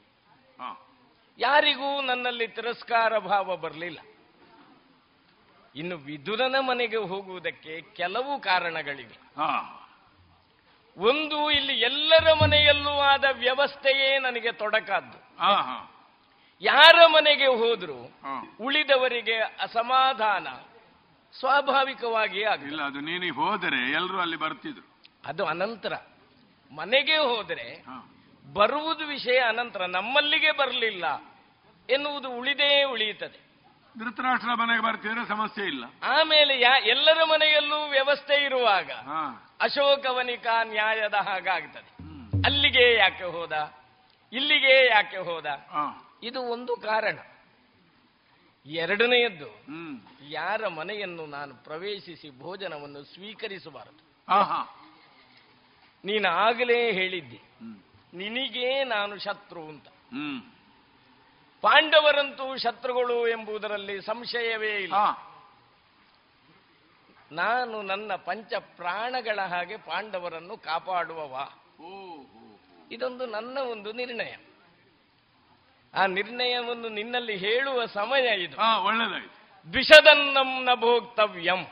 [1.39, 3.99] ಯಾರಿಗೂ ನನ್ನಲ್ಲಿ ತಿರಸ್ಕಾರ ಭಾವ ಬರಲಿಲ್ಲ.
[5.77, 9.17] ಇನ್ನು ವಿದುರನ ಮನೆಗೆ ಹೋಗುವುದಕ್ಕೆ ಕೆಲವು ಕಾರಣಗಳಿವೆ.
[10.97, 15.19] ಒಂದು ಇಲ್ಲಿ ಎಲ್ಲರ ಮನೆಯಲ್ಲೂ ಆದ ವ್ಯವಸ್ಥೆಯೇ ನನಗೆ ತೊಡಕಾದ್ದು.
[16.63, 17.99] ಯಾರ ಮನೆಗೆ ಹೋದ್ರು
[18.61, 20.49] ಉಳಿದವರಿಗೆ ಅಸಮಾಧಾನ
[21.39, 24.87] ಸ್ವಾಭಾವಿಕವಾಗಿ ಆಗಿಲ್ಲ ಅದು ನೀನು ಹೋದರೆ ಎಲ್ಲರೂ ಅಲ್ಲಿ ಬರ್ತಿದ್ರು.
[25.27, 25.95] ಅದು ಅನಂತರ.
[26.73, 27.85] ಮನೆಗೆ ಹೋದರೆ
[28.53, 29.87] ಬರುವುದು ವಿಷಯ ಅನಂತರ.
[29.87, 31.05] ನಮ್ಮಲ್ಲಿಗೆ ಬರಲಿಲ್ಲ
[31.91, 33.45] ಎನ್ನುವುದು ಉಳಿದೇ ಉಳಿಯುತ್ತದೆ.
[33.99, 35.85] ಧೃತರಾಷ್ಟ್ರ ಮನೆಗೆ ಬರ್ತಿದ್ರೆ ಸಮಸ್ಯೆ ಇಲ್ಲ.
[36.03, 38.91] ಆಮೇಲೆ ಯಾ ಎಲ್ಲರ ಮನೆಯಲ್ಲೂ ವ್ಯವಸ್ಥೆ ಇರುವಾಗ
[39.61, 41.91] ಅಶೋಕವನಿಕಾ ನ್ಯಾಯದ ಹಾಗಾಗ್ತದೆ.
[42.45, 43.75] ಅಲ್ಲಿಗೆ ಯಾಕೆ ಹೋದ?
[44.33, 45.47] ಇಲ್ಲಿಗೆ ಯಾಕೆ ಹೋದ?
[46.23, 47.19] ಇದು ಒಂದು ಕಾರಣ.
[48.67, 49.51] ಎರಡನೆಯದ್ದು
[50.31, 54.03] ಯಾರ ಮನೆಯನ್ನು ನಾನು ಪ್ರವೇಶಿಸಿ ಭೋಜನವನ್ನು ಸ್ವೀಕರಿಸಬಾರದು.
[56.05, 57.41] ನೀನು ಆಗಲೇ ಹೇಳಿದ್ದೆ
[58.17, 59.89] ನಿನಗೇ ನಾನು ಶತ್ರು ಅಂತ.
[61.61, 64.95] ಪಾಂಡವರಂತೂ ಶತ್ರುಗಳು ಎಂಬುದರಲ್ಲಿ ಸಂಶಯವೇ ಇಲ್ಲ.
[67.35, 71.49] ನಾನು ನನ್ನ ಪಂಚ ಪ್ರಾಣಗಳ ಹಾಗೆ ಪಾಂಡವರನ್ನು ಕಾಪಾಡುವವ.
[72.91, 74.37] ಇದೊಂದು ನನ್ನ ಒಂದು ನಿರ್ಣಯ.
[75.95, 78.85] ಆ ನಿರ್ಣಯವನ್ನು ನಿನ್ನಲ್ಲಿ ಹೇಳುವ ಸಮಯ ಇದು.
[78.85, 79.71] ಒಳ್ಳೆದಾಯ್ತು.
[79.73, 81.65] ದ್ವಿಷದನ್ನಂ ನ ಭೋಕ್ತವ್ಯಂ.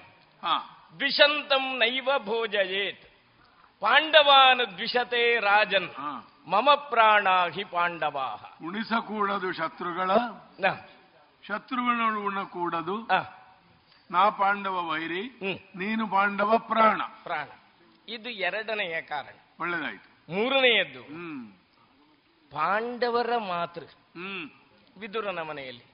[0.98, 3.09] ದ್ವಿಷಂತಂ ನೈವ ಭೋಜಯೇತ್.
[3.80, 5.89] ಪಾಂಡವಾನ ದ್ವಿಷತೆ ರಾಜನ್.
[6.47, 8.56] ಮಮ ಪ್ರಾಣ ಹಿ ಪಾಂಡವಾ.
[8.66, 10.10] ಉಣಿಸಕೂಡದು ಶತ್ರುಗಳ.
[11.47, 13.06] ಶತ್ರುಗಳನ್ನು ಉಣ್ಣಕೂಡದು
[14.12, 15.22] ನಾ ಪಾಂಡವ ವೈರಿ
[15.76, 17.02] ನೀನು ಪಾಂಡವ ಪ್ರಾಣ.
[17.02, 17.48] ಪ್ರಾಣ.
[18.09, 19.34] ಇದು ಎರಡನೆಯ ಕಾರಣ.
[19.60, 20.32] ಒಳ್ಳೆದಾಯ್ತು.
[20.32, 21.02] ಮೂರನೆಯದ್ದು
[22.51, 23.84] ಪಾಂಡವರ ಮಾತೃ.
[23.84, 24.51] ಹ್ಮ್.
[24.98, 25.84] ವಿದುರನ ಮನೆಯಲ್ಲಿ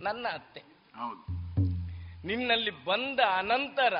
[0.00, 0.60] ನನ್ನ ಅತ್ತೆ.
[0.96, 1.42] ಹೌದು.
[2.26, 3.94] ನಿನ್ನಲ್ಲಿ ಬಂದ ಅನಂತರ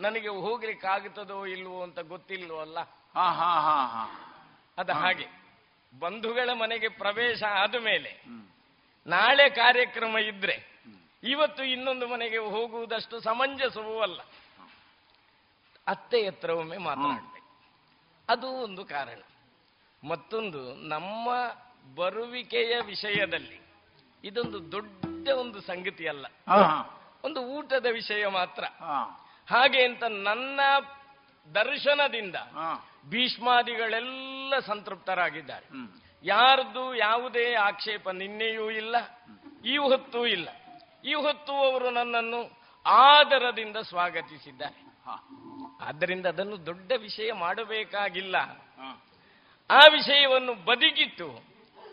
[0.00, 2.78] ನನಗೆ ಹೋಗ್ಲಿಕ್ಕಾಗುತ್ತದೋ ಇಲ್ವೋ ಅಂತ ಗೊತ್ತಿಲ್ವೋ ಅಲ್ಲ?
[4.78, 5.26] ಅದ ಹಾಗೆ.
[5.98, 8.24] ಬಂಧುಗಳ ಮನೆಗೆ ಪ್ರವೇಶ ಆದ ಮೇಲೆ
[9.06, 10.77] ನಾಳೆ ಕಾರ್ಯಕ್ರಮ ಇದ್ರೆ
[11.22, 14.20] ಇವತ್ತು ಇನ್ನೊಂದು ಮನೆಗೆ ಹೋಗುವುದಷ್ಟು ಸಮಂಜಸವೂ ಅಲ್ಲ.
[15.86, 17.48] ಅತ್ತೆ ಹತ್ರ ಒಮ್ಮೆ ಮಾತನಾಡಬೇಕು.
[18.28, 19.20] ಅದು ಒಂದು ಕಾರಣ.
[20.08, 21.28] ಮತ್ತೊಂದು ನಮ್ಮ
[21.94, 23.60] ಬರುವಿಕೆಯ ವಿಷಯದಲ್ಲಿ
[24.24, 26.26] ಇದೊಂದು ದೊಡ್ಡ ಒಂದು ಸಂಗತಿ ಅಲ್ಲ.
[27.24, 28.64] ಒಂದು ಊಟದ ವಿಷಯ ಮಾತ್ರ.
[29.48, 30.60] ಹಾಗೆ ಅಂತ ನನ್ನ
[31.54, 32.36] ದರ್ಶನದಿಂದ
[33.08, 35.66] ಭೀಷ್ಮಾದಿಗಳೆಲ್ಲ ಸಂತೃಪ್ತರಾಗಿದ್ದಾರೆ.
[36.24, 38.96] ಯಾರ್ದು ಯಾವುದೇ ಆಕ್ಷೇಪ ನಿನ್ನೆಯೂ ಇಲ್ಲ
[39.64, 40.48] ಈ ಹೊತ್ತೂ ಇಲ್ಲ.
[41.04, 44.88] ಈ ಹೊತ್ತು ಅವರು ನನ್ನನ್ನು ಆದರದಿಂದ ಸ್ವಾಗತಿಸಿದ್ದಾರೆ
[45.80, 48.36] ಆದ್ದರಿಂದ ಅದನ್ನು ದೊಡ್ಡ ವಿಷಯ ಮಾಡಬೇಕಾಗಿಲ್ಲ.
[49.70, 51.48] ಆ ವಿಷಯವನ್ನು ಬದಿಗಿಟ್ಟು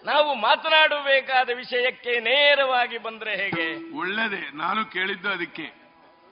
[0.06, 3.98] ನಾವು ಮಾತನಾಡಬೇಕಾದ ವಿಷಯಕ್ಕೆ ನೇರವಾಗಿ ಬಂದ್ರೆ ಹೇಗೆ?
[3.98, 5.86] ಒಳ್ಳೆದೇ ನಾನು ಕೇಳಿದ್ದು ಅದಕ್ಕೆ.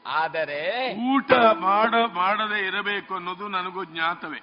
[0.06, 4.40] ಆದರೆ ಊಟ ಮಾಡ ಮಾಡದೆ ಇರಬೇಕು ಅನ್ನೋದು ನನಗೂ ಜ್ಞಾತವೇ.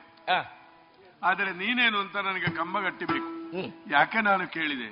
[1.22, 3.39] ಆದರೆ ನೀನೇನು ಅಂತ ನನಗೆ ಕಂಬ ಗಟ್ಟಿಬೇಕು
[3.90, 4.88] ಯಾಕೆ ನಾನು ಕೇಳಿದೆ?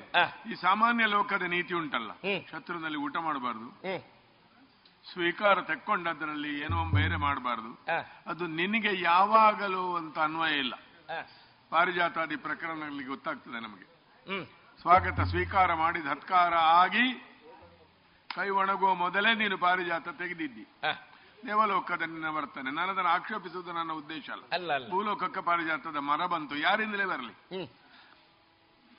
[0.50, 2.10] ಈ ಸಾಮಾನ್ಯ ಲೋಕದ ನೀತಿ ಉಂಟಲ್ಲ
[2.50, 3.68] ಶತ್ರುನಲ್ಲಿ ಊಟ ಮಾಡಬಾರದು.
[5.12, 7.72] ಸ್ವೀಕಾರ ತೆಕ್ಕೊಂಡದ್ರಲ್ಲಿ ಏನೋ ಬೇರೆ ಮಾಡಬಾರದು.
[8.26, 10.74] ಅದು ನಿನಗೆ ಯಾವಾಗಲೂ ಅಂತ ಅನ್ವಯ ಇಲ್ಲ.
[11.70, 13.86] ಪಾರಿಜಾತಾದಿ ಪ್ರಕರಣಗಳಿಗೆ ಗೊತ್ತಾಗ್ತದೆ ನಮಗೆ.
[14.80, 17.06] ಸ್ವಾಗತ ಸ್ವೀಕಾರ ಮಾಡಿ ಹತ್ಕಾರ ಆಗಿ
[18.34, 20.66] ಕೈ ಒಣಗುವ ಮೊದಲೇ ನೀನು ಪಾರಿಜಾತ ತೆಗೆದಿದ್ದಿ.
[21.46, 22.70] ದೇವಲೋಕದ ನಿನ್ನ ವರ್ತನೆ.
[22.70, 24.44] ನಾನು ಅದನ್ನು ಆಕ್ಷೇಪಿಸುವುದು ನನ್ನ ಉದ್ದೇಶ ಅಲ್ಲ.
[24.90, 26.56] ಭೂಲೋಕಕ್ಕೆ ಪಾರಿಜಾತದ ಮರ ಬಂತು.
[26.56, 27.34] ಯಾರಿಂದಲೇ ಬರಲಿ?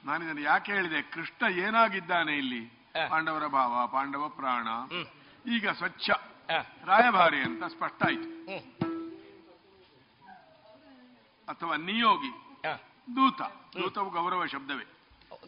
[0.06, 1.02] ನಾನು ಇದನ್ನು ಯಾಕೆ ಹೇಳಿದೆ?
[1.02, 2.66] ಕೃಷ್ಣ ಏನಾಗಿದ್ದಾನೆ ಇಲ್ಲಿ?
[3.10, 4.68] ಪಾಂಡವರ ಭಾವ ಪಾಂಡವ ಪ್ರಾಣ.
[5.52, 6.10] ಈಗ ಸ್ವಚ್ಛ.
[6.86, 8.48] ರಾಯಭಾರಿ ಅಂತ ಸ್ಪಷ್ಟ ಆಯ್ತು.
[11.48, 12.62] ಅಥವಾ ನಿಯೋಗಿ.
[13.16, 13.42] ದೂತ.
[13.82, 14.84] ದೂತವು ಗೌರವ ಶಬ್ದವೇ.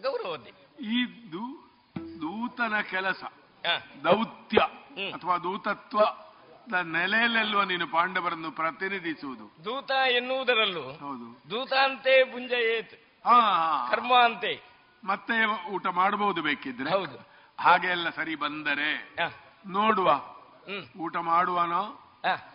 [0.02, 0.46] ಗೌರವ
[0.82, 1.06] ಈ
[2.22, 3.24] ದೂತನ ಕೆಲಸ.
[4.04, 4.58] ದೌತ್ಯ.
[5.12, 6.00] ಅಥವಾ ದೂತತ್ವ
[6.84, 9.66] ನೆಲೆಯಲ್ಲೆಲ್ವ ನೀನು ಪಾಂಡವರನ್ನು ಪ್ರತಿನಿಧಿಸುವುದು.
[9.66, 11.42] ದೂತ ಎನ್ನುವುದರಲ್ಲೂ ಹೌದು.
[11.50, 13.11] ದೂತ ಅಂತೆ ಪುಂಜ ಏತ್ ಹಾ
[13.90, 14.62] ಕರ್ಮ ಅಂತೆ.
[15.04, 16.90] ಮತ್ತೆ ಊಟ ಮಾಡಬಹುದು ಬೇಕಿದ್ರೆ.
[16.90, 17.18] ಹೌದು.
[17.60, 19.16] ಹಾಗೆ ಎಲ್ಲ ಸರಿ ಬಂದರೆ
[19.68, 20.22] ನೋಡುವ.
[21.00, 21.98] ಊಟ ಮಾಡುವನೋ?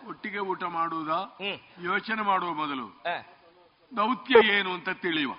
[0.07, 1.37] ಒಟ್ಟಿಗೆ ಊಟ ಮಾಡುವುದ?
[1.83, 3.03] ಯೋಚನೆ ಮಾಡುವ ಮೊದಲು.
[3.97, 5.33] ದೌತ್ಯ ಏನು ಅಂತ ತಿಳಿಯುವ.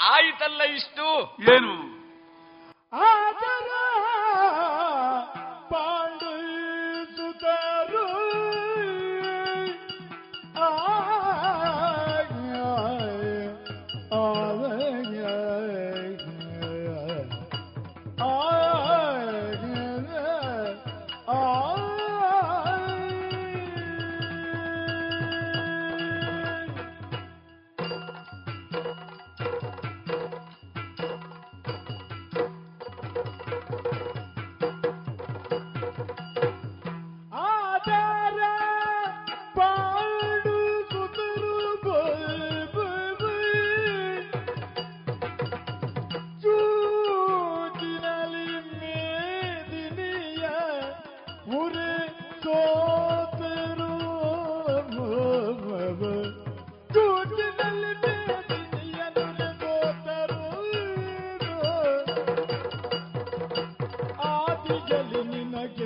[0.00, 1.36] ಆಯಿತಲ್ಲ ಇಷ್ಟು.
[1.52, 1.96] ಏನು?
[2.92, 3.66] ಆದರ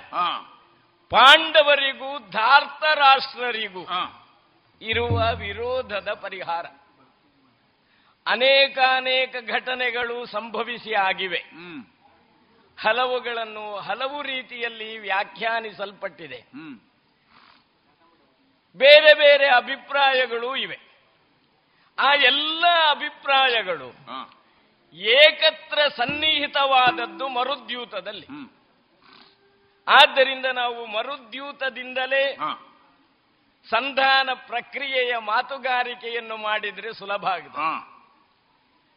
[1.11, 3.83] ಪಾಂಡವರಿಗೂ ಧಾರ್ತರಾಷ್ಟ್ರರಿಗೂ
[4.83, 6.67] ಇರುವ ವಿರೋಧದ ಪರಿಹಾರ.
[8.27, 11.45] ಅನೇಕ ಅನೇಕ ಘಟನೆಗಳು ಸಂಭವಿಸಿ ಆಗಿವೆ.
[12.81, 16.41] ಹಲವುಗಳನ್ನು ಹಲವು ರೀತಿಯಲ್ಲಿ ವ್ಯಾಖ್ಯಾನಿಸಲ್ಪಟ್ಟಿದೆ.
[18.77, 20.79] ಬೇರೆ ಬೇರೆ ಅಭಿಪ್ರಾಯಗಳು ಇವೆ.
[21.99, 23.89] ಆ ಎಲ್ಲ ಅಭಿಪ್ರಾಯಗಳು
[24.95, 28.27] ಏಕತ್ರ ಸನ್ನಿಹಿತವಾದದ್ದು ಮರುದ್ಯೂತದಲ್ಲಿ.
[29.89, 32.37] ಆದ್ದರಿಂದ ನಾವು ಮರುದ್ಯೂತದಿಂದಲೇ
[33.71, 37.91] ಸಂಧಾನ ಪ್ರಕ್ರಿಯೆಯ ಮಾತುಗಾರಿಕೆಯನ್ನು ಮಾಡಿದ್ರೆ ಸುಲಭ ಆಗಿದೆ.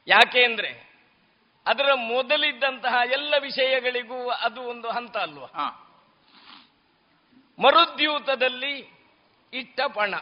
[0.08, 0.94] ಯಾಕೆಂದ್ರೆ
[1.66, 5.50] ಅದರ ಮೊದಲಿದ್ದಂತಹ ಎಲ್ಲ ವಿಷಯಗಳಿಗೂ ಅದು ಒಂದು ಹಂತ ಅಲ್ವಾ?
[7.60, 8.92] ಮರುದ್ಯೂತದಲ್ಲಿ
[9.54, 10.14] ಇಟ್ಟ ಪಣ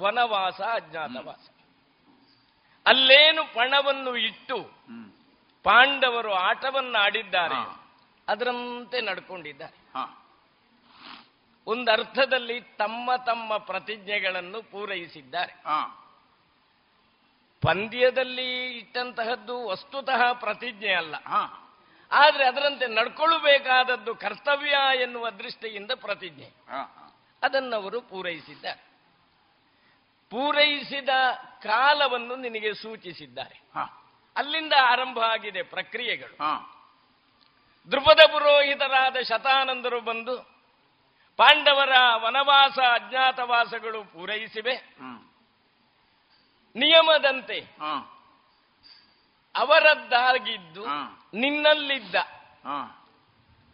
[0.00, 1.49] ವನವಾಸ ಅಜ್ಞಾತವಾಸ.
[2.90, 4.62] ಅಲ್ಲೇನು ಪಣವನ್ನು ಇಟ್ಟು
[5.62, 7.54] ಪಾಂಡವರು ಆಟವನ್ನು ಆಡಿದ್ದಾರೆ
[8.28, 9.92] ಅದರಂತೆ ನಡ್ಕೊಂಡಿದ್ದಾರೆ.
[11.66, 15.52] ಒಂದು ಅರ್ಥದಲ್ಲಿ ತಮ್ಮ ತಮ್ಮ ಪ್ರತಿಜ್ಞೆಗಳನ್ನು ಪೂರೈಸಿದ್ದಾರೆ.
[17.62, 21.14] ಪಂದ್ಯದಲ್ಲಿ ಇಟ್ಟಂತಹದ್ದು ವಸ್ತುತಃ ಪ್ರತಿಜ್ಞೆ ಅಲ್ಲ.
[22.12, 26.50] ಆದ್ರೆ ಅದರಂತೆ ನಡ್ಕೊಳ್ಳಬೇಕಾದದ್ದು ಕರ್ತವ್ಯ ಎನ್ನುವ ದೃಷ್ಟಿಯಿಂದ ಪ್ರತಿಜ್ಞೆ.
[27.42, 28.89] ಅದನ್ನವರು ಪೂರೈಸಿದ್ದಾರೆ.
[30.30, 31.12] ಪೂರೈಸಿದ
[31.62, 33.56] ಕಾಲವನ್ನು ನಿನಗೆ ಸೂಚಿಸಿದ್ದಾರೆ.
[34.36, 36.36] ಅಲ್ಲಿಂದ ಆರಂಭ ಆಗಿದೆ ಪ್ರಕ್ರಿಯೆಗಳು.
[37.92, 40.34] ದೃಪದ ಪುರೋಹಿತರಾದ ಶತಾನಂದರು ಬಂದು
[41.38, 44.76] ಪಾಂಡವರ ವನವಾಸ ಅಜ್ಞಾತವಾಸಗಳು ಪೂರೈಸಿವೆ.
[46.76, 47.58] ನಿಯಮದಂತೆ
[49.54, 50.84] ಅವರದ್ದಾಗಿದ್ದು
[51.34, 52.14] ನಿನ್ನಲ್ಲಿದ್ದ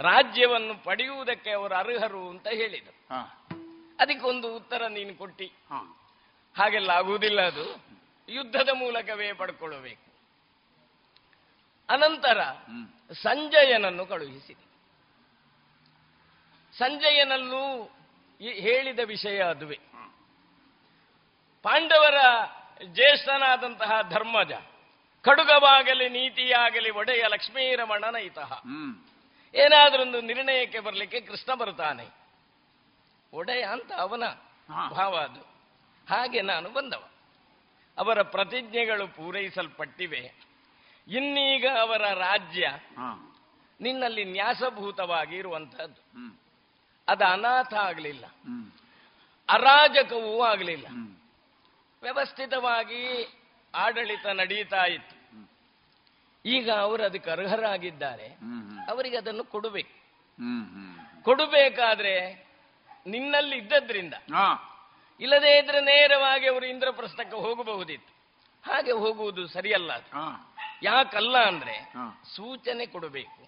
[0.01, 2.99] ರಾಜ್ಯವನ್ನು ಪಡೆಯುವುದಕ್ಕೆ ಅವರು ಅರ್ಹರು ಅಂತ ಹೇಳಿದರು.
[3.99, 5.49] ಅದಕ್ಕೊಂದು ಉತ್ತರ ನೀನು ಕೊಟ್ಟಿ.
[6.59, 7.87] ಹಾಗೆಲ್ಲ ಆಗುವುದಿಲ್ಲ ಅದು.
[8.29, 10.07] ಯುದ್ಧದ ಮೂಲಕವೇ ಪಡ್ಕೊಳ್ಳಬೇಕು.
[11.89, 12.41] ಅನಂತರ
[13.13, 14.67] ಸಂಜಯನನ್ನು ಕಳುಹಿಸಿದೆ.
[16.79, 17.85] ಸಂಜಯನಲ್ಲೂ
[18.41, 19.79] ಹೇಳಿದ ವಿಷಯ ಅದುವೆ.
[21.63, 22.15] ಪಾಂಡವರ
[22.85, 24.53] ಜ್ಯೇಷ್ಠನಾದಂತಹ ಧರ್ಮಜ
[25.23, 28.63] ಕಡುಗವಾಗಲಿ ನೀತಿಯಾಗಲಿ ಒಡೆಯ ಲಕ್ಷ್ಮೀರಮಣನ ಇತಃ
[29.55, 32.05] ಏನಾದ್ರೊಂದು ನಿರ್ಣಯಕ್ಕೆ ಬರಲಿಕ್ಕೆ ಕೃಷ್ಣ ಬರುತ್ತಾನೆ.
[33.33, 34.25] ಒಡೆಯ ಅಂತ ಅವನ
[34.91, 35.56] ಭಾವ ಅದು.
[36.11, 37.09] ಹಾಗೆ ನಾನು ಬಂದವ.
[37.99, 40.35] ಅವರ ಪ್ರತಿಜ್ಞೆಗಳು ಪೂರೈಸಲ್ಪಟ್ಟಿವೆ.
[41.09, 42.69] ಇನ್ನೀಗ ಅವರ ರಾಜ್ಯ
[43.81, 46.01] ನಿನ್ನಲ್ಲಿ ನ್ಯಾಸಭೂತವಾಗಿ ಇರುವಂತಹದ್ದು
[47.09, 48.25] ಅದು ಅನಾಥ ಆಗಲಿಲ್ಲ.
[49.49, 50.87] ಅರಾಜಕವೂ ಆಗಲಿಲ್ಲ.
[52.03, 53.03] ವ್ಯವಸ್ಥಿತವಾಗಿ
[53.75, 55.17] ಆಡಳಿತ ನಡೀತಾ ಇತ್ತು.
[56.47, 58.29] ಈಗ ಅವರು ಅದಕ್ಕೆ ಅರ್ಹರಾಗಿದ್ದಾರೆ.
[58.89, 59.97] ಅವರಿಗೆ ಅದನ್ನು ಕೊಡಬೇಕು.
[61.23, 62.47] ಕೊಡಬೇಕಾದ್ರೆ
[63.07, 64.15] ನಿನ್ನಲ್ಲಿ ಇದ್ದದ್ರಿಂದ
[65.21, 68.17] ಇಲ್ಲದೇ ಇದ್ರೆ ನೇರವಾಗಿ ಅವರು ಇಂದ್ರಪ್ರಸ್ಥಕ್ಕೆ ಹೋಗಬಹುದಿತ್ತು.
[68.71, 69.91] ಹಾಗೆ ಹೋಗುವುದು ಸರಿಯಲ್ಲ.
[70.83, 71.93] ಯಾಕಲ್ಲ ಅಂದ್ರೆ
[72.37, 73.43] ಸೂಚನೆ ಕೊಡಬೇಕು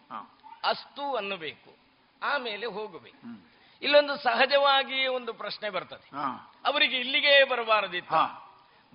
[0.64, 1.76] ಅಸ್ತು ಅನ್ನಬೇಕು
[2.22, 3.24] ಆಮೇಲೆ ಹೋಗಬೇಕು.
[3.82, 6.06] ಇಲ್ಲೊಂದು ಸಹಜವಾಗಿ ಒಂದು ಪ್ರಶ್ನೆ ಬರ್ತದೆ.
[6.64, 8.14] ಅವರಿಗೆ ಇಲ್ಲಿಗೆ ಬರಬಾರದಿತ್ತು.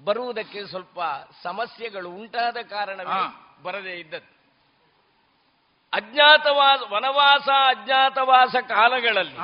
[0.03, 0.99] ಬರುವುದಕ್ಕೆ ಸ್ವಲ್ಪ
[1.43, 3.21] ಸಮಸ್ಯೆಗಳು ಉಂಟಾದ ಕಾರಣವೇ
[3.63, 4.33] ಬರದೇ ಇದ್ದದ್ದು.
[5.93, 9.37] ಅಜ್ಞಾತವಾಸ ವನವಾಸ ಅಜ್ಞಾತವಾಸ ಕಾಲಗಳಲ್ಲಿ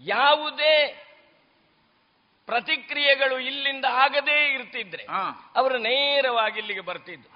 [0.00, 1.04] ಯಾವುದೇ
[2.48, 5.04] ಪ್ರತಿಕ್ರಿಯೆಗಳು ಇಲ್ಲಿಂದ ಆಗದೇ ಇರ್ತಿದ್ರೆ
[5.56, 7.32] ಅವರು ನೇರವಾಗಿ ಇಲ್ಲಿಗೆ ಬರ್ತಿದ್ರು.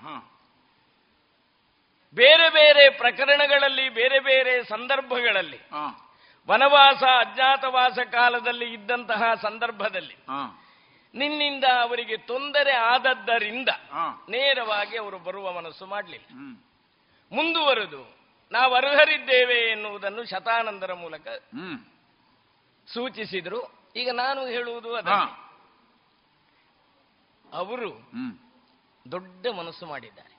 [2.16, 5.60] ಬೇರೆ ಬೇರೆ ಪ್ರಕರಣಗಳಲ್ಲಿ ಬೇರೆ ಬೇರೆ ಸಂದರ್ಭಗಳಲ್ಲಿ
[6.48, 10.16] ವನವಾಸ ಅಜ್ಞಾತವಾಸ ಕಾಲದಲ್ಲಿ ಇದ್ದಂತಹ ಸಂದರ್ಭದಲ್ಲಿ
[11.14, 13.70] ನಿನ್ನಿಂದ ಅವರಿಗೆ ತೊಂದರೆ ಆದದ್ದರಿಂದ
[14.28, 16.28] ನೇರವಾಗಿ ಅವರು ಬರುವ ಮನಸ್ಸು ಮಾಡಲಿಲ್ಲ.
[17.32, 18.02] ಮುಂದುವರೆದು
[18.52, 21.26] ನಾವು ಅರ್ಹರಿದ್ದೇವೆ ಎನ್ನುವುದನ್ನು ಶತಾನಂದರ ಮೂಲಕ
[22.86, 23.60] ಸೂಚಿಸಿದ್ರು.
[23.96, 25.08] ಈಗ ನಾನು ಹೇಳುವುದು ಅದ.
[27.52, 27.90] ಅವರು
[29.10, 30.34] ದೊಡ್ಡ ಮನಸ್ಸು ಮಾಡಿದ್ದಾರೆ.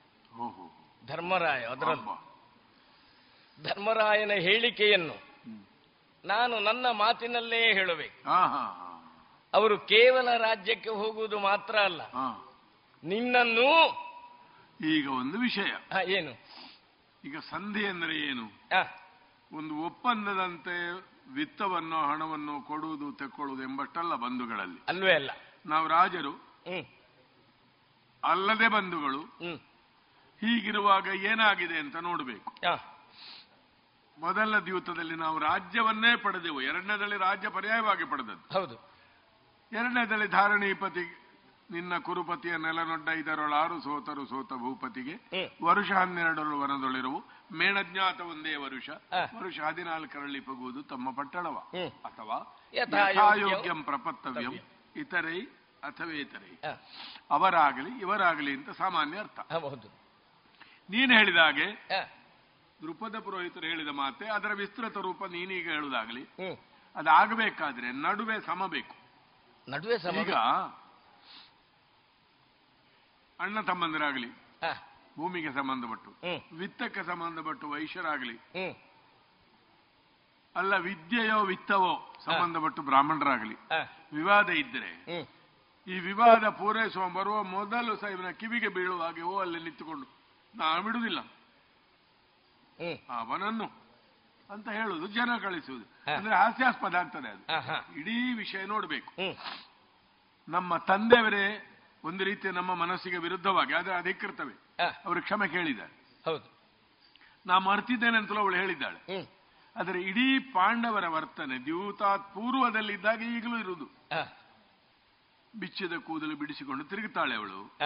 [1.06, 2.16] ಧರ್ಮರಾಯ ಅದರಲ್ಲೂ.
[3.64, 5.18] ಧರ್ಮರಾಯನ ಹೇಳಿಕೆಯನ್ನು
[6.26, 8.30] ನಾನು ನನ್ನ ಮಾತಿನಲ್ಲೇ ಹೇಳಬೇಕು.
[9.54, 12.02] ಅವರು ಕೇವಲ ರಾಜ್ಯಕ್ಕೆ ಹೋಗುವುದು ಮಾತ್ರ ಅಲ್ಲ.
[13.04, 13.70] ನಿನ್ನನ್ನು
[14.86, 15.72] ಈಗ ಒಂದು ವಿಷಯ.
[16.12, 16.34] ಏನು?
[17.24, 18.46] ಈಗ ಸಂಧಿ ಅಂದ್ರೆ ಏನು?
[19.58, 20.76] ಒಂದು ಒಪ್ಪಂದದಂತೆ
[21.32, 24.82] ವಿತ್ತವನ್ನು ಹಣವನ್ನು ಕೊಡುವುದು ತೆಕ್ಕೊಳ್ಳುವುದು ಎಂಬಷ್ಟಲ್ಲ ಬಂಧುಗಳಲ್ಲಿ.
[24.88, 25.32] ಅಲ್ವೇ ಅಲ್ಲ.
[25.66, 26.32] ನಾವು ರಾಜರು.
[28.24, 29.22] ಅಲ್ಲದೆ ಬಂಧುಗಳು.
[30.42, 32.54] ಹೀಗಿರುವಾಗ ಏನಾಗಿದೆ ಅಂತ ನೋಡಬೇಕು.
[34.20, 36.62] ಮೊದಲ ದ್ಯೂತದಲ್ಲಿ ನಾವು ರಾಜ್ಯವನ್ನೇ ಪಡೆದೆವು.
[36.62, 38.60] ಎರಡನೇದಲ್ಲಿ ರಾಜ್ಯ ಪರ್ಯಾಯವಾಗಿ ಪಡೆದದ್ದು.
[38.60, 38.76] ಹೌದು.
[39.72, 41.23] ಎರಡನೇದಲ್ಲಿ ಧಾರಣೀಪತಿ
[41.72, 45.16] ನಿನ್ನ ಕುರುಪತಿಯ ನೆಲನೊಡ್ಡ ಇದರೊಳಾರು ಸೋತರು ಸೋತ ಭೂಪತಿಗೆ.
[45.64, 47.24] ವರುಷ ಹನ್ನೆರಡರು ವನದೊಳಿರುವು.
[47.52, 48.90] ಮೇಣಜ್ಞಾತ ಒಂದೇ ವರುಷ.
[49.38, 51.58] ವರುಷ ಹದಿನಾಲ್ಕರಲ್ಲಿ ಪಗುವುದು ತಮ್ಮ ಪಟ್ಟಣವ.
[52.06, 54.54] ಅಥವಾ ಯಥಾಯೋಗ್ಯಂ ಪ್ರಪತ್ತವ್ಯಂ.
[54.96, 55.42] ಇತರೈ
[55.84, 56.76] ಅಥವೇತರೈ
[57.32, 59.40] ಅವರಾಗಲಿ ಇವರಾಗಲಿ ಅಂತ ಸಾಮಾನ್ಯ ಅರ್ಥ.
[59.40, 59.88] ಹೌದು.
[60.90, 61.68] ನೀನು ಹೇಳಿದ ಹಾಗೆ
[62.82, 66.24] ದೃಪದ ಪುರೋಹಿತರು ಹೇಳಿದ ಮಾತೆ ಅದರ ವಿಸ್ತೃತ ರೂಪ ನೀನೀಗ ಹೇಳುದಾಗಲಿ.
[66.96, 68.96] ಅದಾಗಬೇಕಾದ್ರೆ ನಡುವೆ ಸಮ ಬೇಕು.
[69.72, 70.34] ನಡುವೆ ಸಮ ಈಗ
[73.40, 74.30] ಅಣ್ಣ ತಮ್ಮಂದಿರಾಗಲಿ.
[75.18, 76.12] ಭೂಮಿಗೆ ಸಂಬಂಧಪಟ್ಟು.
[76.56, 78.38] ವಿತ್ತಕ್ಕೆ ಸಂಬಂಧಪಟ್ಟು ವೈಶ್ಯರಾಗಲಿ.
[80.56, 83.56] ಅಲ್ಲ ವಿದ್ಯೆಯೋ ವಿತ್ತವೋ ಸಂಬಂಧಪಟ್ಟು ಬ್ರಾಹ್ಮಣರಾಗಲಿ.
[84.16, 84.92] ವಿವಾದ ಇದ್ರೆ
[85.88, 90.08] ಈ ವಿವಾದ ಪೂರೈಸುವ ಬರುವ ಮೊದಲು ಸಾಹೇಬನ ಕಿವಿಗೆ ಬೀಳುವ ಹಾಗೆ ಓ ಅಲ್ಲಿ ನಿಂತುಕೊಂಡು.
[90.56, 91.20] ನಾ ಬಿಡುವುದಿಲ್ಲ
[93.10, 93.68] ಅವನನ್ನು
[94.50, 96.16] ಅಂತ ಹೇಳುದು ಜನ ಕಳಿಸುವುದು.
[96.16, 97.44] ಅಂದ್ರೆ ಹಾಸ್ಯಾಸ್ಪದ ಆಗ್ತದೆ ಅದು.
[98.00, 99.12] ಇಡೀ ವಿಷಯ ನೋಡಬೇಕು.
[100.50, 101.73] ನಮ್ಮ ತಂದೆಯವರೇ
[102.04, 106.22] ಒಂದು ರೀತಿಯ ನಮ್ಮ ಮನಸ್ಸಿಗೆ ವಿರುದ್ಧವಾಗಿ ಆದರೆ ಅಧಿಕೃತವೇ ಅವರು ಕ್ಷಮೆ ಕೇಳಿದ್ದಾರೆ.
[106.26, 106.54] ಹೌದು.
[107.46, 109.18] ನಾ ಮರ್ತಿದ್ದೇನೆ ಅಂತಲೂ ಅವಳು ಹೇಳಿದ್ದಾಳೆ.
[109.76, 113.86] ಆದರೆ ಇಡೀ ಪಾಂಡವರ ವರ್ತನೆ ದ್ಯೂತಾತ್ ಪೂರ್ವದಲ್ಲಿದ್ದಾಗ ಈಗಲೂ ಇರುವುದು.
[115.56, 117.78] ಬಿಚ್ಚಿದ ಕೂದಲು ಬಿಡಿಸಿಕೊಂಡು ತಿರುಗುತ್ತಾಳೆ ಅವಳು.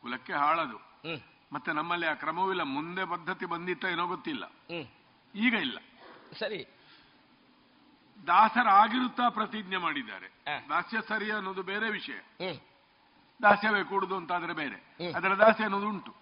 [0.00, 0.76] ಕುಲಕ್ಕೆ ಹಾಳದು.
[1.52, 4.52] ಮತ್ತೆ ನಮ್ಮಲ್ಲಿ ಆ ಕ್ರಮವಿಲ್ಲ ಮುಂದೆ ಪದ್ಧತಿ ಬಂದಿತ್ತ ಏನೋ ಗೊತ್ತಿಲ್ಲ.
[5.34, 5.78] ಈಗ ಇಲ್ಲ.
[6.38, 6.66] ಸರಿ.
[8.26, 10.28] ದಾಸರಾಗಿರುತ್ತಾ ಪ್ರತಿಜ್ಞೆ ಮಾಡಿದ್ದಾರೆ.
[10.68, 12.48] ದಾಸ್ಯ ಸರಿ ಅನ್ನೋದು ಬೇರೆ ವಿಷಯ.
[13.42, 14.96] ದಾಸ್ಯವೇ ಕೂಡುದು ಅಂತಾದ್ರೆ ಬೇರೆ.
[15.12, 16.14] ಅದರ ದಾಸ್ಯ ಅನ್ನೋದು ಉಂಟು.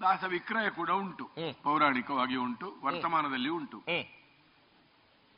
[0.00, 1.30] ದಾಸ ವಿಕ್ರಯ ಕೂಡ ಉಂಟು.
[1.62, 3.82] ಪೌರಾಣಿಕವಾಗಿ ಉಂಟು ವರ್ತಮಾನದಲ್ಲಿ ಉಂಟು.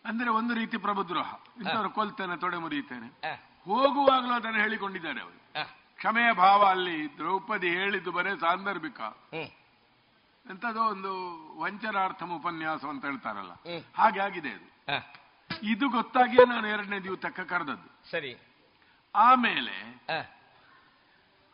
[0.05, 3.21] ಅಂದ್ರೆ ಒಂದು ರೀತಿ ಪ್ರಭುದ್ರೋಹ ಇಂಥವ್ರು ಕೊಲ್ತೇನೆ ತೊಡೆ ಮುರಿಯುತ್ತೇನೆ.
[3.65, 5.39] ಹೋಗುವಾಗಲೂ ಅದನ್ನು ಹೇಳಿಕೊಂಡಿದ್ದಾರೆ ಅವರು.
[5.97, 9.01] ಕ್ಷಮೆಯ ಭಾವ ಅಲ್ಲಿ ದ್ರೌಪದಿ ಹೇಳಿದ್ದು ಬರೇ ಸಾಂದರ್ಭಿಕ.
[10.51, 11.13] ಎಂತದೋ ಒಂದು
[11.61, 13.53] ವಂಚನಾರ್ಥಮ ಉಪನ್ಯಾಸ ಅಂತ ಹೇಳ್ತಾರಲ್ಲ.
[13.95, 14.91] ಹಾಗೆ ಆಗಿದೆ ಅದು.
[15.63, 18.11] ಇದು ಗೊತ್ತಾಗಿಯೇ ನಾನು ಎರಡನೇ ದಿವಸಕ್ಕೆ ಕರೆದದ್ದು.
[18.11, 18.35] ಸರಿ.
[19.17, 19.77] ಆಮೇಲೆ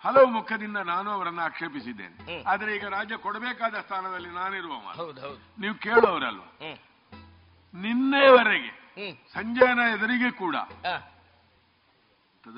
[0.04, 2.42] ಹಲವು ಮುಖದಿಂದ ನಾನು ಅವರನ್ನ ಆಕ್ಷೇಪಿಸಿದ್ದೇನೆ.
[2.42, 4.72] ಆದ್ರೆ ಈಗ ರಾಜ್ಯ ಕೊಡಬೇಕಾದ ಸ್ಥಾನದಲ್ಲಿ ನಾನಿರುವ
[5.58, 6.42] ನೀವು ಕೇಳೋರಲ್ವ?
[7.74, 8.72] ನಿನ್ನೆವರೆಗೆ
[9.34, 10.56] ಸಂಜಯನ ಎದುರಿಗೆ ಕೂಡ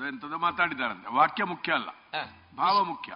[0.07, 1.89] ಎಂತದೋ ಮಾತಾಡಿದಾರಂತೆ ವಾಕ್ಯ ಮುಖ್ಯ ಅಲ್ಲ.
[2.55, 3.13] ಭಾವ ಮುಖ್ಯ.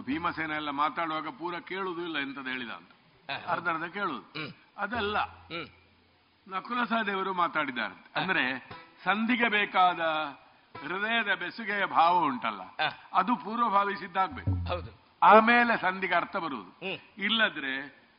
[0.00, 2.90] ಭೀಮಸೇನ ಎಲ್ಲ ಮಾತಾಡುವಾಗ ಪೂರ ಕೇಳುದು ಇಲ್ಲ ಎಂತದ ಹೇಳಿದ ಅಂತ.
[3.48, 4.22] ಅರ್ಧ ಅರ್ಧ ಕೇಳುದು.
[4.78, 5.16] ಅದಲ್ಲ.
[6.48, 8.68] ನಕುಲ ಸಹದೇವರು ಮಾತಾಡಿದಾರಂತೆ ಅಂದ್ರೆ
[9.04, 10.00] ಸಂಧಿಗೆ ಬೇಕಾದ
[10.82, 12.62] ಹೃದಯದ ಬೆಸುಗೆಯ ಭಾವ ಉಂಟಲ್ಲ.
[13.12, 14.90] ಅದು ಪೂರ್ವಭಾವಿಸಿದ್ದಾಗ್ಬೇಕು ಹೌದು.
[15.22, 16.72] ಆಮೇಲೆ ಸಂಧಿಗೆ ಅರ್ಥ ಬರುವುದು.
[17.18, 17.72] ಇಲ್ಲದ್ರೆ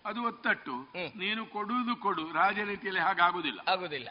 [0.06, 0.76] ಅದು ಒತ್ತಟ್ಟು.
[1.18, 2.34] ನೀನು ಕೊಡುವುದು ಕೊಡು.
[2.34, 4.10] ರಾಜನೀತಿಯಲ್ಲಿ ಹಾಗಾಗುದಿಲ್ಲ ಆಗುದಿಲ್ಲ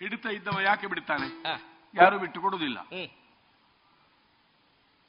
[0.00, 1.28] ಹಿಡಿತ ಇದ್ದವ ಯಾಕೆ ಬಿಡ್ತಾನೆ?
[1.94, 2.78] ಯಾರು ಬಿಟ್ಟು ಕೊಡುವುದಿಲ್ಲ.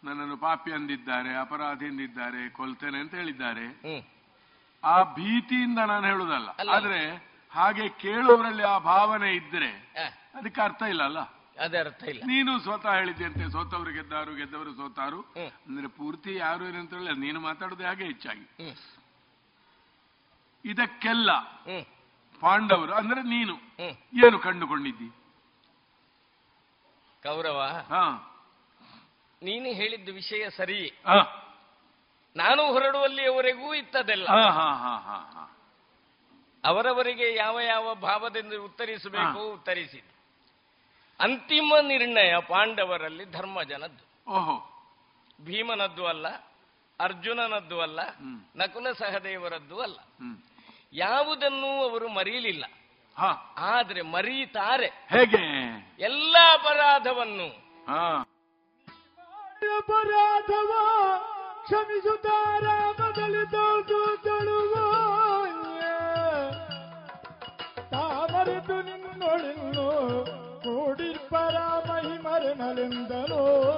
[0.04, 3.66] ನನ್ನನ್ನು ಪಾಪಿ ಅಂದಿದ್ದಾರೆ ಅಪರಾಧಿ ಎಂದಿದ್ದಾರೆ ಕೊಲ್ತೇನೆ ಅಂತ ಹೇಳಿದ್ದಾರೆ.
[4.84, 7.00] ಆ ಭೀತಿಯಿಂದ ನಾನು ಹೇಳುದಲ್ಲ ಆದ್ರೆ
[7.56, 9.70] ಹಾಗೆ ಕೇಳುವವರಲ್ಲಿ ಆ ಭಾವನೆ ಇದ್ರೆ
[10.36, 11.22] ಅದಕ್ಕೆ ಅರ್ಥ ಇಲ್ಲ ಅಲ್ಲ?
[11.58, 12.22] ಅದೇ ಅರ್ಥ ಇಲ್ಲ.
[12.26, 15.20] ನೀನು ಸ್ವತಃ ಹೇಳಿದ್ದಂತೆ ಸೋತವರು ಗೆದ್ದಾರು ಗೆದ್ದವರು ಸೋತಾರು.
[15.68, 18.46] ಅಂದ್ರೆ ಪೂರ್ತಿ ಯಾರು ಏನು ಅಂತ ಹೇಳಿ ನೀನು ಮಾತಾಡೋದು ಹಾಗೆ ಹೆಚ್ಚಾಗಿ.
[20.66, 21.30] ಇದಕ್ಕೆಲ್ಲ
[22.42, 23.56] ಪಾಂಡವರು ಅಂದ್ರೆ ನೀನು
[24.26, 25.10] ಏನು ಕಂಡುಕೊಂಡಿದ್ದಿ?
[27.24, 27.60] ಕೌರವ
[27.90, 28.04] ಹಾ.
[29.42, 30.80] ನೀನು ಹೇಳಿದ್ದ ವಿಷಯ ಸರಿ.
[31.08, 31.20] ಹಾ.
[32.36, 34.28] ನಾನು ಹೊರಡುವಲ್ಲಿಯವರೆಗೂ ಇತ್ತದೆಲ್ಲ
[36.64, 40.11] ಅವರವರಿಗೆ ಯಾವ ಯಾವ ಭಾವದಿಂದ ಉತ್ತರಿಸಬೇಕು ಉತ್ತರಿಸಿದ್ದು.
[41.22, 44.32] ಅಂತಿಮ ನಿರ್ಣಯ ಪಾಂಡವರಲ್ಲಿ ಧರ್ಮಜನದ್ದು.
[44.32, 44.68] ಓಹೋ.
[45.42, 46.28] ಭೀಮನದ್ದು ಅಲ್ಲ
[47.00, 48.00] ಅರ್ಜುನನದ್ದು ಅಲ್ಲ
[48.56, 50.00] ನಕುಲ ಸಹದೇವರದ್ದು ಅಲ್ಲ.
[50.94, 52.66] ಯಾವುದನ್ನು ಅವರು ಮರೀಲಿಲ್ಲ.
[53.18, 53.56] ಹಾ.
[53.58, 54.88] ಆದ್ರೆ ಮರೀತಾರೆ.
[54.88, 55.66] ಹೇಗೆ?
[56.00, 57.48] ಎಲ್ಲ ಅಪರಾಧವನ್ನು.
[57.86, 58.28] ಹಾ.
[59.78, 60.72] ಅಪರಾಧವ
[61.64, 62.64] ಕ್ಷಮಿಸುತ್ತಾರ
[63.02, 63.52] ಬದಲಿ
[72.42, 73.72] ಮಹಿಮರೆನಲೆಂದನು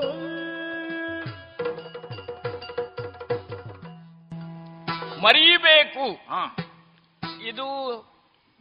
[5.21, 6.13] ಮರೀಬೇಕು.
[6.13, 6.55] ಹಾ.
[7.43, 7.67] ಇದು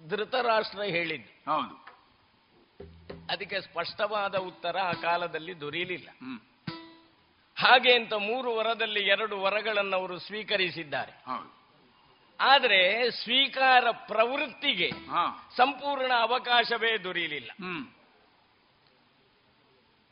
[0.09, 1.53] ಧೃತರಾಷ್ಟ್ರ ಹೇಳಿದ್ದು.
[1.53, 1.83] ಹೌದು.
[3.31, 6.09] ಅದಕ್ಕೆ ಸ್ಪಷ್ಟವಾದ ಉತ್ತರ ಆ ಕಾಲದಲ್ಲಿ ದೊರೆಯಲಿಲ್ಲ.
[6.11, 6.41] ಹ್ಮ್.
[7.59, 11.13] ಹಾಗೆ ಅಂತ ಮೂರು ವರದಲ್ಲಿ ಎರಡು ವರಗಳನ್ನು ಅವರು ಸ್ವೀಕರಿಸಿದ್ದಾರೆ.
[11.13, 11.63] ಹೌದು.
[12.41, 15.51] ಆದರೆ ಸ್ವೀಕಾರ ಪ್ರವೃತ್ತಿಗೆ ಹಾ.
[15.57, 17.51] ಸಂಪೂರ್ಣ ಅವಕಾಶವೇ ದೊರೆಯಲಿಲ್ಲ.
[17.51, 18.02] ಹ್ಮ್.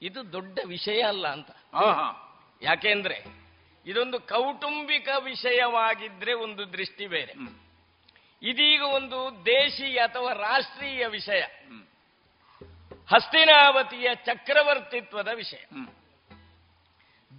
[0.02, 1.51] ಇದು ದೊಡ್ಡ ವಿಷಯ ಅಲ್ಲ ಅಂತ.
[2.62, 3.24] ಯಾಕೆಂದ್ರೆ
[3.86, 7.32] ಇದೊಂದು ಕೌಟುಂಬಿಕ ವಿಷಯವಾಗಿದ್ರೆ ಒಂದು ದೃಷ್ಟಿ ಬೇರೆ.
[8.43, 11.40] ಇದೀಗ ಒಂದು ದೇಶೀಯ ಅಥವಾ ರಾಷ್ಟ್ರೀಯ ವಿಷಯ.
[13.10, 15.64] ಹಸ್ತಿನಾವತಿಯ ಚಕ್ರವರ್ತಿತ್ವದ ವಿಷಯ.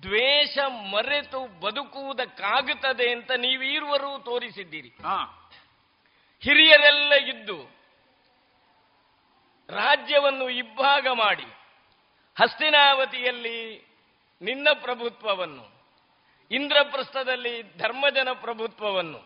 [0.01, 4.89] ದ್ವೇಷ ಮರೆತು ಬದುಕುವುದಕ್ಕಾಗುತ್ತದೆ ಅಂತ ನೀವೀರುವರು ತೋರಿಸಿದ್ದೀರಿ.
[4.89, 5.49] ಹಾ.
[6.41, 7.63] ಹಿರಿಯರೆಲ್ಲ ಇದ್ದು
[9.69, 11.60] ರಾಜ್ಯವನ್ನು ಇಬ್ಬಾಗ ಮಾಡಿ
[12.37, 13.57] ಹಸ್ತಿನಾವತಿಯಲ್ಲಿ
[14.41, 15.65] ನಿನ್ನ ಪ್ರಭುತ್ವವನ್ನು
[16.51, 19.19] ಇಂದ್ರಪ್ರಸ್ಥದಲ್ಲಿ ಧರ್ಮಜನ ಪ್ರಭುತ್ವವನ್ನು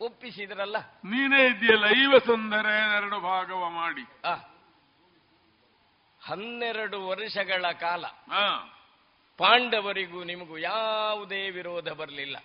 [0.00, 0.76] ಒಪ್ಪಿಸಿದ್ರಲ್ಲ?
[1.04, 4.04] ನೀನೇ ಇದೆಯಲ್ಲ ಐವ ಸುಂದರ ಎರಡು ಭಾಗವ ಮಾಡಿ.
[6.20, 8.04] ಹನ್ನೆರಡು ವರ್ಷಗಳ ಕಾಲ
[9.38, 12.36] ಪಾಂಡವರಿಗೂ ನಿಮಗೂ ಯಾವುದೇ ವಿರೋಧ ಬರಲಿಲ್ಲ.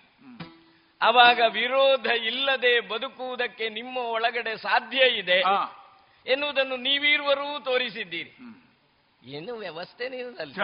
[1.00, 5.38] ಅವಾಗ ವಿರೋಧ ಇಲ್ಲದೆ ಬದುಕುವುದಕ್ಕೆ ನಿಮ್ಮ ಒಳಗಡೆ ಸಾಧ್ಯ ಇದೆ
[6.26, 8.32] ಎನ್ನುವುದನ್ನು ನೀವಿರುವರೂ ತೋರಿಸಿದ್ದೀರಿ.
[9.24, 10.62] ಏನು ವ್ಯವಸ್ಥೆ ನೀನಲ್ಲ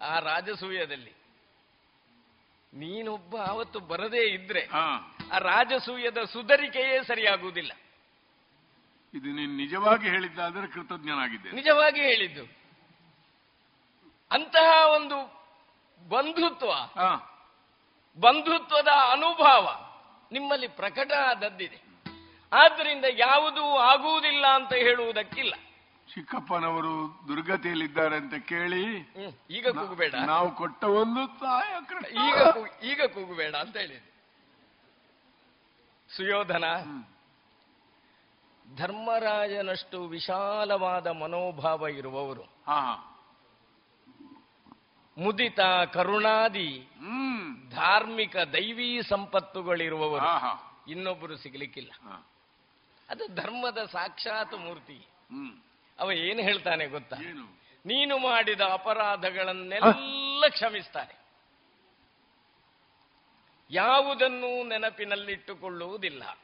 [0.00, 1.12] ಆ ರಾಜಸೂಯದಲ್ಲಿ.
[2.72, 4.68] ನೀನೊಬ್ಬ ಅವತ್ತು ಬರದೇ ಇದ್ರೆ
[5.32, 7.72] ಆ ರಾಜಸೂಯದ ಸುಧರಿಕೆಯೇ ಸರಿಯಾಗುವುದಿಲ್ಲ.
[9.14, 12.44] ಇದು ನೀನು ನಿಜವಾಗಿ ಹೇಳಿದ್ದಾದ್ರೆ ಕೃತಜ್ಞನಾಗಿದ್ದೆ ನಿಜವಾಗಿ ಹೇಳಿದ್ದು.
[14.30, 15.18] ಅಂತಹ ಒಂದು
[16.08, 16.70] ಬಂಧುತ್ವ
[18.20, 19.64] ಬಂಧುತ್ವದ ಅನುಭವ
[20.32, 21.80] ನಿಮ್ಮಲ್ಲಿ ಪ್ರಕಟ ಆದದ್ದಿದೆ
[22.52, 25.54] ಆದ್ದರಿಂದ ಯಾವುದೂ ಆಗುವುದಿಲ್ಲ ಅಂತ ಹೇಳುವುದಕ್ಕಿಲ್ಲ.
[26.14, 28.98] ಚಿಕ್ಕಪ್ಪನವರು ದುರ್ಗತಿಯಲ್ಲಿದ್ದಾರೆ ಅಂತ ಕೇಳಿ
[29.50, 30.14] ಈಗ ಕೂಗಬೇಡ.
[30.14, 31.74] ನಾವು ಕೊಟ್ಟ ಒಂದು ತಾಯ
[32.28, 32.38] ಈಗ
[32.84, 34.16] ಈಗ ಕೂಗಬೇಡ ಅಂತ ಹೇಳಿದೆ
[36.16, 36.64] ಸುಯೋಧನ
[38.76, 42.44] ಧರ್ಮರಾಜನಷ್ಟು ವಿಶಾಲವಾದ ಮನೋಭಾವ ಇರುವವರು.
[45.18, 45.60] ಮುದಿತ
[45.92, 47.70] ಕರುಣಾದಿ ಹ್ಮ್.
[47.70, 50.26] ಧಾರ್ಮಿಕ ದೈವೀ ಸಂಪತ್ತುಗಳಿರುವವರು.
[50.90, 51.92] ಇನ್ನೊಬ್ಬರು ಸಿಗಲಿಕ್ಕಿಲ್ಲ.
[53.10, 55.06] ಅದು ಧರ್ಮದ ಸಾಕ್ಷಾತ್ ಮೂರ್ತಿ.
[55.30, 55.65] ಹ್ಮ್.
[55.98, 57.16] ಅವ ಏನು ಹೇಳ್ತಾನೆ ಗೊತ್ತಾ?
[57.86, 61.26] ನೀನು ಮಾಡಿದ ಅಪರಾಧಗಳನ್ನೆಲ್ಲ ಕ್ಷಮಿಸ್ತಾನೆ.
[63.70, 66.38] ಯಾವುದನ್ನೂ ನೆನಪಿನಲ್ಲಿಟ್ಟುಕೊಳ್ಳುವುದಿಲ್ಲ.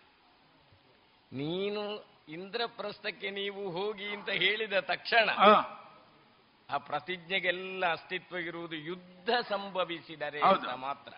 [1.32, 5.30] ನೀನು ಇಂದ್ರಪ್ರಸ್ಥಕ್ಕೆ ನೀವು ಹೋಗಿ ಅಂತ ಹೇಳಿದ ತಕ್ಷಣ
[6.70, 10.40] ಆ ಪ್ರತಿಜ್ಞೆಗೆಲ್ಲ ಅಸ್ತಿತ್ವ ಇರುವುದು ಯುದ್ಧ ಸಂಭವಿಸಿದರೆ.
[10.40, 11.12] ಅಂತ ಮಾತ್ರ.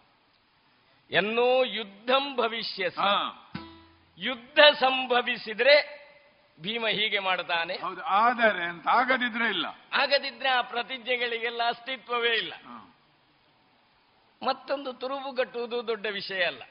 [1.11, 2.85] ಎನ್ನೋ ಯುದ್ಧಂ ಭವಿಷ್ಯ
[4.19, 6.04] ಯುದ್ಧ ಸಂಭವಿಸಿದ್ರೆ
[6.61, 7.75] ಭೀಮ ಹೀಗೆ ಮಾಡ್ತಾನೆ.
[7.77, 9.67] ಹೌದು ಆದರೆ ಅಂತ ಆಗದಿದ್ರೆ ಇಲ್ಲ.
[9.93, 12.53] ಆಗದಿದ್ರೆ ಆ ಪ್ರತಿಜ್ಞೆಗಳಿಗೆಲ್ಲ ಅಸ್ತಿತ್ವವೇ ಇಲ್ಲ.
[14.43, 16.63] ಮತ್ತೊಂದು ತುರುಬು ಕಟ್ಟುವುದು ದೊಡ್ಡ ವಿಷಯ ಅಲ್ಲ.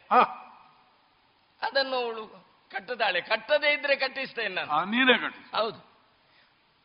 [1.61, 2.27] ಅದನ್ನು ಅವಳು
[2.71, 3.21] ಕಟ್ಟದಾಳೆ.
[3.21, 5.93] ಕಟ್ಟದೇ ಇದ್ರೆ ಕಟ್ಟಿಸ್ತೇನೆ ನಾನು ನೀನೇ ಕಟ್ಟಿ ಹೌದು.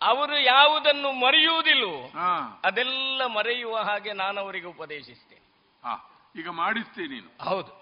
[0.01, 2.61] ಅವರು ಯಾವುದನ್ನು ಮರೆಯುವುದಿಲ್ಲವೋ ಹಾ.
[2.65, 5.47] ಅದೆಲ್ಲ ಮರೆಯುವ ಹಾಗೆ ನಾನು ಅವರಿಗೆ ಉಪದೇಶಿಸ್ತೇನೆ.
[5.85, 5.95] ಹಾ
[6.37, 7.73] ಈಗ ಮಾಡಿಸ್ತೀನಿ ಹೌದು.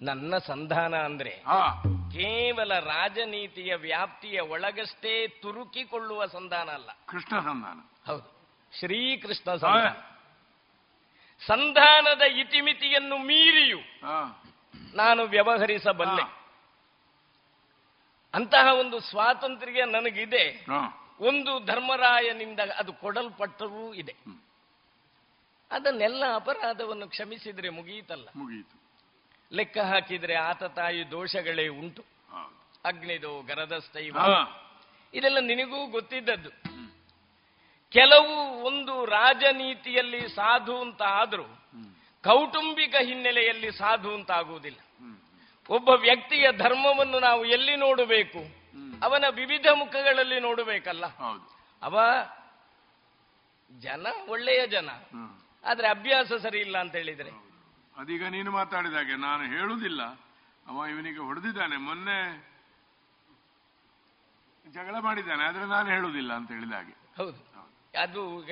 [0.00, 1.82] ನನ್ನ ಸಂಧಾನ ಅಂದ್ರೆ ಹಾ.
[2.12, 6.90] ಕೇವಲ ರಾಜನೀತಿಯ ವ್ಯಾಪ್ತಿಯ ಒಳಗಷ್ಟೇ ತುರುಕಿಕೊಳ್ಳುವ ಸಂಧಾನ ಅಲ್ಲ.
[7.06, 7.80] ಕೃಷ್ಣ ಸಂಧಾನ.
[8.06, 8.38] ಹೌದು.
[8.78, 9.88] ಶ್ರೀಕೃಷ್ಣ ಸಂಧಾನ.
[11.46, 13.78] ಸಂಧಾನದ ಇತಿಮಿತಿಯನ್ನು ಮೀರಿಯು
[14.96, 16.22] ನಾನು ವ್ಯವಹರಿಸಬಲ್ಲೆ.
[18.34, 20.64] ಅಂತಹ ಒಂದು ಸ್ವಾತಂತ್ರ್ಯ ನನಗಿದೆ.
[21.20, 24.14] ಒಂದು ಧರ್ಮರಾಯನಿಂದ ಅದು ಕೊಡಲ್ಪಟ್ಟರೂ ಇದೆ.
[25.70, 28.87] ಅದನ್ನೆಲ್ಲ ಅಪರಾಧವನ್ನು ಕ್ಷಮಿಸಿದ್ರೆ ಮುಗಿಯಿತಲ್ಲ ಮುಗಿಯಿತು
[29.52, 32.04] ಲೆಕ್ಕ ಹಾಕಿದ್ರೆ ಆತ ತಾಯಿ ದೋಷಗಳೇ ಉಂಟು.
[32.84, 34.64] ಅಗ್ನಿದು ಗರದಸ್ತೈವ ಹಾ.
[35.14, 36.50] ಇದೆಲ್ಲ ನಿನಗೂ ಗೊತ್ತಿದ್ದದ್ದು.
[37.90, 41.42] ಕೆಲವು ಒಂದು ರಾಜನೀತಿಯಲ್ಲಿ ಸಾಧು ಅಂತ ಆದರೂ
[42.24, 44.78] ಕೌಟುಂಬಿಕ ಹಿನ್ನೆಲೆಯಲ್ಲಿ ಸಾಧು ಅಂತ ಆಗುವುದಿಲ್ಲ.
[45.70, 48.38] ಒಬ್ಬ ವ್ಯಕ್ತಿಯ ಧರ್ಮವನ್ನು ನಾವು ಎಲ್ಲಿ ನೋಡಬೇಕು?
[49.04, 51.06] ಅವನ ವಿವಿಧ ಮುಖಗಳಲ್ಲಿ ನೋಡಬೇಕಲ್ಲ.
[51.82, 52.00] ಅವ
[53.80, 54.90] ಜನ ಒಳ್ಳೆಯ ಜನ.
[55.64, 57.47] ಆದ್ರೆ ಅಭ್ಯಾಸ ಸರಿ ಇಲ್ಲ ಅಂತ ಹೇಳಿದ್ರೆ?
[57.98, 60.02] ಅದೀಗ ನೀನು ಮಾತಾಡಿದಾಗೆ ನಾನು ಹೇಳುವುದಿಲ್ಲ.
[60.66, 61.76] ಅವ ಇವನಿಗೆ ಹೊಡೆದಿದ್ದಾನೆ.
[61.76, 62.48] ಮೊನ್ನೆ
[64.70, 66.96] ಜಗಳ ಮಾಡಿದ್ದಾನೆ ಆದ್ರೆ ನಾನು ಹೇಳುವುದಿಲ್ಲ ಅಂತ ಹೇಳಿದ ಹಾಗೆ.
[67.16, 67.48] ಹೌದು.
[68.00, 68.46] ಅದು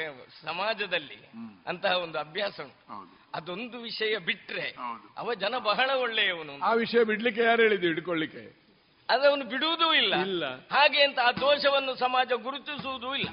[0.45, 1.31] ಸಮಾಜದಲ್ಲಿ
[1.67, 3.19] ಅಂತಹ ಒಂದು ಅಭ್ಯಾಸ ಉಂಟು.
[3.35, 4.77] ಅದೊಂದು ವಿಷಯ ಬಿಟ್ರೆ
[5.17, 8.67] ಅವ ಜನ ಬಹಳ ಒಳ್ಳೆಯವನು ಆ ವಿಷಯ ಬಿಡ್ಲಿಕ್ಕೆ ಯಾರು ಹೇಳಿದ್ದು ಹಿಡ್ಕೊಳ್ಳಿಕ್ಕೆ?
[9.11, 10.15] ಅದವನು ಬಿಡುವುದೂ ಇಲ್ಲ.
[10.15, 10.57] ಇಲ್ಲ.
[10.57, 13.29] ಹಾಗೆ ಅಂತ ಆ ದೋಷವನ್ನು ಸಮಾಜ ಗುರುತಿಸುವುದೂ ಇಲ್ಲ.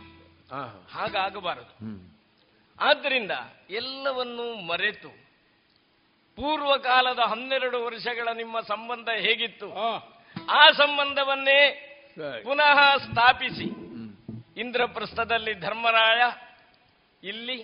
[0.91, 1.73] ಹಾಗಾಗಬಾರದು.
[2.79, 3.31] ಆದ್ದರಿಂದ
[3.69, 5.22] ಎಲ್ಲವನ್ನೂ ಮರೆತು
[6.35, 9.73] ಪೂರ್ವಕಾಲದ ಹನ್ನೆರಡು ವರ್ಷಗಳ ನಿಮ್ಮ ಸಂಬಂಧ ಹೇಗಿತ್ತು?
[9.73, 9.99] ಆ.
[10.71, 11.89] ಸಂಬಂಧವನ್ನೇ
[12.43, 13.83] ಪುನಃ ಸ್ಥಾಪಿಸಿ.
[14.59, 16.21] ಇಂದ್ರಪ್ರಸ್ಥದಲ್ಲಿ ಧರ್ಮರಾಯ
[17.27, 17.63] ಇಲ್ಲಿ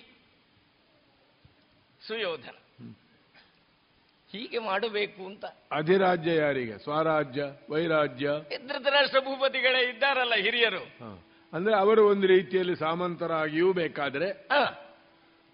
[2.06, 2.56] ಸುಯೋಧನ.
[4.32, 5.44] ಹೀಗೆ ಮಾಡಬೇಕು ಅಂತ.
[5.72, 6.78] ಅಧಿರಾಜ್ಯ ಯಾರಿಗೆ?
[6.78, 8.30] ಸ್ವರಾಜ್ಯ ವೈರಾಜ್ಯ?
[8.66, 10.84] ಧೃತರಾಷ್ಟ್ರ ಭೂಪತಿಗಳೇ ಇದ್ದಾರಲ್ಲ ಹಿರಿಯರು.
[11.52, 14.48] ಅಂದ್ರೆ ಅವರು ಒಂದು ರೀತಿಯಲ್ಲಿ ಸಾಮಂತರಾಗಿಯೂ ಬೇಕಾದ್ರೆ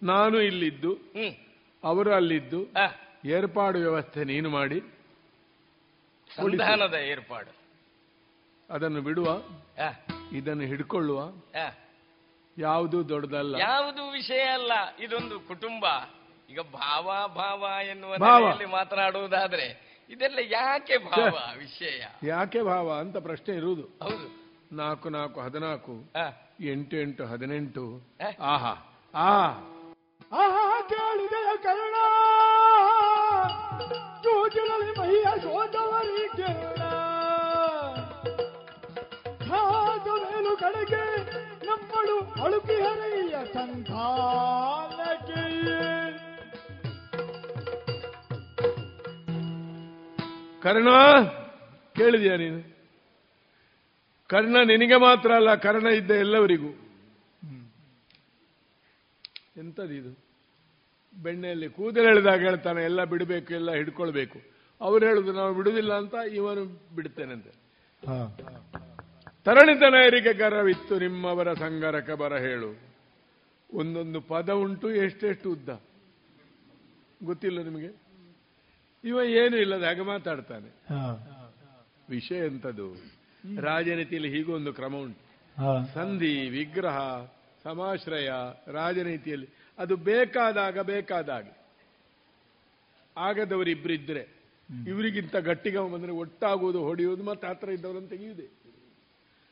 [0.03, 0.97] ನಾನು ಇಲ್ಲಿದ್ದು
[1.85, 2.65] ಅವರು ಅಲ್ಲಿದ್ದು
[3.27, 4.81] ಏರ್ಪಾಡು ವ್ಯವಸ್ಥೆ ನೀನು ಮಾಡಿ.
[6.37, 7.55] ಸಂಧಾನದ ಏರ್ಪಾಡು.
[8.71, 9.43] ಅದನ್ನು ಬಿಡುವ
[10.33, 11.33] ಇದನ್ನು ಹಿಡ್ಕೊಳ್ಳುವ.
[12.59, 13.55] ಯಾವುದು ದೊಡ್ಡದಲ್ಲ.
[13.55, 15.87] ಯಾವುದು ವಿಷಯ ಅಲ್ಲ ಇದೊಂದು ಕುಟುಂಬ.
[16.51, 18.17] ಈಗ ಭಾವ ಭಾವ ಎನ್ನುವ.
[18.67, 22.05] ಮಾತನಾಡುವುದಾದ್ರೆ ಇದೆಲ್ಲ ಯಾಕೆ ಭಾವ ವಿಷಯ?
[22.23, 23.83] ಯಾಕೆ ಭಾವ ಅಂತ ಪ್ರಶ್ನೆ ಇರುವುದು.
[23.83, 24.47] ಹೌದು.
[24.73, 26.33] ನಾಲ್ಕು ನಾಲ್ಕು ಹದಿನಾಲ್ಕು ಆ.
[26.61, 28.01] ಎಂಟು ಎಂಟು ಹದಿನೆಂಟು.
[28.41, 29.03] ಆಹಾ.
[29.15, 29.47] ಆ
[30.33, 31.95] ಆಹಾ ಕೇಳಿದ ಕರುಣ.
[34.23, 36.29] ಜೂಜಿನಲ್ಲಿ ಮೈಯ ಸೋತವರಿ
[39.49, 41.27] ಕಾದ ಮೇಲು ಕಡೆಗೆ
[41.67, 45.47] ನಮ್ಮಳು ಅಳುಕಿ ಹರೆಯ ಸಂಧಾನಕ್ಕೆ.
[50.63, 50.89] ಕರ್ಣ
[51.95, 52.77] ಕೇಳಿದ್ಯಾ ನೀನು?
[54.29, 56.69] ಕರ್ಣ ನಿನಗೆ ಮಾತ್ರ ಅಲ್ಲ ಕರ್ಣ ಇದ್ದ ಎಲ್ಲವರಿಗೂ.
[59.57, 60.26] ಎಂತದಿದು?
[61.23, 64.39] ಬೆಣ್ಣೆಯಲ್ಲಿ ಕೂದಲು ಎಳೆದಾಗ ಹೇಳ್ತಾನೆ ಎಲ್ಲ ಬಿಡಬೇಕು ಎಲ್ಲ ಹಿಡ್ಕೊಳ್ಬೇಕು.
[64.81, 67.53] ಅವ್ರು ಹೇಳುದು ನಾವು ಬಿಡುದಿಲ್ಲ ಅಂತ ಇವನು ಬಿಡ್ತೇನಂತೆ.
[69.45, 72.71] ತರಣಿತನಯರಿಗೆ ಗರವಿತ್ತು ನಿಮ್ಮವರ ಸಂಗರಕ ಬರ ಹೇಳು.
[73.73, 75.69] ಒಂದೊಂದು ಪದ ಉಂಟು ಎಷ್ಟೆಷ್ಟು ಉದ್ದ?
[77.23, 77.91] ಗೊತ್ತಿಲ್ಲ ನಿಮಗೆ?
[79.05, 80.71] ಇವ ಏನು ಇಲ್ಲದ ಹಾಗೆ ಮಾತಾಡ್ತಾನೆ.
[82.09, 82.95] ವಿಷಯ ಎಂತದು?
[83.61, 85.27] ರಾಜನೀತಿಯಲ್ಲಿ ಹೀಗೊಂದು ಕ್ರಮ ಉಂಟು.
[85.95, 86.99] ಸಂಧಿ ವಿಗ್ರಹ
[87.65, 88.31] ಸಮಾಶ್ರಯ
[88.73, 91.47] ರಾಜನೀತಿಯಲ್ಲಿ ಅದು ಬೇಕಾದಾಗ ಬೇಕಾದಾಗ.
[93.17, 94.29] ಆಗದವರಿಬ್ಬರಿದ್ರೆ
[94.87, 98.49] ಇವರಿಗಿಂತ ಗಟ್ಟಿಗ ಬಂದ್ರೆ ಒಟ್ಟಾಗುವುದು ಹೊಡೆಯುವುದು ಮತ್ತೆ ಹತ್ರ ಇದ್ದವರನ್ನು ತೆಗೆಯುವುದೇ.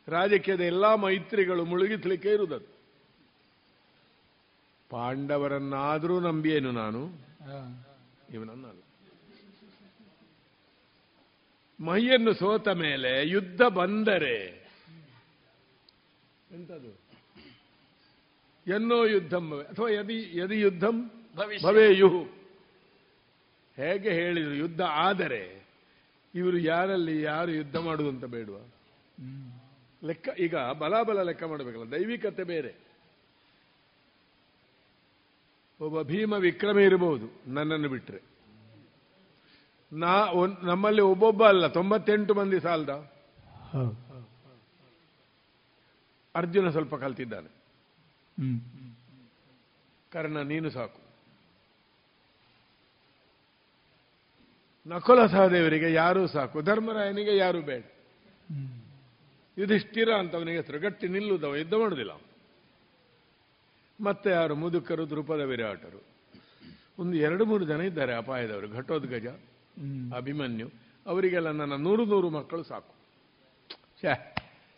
[0.08, 2.74] ರಾಜಕೀಯದ ಎಲ್ಲಾ ಮೈತ್ರಿಗಳು ಮುಳುಗಿಸ್ಲಿಕ್ಕೆ ಇರುವುದದು
[4.90, 7.06] ಪಾಂಡವರನ್ನಾದರೂ ನಂಬಿಯೇನು ನಾನು?
[8.32, 8.80] ಇವನನ್ನಲ್ಲ.
[11.80, 14.64] ಮೈಯನ್ನು ಸೋತ ಮೇಲೆ ಯುದ್ಧ ಬಂದರೆ
[16.50, 17.03] ಎಂತದು
[18.66, 19.64] ಎನ್ನೋ ಯುದ್ಧಂ ಭವೆ.
[19.64, 21.10] ಅಥವಾ ಯದಿ ಯದಿ ಯುದ್ಧಂ.
[21.64, 22.08] ಭವೇಯು.
[23.76, 25.64] ಹೇಗೆ ಹೇಳಿದರು ಯುದ್ಧ ಆದರೆ
[26.34, 28.56] ಇವರು ಯಾರಲ್ಲಿ ಯಾರು ಯುದ್ಧ ಮಾಡುವುದು ಅಂತ ಬೇಡುವ?
[30.04, 32.74] ಲೆಕ್ಕ ಈಗ ಬಲಾಬಲ ಲೆಕ್ಕ ಮಾಡಬೇಕಲ್ಲ ದೈವಿಕತೆ ಬೇರೆ.
[35.80, 38.20] ಒಬ್ಬ ಭೀಮ ವಿಕ್ರಮ ಇರಬಹುದು ನನ್ನನ್ನು ಬಿಟ್ರೆ.
[39.92, 42.90] ನಾ ಒನ್- ನಮ್ಮಲ್ಲಿ ಒಬ್ಬೊಬ್ಬ ಅಲ್ಲ ತೊಂಬತ್ತೆಂಟು ಮಂದಿ ಸಾಲದ.
[46.34, 47.63] ಅರ್ಜುನ ಸ್ವಲ್ಪ ಕಲ್ತಿದ್ದಾನೆ.
[50.12, 51.00] ಕರ್ಣ ನೀನು ಸಾಕು.
[54.86, 57.84] ನಕುಲ ಸಹದೇವರಿಗೆ ಯಾರೂ ಸಾಕು ಧರ್ಮರಾಯನಿಗೆ ಯಾರು ಬೇಡ.
[59.58, 62.10] ಯುಧಿಷ್ಠಿರ ಅಂತವನಿಗೆ ಹೆಸರು ಗಟ್ಟಿ ನಿಲ್ಲುದವ ಯುದ್ಧ ಮಾಡುದಿಲ್ಲ
[64.00, 64.54] ಮತ್ತೆ ಯಾರು?
[64.54, 66.04] ಮುದುಕರು ದೃಪದ ವಿರಾಟರು.
[66.98, 69.26] ಒಂದು ಎರಡು ಮೂರು ಜನ ಇದ್ದಾರೆ ಅಪಾಯದವರು ಘಟೋದ್ಗಜ
[70.16, 70.70] ಅಭಿಮನ್ಯು.
[71.06, 72.94] ಅವರಿಗೆಲ್ಲ ನನ್ನ ನೂರು ನೂರು ಮಕ್ಕಳು ಸಾಕು.
[74.00, 74.16] ಶ್ಯಾ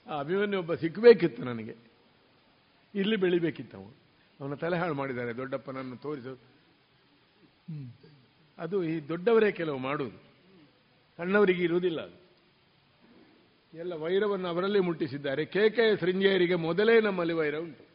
[0.09, 1.86] ಆ ಅಭಿಮನ್ಯು ಒಬ್ಬ ಸಿಕ್ಕಬೇಕಿತ್ತು ನನಗೆ.
[2.97, 3.97] ಇಲ್ಲಿ ಬೆಳಿಬೇಕಿತ್ತು ಅವನು
[4.41, 6.57] ಅವನ ತಲೆ ಹಾಳು ಮಾಡಿದ್ದಾರೆ, ದೊಡ್ಡಪ್ಪನನ್ನು ತೋರಿಸೋದು
[8.59, 10.17] ಅದು ಈ ದೊಡ್ಡವರೇ ಕೆಲವು ಮಾಡುವುದು.
[11.17, 12.27] ಸಣ್ಣವರಿಗೆ ಇರುವುದಿಲ್ಲ ಅದು.
[13.79, 15.45] ಎಲ್ಲ ವೈರವನ್ನು ಅವರಲ್ಲಿ ಮುಟ್ಟಿಸಿದ್ದಾರೆ.
[15.45, 17.87] ಕೆ ಕೆ ಶೃಂಗೇರಿಗೆ ಮೊದಲೇ ನಮ್ಮಲ್ಲಿ ವೈರ ಉಂಟು.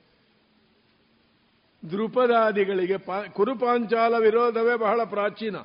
[1.92, 2.98] ದೃಪದಾದಿಗಳಿಗೆ
[3.30, 5.56] ಕುರುಪಾಂಚಾಲ ವಿರೋಧವೇ ಬಹಳ ಪ್ರಾಚೀನ.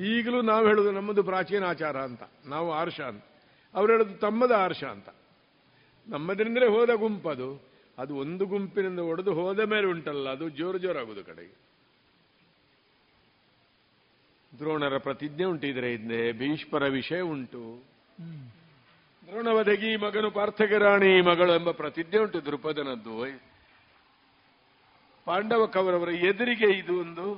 [0.00, 2.22] ಈಗಲೂ ನಾವು ಹೇಳುದು ನಮ್ಮದು ಪ್ರಾಚೀನ ಆಚಾರ ಅಂತ.
[2.46, 3.24] ನಾವು ಆರ್ಷ ಅಂತ.
[3.74, 5.08] ಅವ್ರು ಹೇಳೋದು ತಮ್ಮದ ಆರ್ಷ ಅಂತ.
[6.08, 7.75] ನಮ್ಮದ್ರಿಂದಲೇ ಹೋದ ಗುಂಪದು.
[7.98, 11.54] ಅದು ಒಂದು ಗುಂಪಿನಿಂದ ಒಡೆದು ಹೋದ ಮೇಲೆ ಉಂಟಲ್ಲ ಅದು ಜೋರು ಜೋರಾಗುವುದು ಕಡೆಗೆ.
[14.58, 17.82] ದ್ರೋಣರ ಪ್ರತಿಜ್ಞೆ ಉಂಟು ಇದರ ಹಿಂದೆ ಭೀಷ್ಮರ ವಿಷಯ ಉಂಟು.
[19.26, 23.40] ದ್ರೋಣವದಗಿ ಮಗನು ಪಾರ್ಥಗರಾಣಿ ಮಗಳು ಎಂಬ ಪ್ರತಿಜ್ಞೆ ಉಂಟು ದೃಪದನದ್ದು
[25.24, 27.34] ಪಾಂಡವ ಕವರವರ ಎದುರಿಗೆ ಇದು ಒಂದು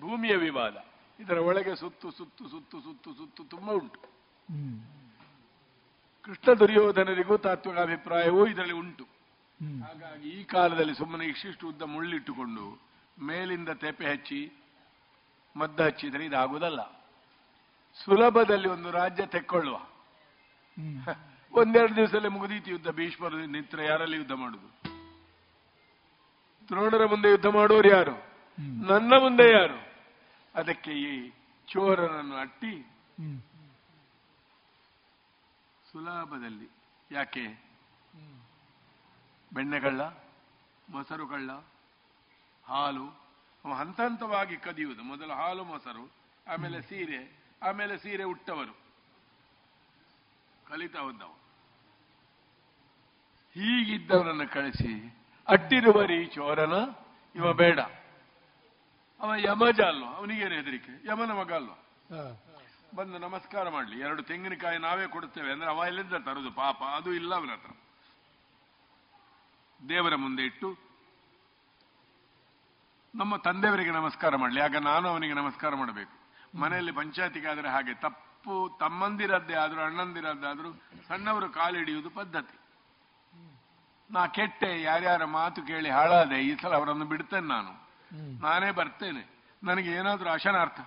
[0.00, 0.76] ಭೂಮಿಯ ವಿವಾದ.
[1.20, 4.00] ಇದರ ಒಳಗೆ ಸುತ್ತು ಸುತ್ತು ಸುತ್ತು ಸುತ್ತು ಸುತ್ತು ತುಂಬಾ ಉಂಟು.
[6.22, 9.17] ಕೃಷ್ಣ ದುರ್ಯೋಧನರಿಗೂ ತಾತ್ವಿಕ ಅಭಿಪ್ರಾಯವೂ ಇದರಲ್ಲಿ ಉಂಟು.
[9.58, 12.82] ಹಾಗಾಗಿ ಈ ಕಾಲದಲ್ಲಿ ಸುಮ್ಮನೆ ಇಷ್ಟಿಷ್ಟು ಉದ್ದ ಮುಳ್ಳಿಟ್ಟುಕೊಂಡು
[13.22, 14.52] ಮೇಲಿಂದ ತೆಪೆ ಹಚ್ಚಿ
[15.56, 16.80] ಮದ್ದು ಹಚ್ಚಿದರೆ ಇದಾಗುವುದಲ್ಲ.
[18.04, 19.80] ಸುಲಭದಲ್ಲಿ ಒಂದು ರಾಜ್ಯ ತೆಕ್ಕೊಳ್ಳುವ.
[21.52, 22.88] ಒಂದೆರಡು ದಿವಸದಲ್ಲಿ ಮುಗಿದೀತಿ ಯುದ್ಧ.
[22.88, 24.68] ಭೀಷ್ಮರು ನಿತ್ರ ಯಾರಲ್ಲಿ ಯುದ್ಧ ಮಾಡುದು?
[26.68, 28.16] ದ್ರೋಣರ ಮುಂದೆ ಯುದ್ಧ ಮಾಡೋರು ಯಾರು?
[28.86, 29.78] ನನ್ನ ಮುಂದೆ ಯಾರು?
[30.54, 31.32] ಅದಕ್ಕೆ ಈ
[31.68, 32.90] ಚೋರನನ್ನು ಅಟ್ಟಿ
[35.92, 36.70] ಸುಲಭದಲ್ಲಿ.
[37.10, 37.68] ಯಾಕೆ?
[39.52, 40.00] ಬೆಣ್ಣೆಗಳ್ಳ
[40.88, 41.50] ಮೊಸರುಗಳ್ಳ
[42.64, 43.06] ಹಾಲು
[43.64, 45.02] ಅವ ಹಂತ ಹಂತವಾಗಿ ಕದಿಯುವುದು.
[45.02, 46.12] ಮೊದಲು ಹಾಲು ಮೊಸರು
[46.48, 48.74] ಆಮೇಲೆ ಸೀರೆ ಆಮೇಲೆ ಸೀರೆ ಉಟ್ಟವರು.
[50.66, 51.34] ಕಲಿತಾ ಹೋದವ.
[53.54, 55.18] ಹೀಗಿದ್ದವರನ್ನು ಕಳಿಸಿ
[55.48, 56.72] ಅಟ್ಟಿರುವರಿ ಚೋರನ
[57.34, 57.80] ಇವ ಬೇಡ.
[59.20, 60.08] ಅವ ಯಮಜ ಅಲ್ವಾ?
[60.08, 61.08] ಅವನಿಗೇನು ಹೆದರಿಕೆ?
[61.08, 61.76] ಯಮನ ಮಗ ಅಲ್ವಾ?
[62.94, 64.00] ಬಂದು ನಮಸ್ಕಾರ ಮಾಡ್ಲಿ.
[64.00, 65.52] ಎರಡು ತೆಂಗಿನಕಾಯಿ ನಾವೇ ಕೊಡುತ್ತೇವೆ.
[65.52, 66.50] ಅಂದ್ರೆ ಅವ ಎಲ್ಲಿಂದ ತರುದು?
[66.50, 67.70] ಪಾಪ ಅದು ಇಲ್ಲ ಅವನ ಹತ್ರ.
[69.88, 70.68] ದೇವರ ಮುಂದೆ ಇಟ್ಟು
[73.14, 74.60] ನಮ್ಮ ತಂದೆಯವರಿಗೆ ನಮಸ್ಕಾರ ಮಾಡಲಿ.
[74.60, 76.14] ಆಗ ನಾನು ಅವನಿಗೆ ನಮಸ್ಕಾರ ಮಾಡಬೇಕು.
[76.58, 80.70] ಮನೆಯಲ್ಲಿ ಪಂಚಾಯತಿಗಾದರೆ ಹಾಗೆ ತಪ್ಪು, ತಮ್ಮಂದಿರದ್ದೇ ಆದ್ರೂ, ಅಣ್ಣಂದಿರದ್ದಾದರೂ
[81.08, 82.58] ಸಣ್ಣವರು ಕಾಲಿಡಿಯುವುದು ಪದ್ಧತಿ.
[84.10, 87.72] ನಾ ಕೆಟ್ಟೆ, ಯಾರ್ಯಾರ ಮಾತು ಕೇಳಿ ಹಾಳಾದೆ, ಈ ಸಲ ಅವರನ್ನು ಬಿಡ್ತೇನೆ ನಾನು.
[88.40, 89.22] ನಾನೇ ಬರ್ತೇನೆ.
[89.64, 90.80] ನನಗೆ ಏನಾದರೂ ಅಶನಾರ್ಥ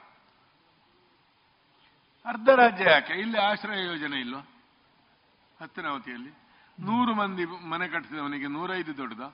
[2.26, 3.14] ಅರ್ಧ ರಾಜ್ಯ ಯಾಕೆ?
[3.14, 4.42] ಇಲ್ಲಿ ಆಶ್ರಯ ಯೋಜನೆ ಇಲ್ವಾ?
[5.62, 6.32] ಹತ್ತಿನಾವತಿಯಲ್ಲಿ
[6.80, 9.34] ನೂರು ಮಂದಿ ಮನೆ ಕಟ್ಟಿಸಿದವನಿಗೆ ನೂರೈದು ದೊಡ್ಡದ?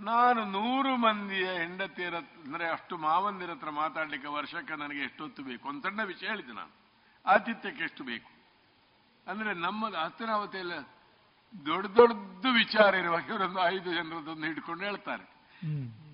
[0.00, 5.68] ನಾನು ನೂರು ಮಂದಿಯ ಹೆಂಡತಿಯರ ಅಂದ್ರೆ ಅಷ್ಟು ಮಾವಂದಿರ ಹತ್ರ ಮಾತಾಡ್ಲಿಕ್ಕೆ ವರ್ಷಕ್ಕೆ ನನಗೆ ಎಷ್ಟೊತ್ತು ಬೇಕು?
[5.68, 6.70] ಒಂದು ಸಣ್ಣ ವಿಷಯ ಹೇಳಿದೆ ನಾನು.
[7.26, 8.30] ಆತಿಥ್ಯಕ್ಕೆ ಎಷ್ಟು ಬೇಕು?
[9.30, 10.86] ಅಂದ್ರೆ ನಮ್ಮದು ಹತ್ತಿನಾವತಿಯಲ್ಲಿ
[11.66, 15.24] ದೊಡ್ಡ ದೊಡ್ಡ ವಿಚಾರ ಇರುವ ಇವರೊಂದು ಐದು ಜನರದೊಂದು ಹಿಡ್ಕೊಂಡು ಹೇಳ್ತಾರೆ.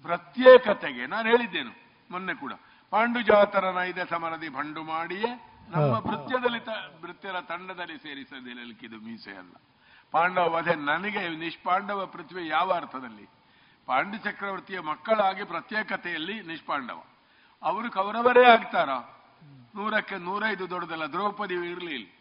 [0.03, 1.71] ಪ್ರತ್ಯೇಕತೆಗೆ ನಾನು ಹೇಳಿದ್ದೇನು
[2.11, 2.53] ಮೊನ್ನೆ ಕೂಡ
[2.91, 6.59] ಪಾಂಡುಜಾತರನ ಇದೆ ಸಮರದಿ ಭಂಡು ಮಾಡಿಯೇ ನಮ್ಮ ನೃತ್ಯದಲ್ಲಿ
[7.03, 7.99] ನೃತ್ಯರ ತಂಡದಲ್ಲಿ
[8.83, 9.53] ಇದು ಮೀಸೆ ಅಲ್ಲ.
[10.11, 13.29] ಪಾಂಡವ ವಧೆ ನನಗೆ ನಿಷ್ಪಾಂಡವ ಪೃಥ್ವಿ ಯಾವ ಅರ್ಥದಲ್ಲಿ?
[13.87, 17.05] ಪಾಂಡು ಚಕ್ರವರ್ತಿಯ ಮಕ್ಕಳಾಗಿ ಪ್ರತ್ಯೇಕತೆಯಲ್ಲಿ ನಿಷ್ಪಾಂಡವ.
[17.63, 18.91] ಅವರು ಕೌರವರೇ ಆಗ್ತಾರ?
[19.75, 22.19] ನೂರಕ್ಕೆ ನೂರೈದು ದೊಡ್ಡದಲ್ಲ ದ್ರೌಪದಿ ಇರಲಿ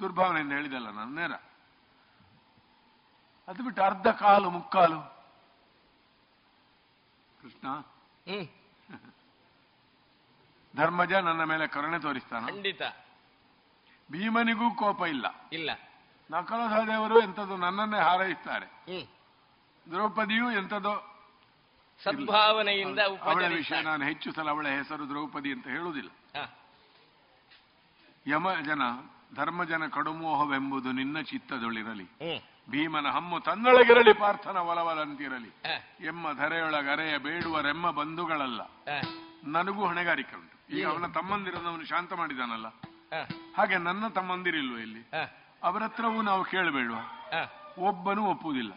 [0.00, 1.32] ದುರ್ಭಾವನೆಯಿಂದ ಹೇಳಿದಲ್ಲ ನಾನು ನೇರ.
[3.48, 5.00] ಅದು ಬಿಟ್ಟು ಅರ್ಧ ಕಾಲು ಮುಕ್ಕಾಲು.
[7.42, 7.68] ಕೃಷ್ಣ?
[10.76, 12.46] ಧರ್ಮಜ ನನ್ನ ಮೇಲೆ ಕರುಣೆ ತೋರಿಸ್ತಾನೆ?
[12.46, 12.82] ಖಂಡಿತ.
[14.10, 15.26] ಭೀಮನಿಗೂ ಕೋಪ ಇಲ್ಲ.
[15.52, 15.70] ಇಲ್ಲ.
[16.30, 18.66] ನಕಲ ಸಹದೇವರು ಎಂಥದ್ದು ನನ್ನನ್ನೇ ಹಾರೈಸ್ತಾರೆ.
[19.90, 21.08] ದ್ರೌಪದಿಯು ಎಂಥದೋ
[22.04, 26.10] ಸದ್ಭಾವನೆಯಿಂದ ಅವಳ ವಿಷಯ ನಾನು ಹೆಚ್ಚು ಸಲ ಅವಳ ಹೆಸರು ದ್ರೌಪದಿ ಅಂತ ಹೇಳುವುದಿಲ್ಲ.
[28.26, 28.82] ಯಮ ಜನ
[29.34, 32.04] ಧರ್ಮಜನ ಕಡುಮೋಹವೆಂಬುದು ನಿನ್ನ ಚಿತ್ತದೊಳಿರಲಿ.
[32.70, 35.52] ಭೀಮನ ಹಮ್ಮು ತನ್ನೊಳಗಿರಲಿ ಪಾರ್ಥನ ಒಲವಲಂತಿರಲಿ.
[36.06, 38.60] ಎಮ್ಮ ಧರೆಯೊಳಗರೆಯ ಬೇಡುವರೆಮ್ಮ ಬಂಧುಗಳಲ್ಲ.
[39.44, 40.61] ನನಗೂ ಹೊಣೆಗಾರಿಕೆ ಉಂಟು.
[40.72, 42.66] ಈಗ ಅವನ ತಮ್ಮಂದಿರನ್ನು ಶಾಂತ ಮಾಡಿದಾನಲ್ಲ?
[43.10, 43.28] ಹ.
[43.56, 45.10] ಹಾಗೆ ನನ್ನ ತಮ್ಮಂದಿರಿಲ್ವ ಇಲ್ಲಿ.
[45.62, 46.98] ಅವರ ಹತ್ರವೂ ನಾವು ಕೇಳಬೇಡುವ.
[47.78, 48.72] ಒಬ್ಬನೂ ಒಪ್ಪುವುದಿಲ್ಲ.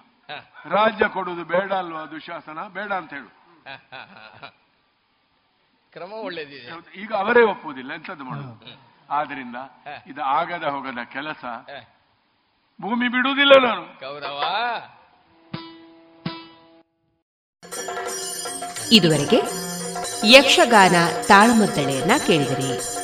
[0.65, 2.67] ರಾಜ್ಯ ಕೊಡುವುದು ಬೇಡ ಅಲ್ವಾ ದುಶಾಸನ?
[2.67, 3.29] ಬೇಡ ಅಂತ ಹೇಳು.
[5.91, 6.99] ಕ್ರಮ ಒಳ್ಳೇದಿದೆ.
[6.99, 8.55] ಈಗ ಅವರೇ ಒಪ್ಪುವುದಿಲ್ಲ ಎಂತದ್ದು ಮಾಡುದು?
[9.09, 9.55] ಆದ್ರಿಂದ
[10.07, 11.45] ಇದು ಆಗದ ಹೋಗದ ಕೆಲಸ
[12.81, 13.99] ಭೂಮಿ ಬಿಡುವುದಿಲ್ಲ ನಾನು.
[13.99, 14.41] ಗೌರವ.
[18.91, 19.64] ಇದುವರೆಗೆ
[20.23, 20.95] ಯಕ್ಷಗಾನ
[21.27, 22.95] ತಾಳಮದ್ದಳೆಯನ್ನ ಕೇಳಿದಿರಿ.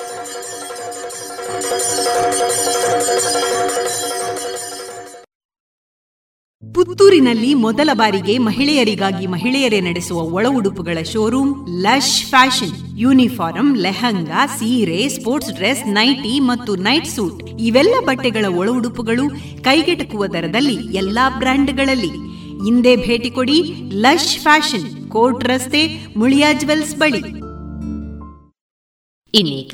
[6.73, 12.99] ಪುತ್ತೂರಿನಲ್ಲಿ ಮೊದಲ ಬಾರಿಗೆ ಮಹಿಳೆಯರಿಗಾಗಿ ಮಹಿಳೆಯರೇ ನಡೆಸುವ ಒಳ ಉಡುಪುಗಳ showroom lush fashion.
[12.99, 17.43] Uniform lehenga, ಸೀರೆ, ಸ್ಪೋರ್ಟ್ಸ್ ಡ್ರೆಸ್, ನೈಟಿ ಮತ್ತು ನೈಟ್ ಸೂಟ್.
[17.59, 19.29] ಇವೆಲ್ಲ ಬಟ್ಟೆಗಳ ಒಳ ಉಡುಪುಗಳು
[19.63, 22.09] ಕೈಗೆಟಕುವ ದರದಲ್ಲಿ ಎಲ್ಲಾ ಬ್ರ್ಯಾಂಡ್ಗಳಲ್ಲಿ.
[22.65, 23.61] ಹಿಂದೆ ಭೇಟಿ ಕೊಡಿ
[23.93, 25.00] ಲಶ್ ಫ್ಯಾಷನ್.
[25.11, 27.17] ಕೋರ್ಟ್ ರಸ್ತೆ ಮುಳಿಯಾ ಜುವೆಲ್ಸ್ ಬಳಿ.
[29.39, 29.73] ಇನ್ನೀಗ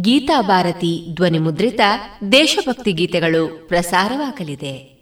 [0.00, 1.80] ಗೀತಾ ಭಾರತಿ ಧ್ವನಿ ಮುದ್ರಿತ
[2.32, 4.93] ದೇಶಭಕ್ತಿ ಗೀತೆಗಳು ಪ್ರಸಾರವಾಗಲಿದೆ.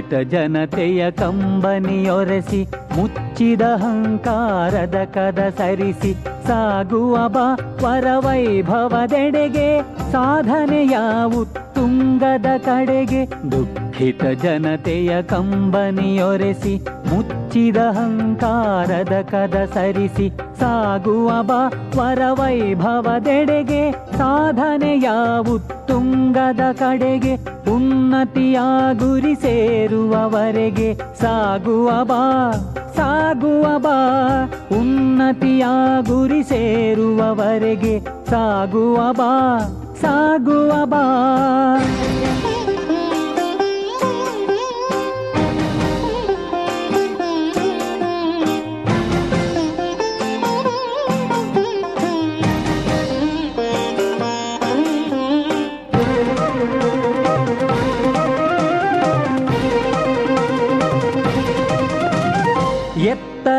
[0.00, 2.60] ದುಃಖಿತ ಜನತೆಯ ಕಂಬನಿಯೊರೆಸಿ,
[2.96, 6.12] ಮುಚ್ಚಿದ ಅಹಂಕಾರದ ಕದ ಸರಿಸಿ,
[6.46, 7.44] ಸಾಗುವ ಬಾ
[7.82, 9.66] ವರವೈಭವದೆಡೆಗೆ,
[10.12, 10.96] ಸಾಧನೆಯ
[11.40, 20.28] ಉತ್ತುಂಗದ ಕಡೆಗೆ, ದುಃಖಿತ ಜನತೆಯ ಕಂಬನಿಯೊರೆಸಿ, ಮುಚ್ಚಿದ ಹಂಕಾರದ ಕದ ಸರಿಸಿ
[20.60, 25.10] ಸಾಗುವ ಬಾ ವರವೈಭವದೆಡೆಗೆ ಸಾಧನೆಯ
[25.54, 27.34] ಉತ್ತುಂಗದ ಕಡೆಗೆ
[27.70, 28.58] ಉನ್ನತಿಯ
[28.92, 32.52] ಗುರಿ ಸೇರುವವರೆಗೆ ಸಾಗುವ ಬಾ
[32.96, 33.96] ಸಾಗುವ ಬಾ
[34.78, 35.64] ಉನ್ನತಿಯ
[36.02, 38.00] ಗುರಿ ಸೇರುವವರೆಗೆ
[38.30, 39.58] ಸಾಗುವ ಬಾ
[40.00, 41.04] ಸಾಗುವ ಬಾ.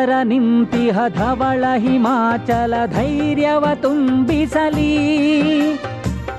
[0.02, 4.94] ಎತ್ತರ ನಿಂತಿಹ ಧವಳ ಹಿಮಾಚಲ ಧೈರ್ಯವ ತುಂಬಿಸಲಿ.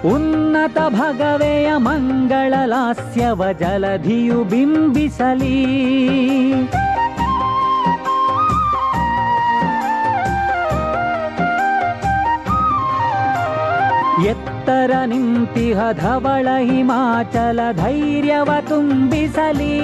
[0.04, 5.58] ಉನ್ನತ ಭಗವೆಯ ಮಂಗಳ ಲಾಸ್ಯವ ಜಲಧಿಯು ಬಿಂಬಿಸಲಿ.
[14.26, 19.74] ಎತ್ತರ ನಿಂತಿಹ ಧವಳ ಹಿಮಾಚಲ ಧೈರ್ಯವ ತುಂಬಿಸಲಿ.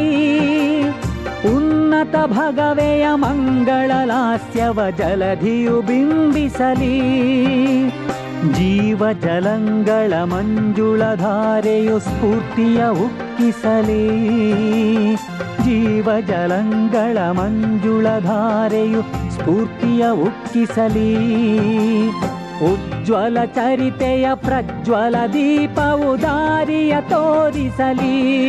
[1.57, 7.01] ಉನ್ನತ ಭಗವೆಯ ಮಂಗಳಲಾಸ್ಯವ ಜಲಧಿಯು ಬಿಂಬಿಸಲಿ.
[8.53, 14.09] ಜೀವ ಜಲಂಗಳ ಮಂಜುಳಧಾರೆಯು ಸ್ಫೂರ್ತಿಯ ಉಕ್ಕಿಸಲಿ.
[15.65, 19.03] ಜೀವ ಜಲಂಗಳ ಮಂಜುಳಧಾರೆಯು
[19.35, 21.17] ಸ್ಫೂರ್ತಿಯ ಉಕ್ಕಿಸಲಿ.
[22.63, 28.43] ಉಜ್ವಲ ಚರಿತೆಯ ಪ್ರಜ್ವಲ ದೀಪವು ದಾರಿಯ ತೋರಿಸಲಿ.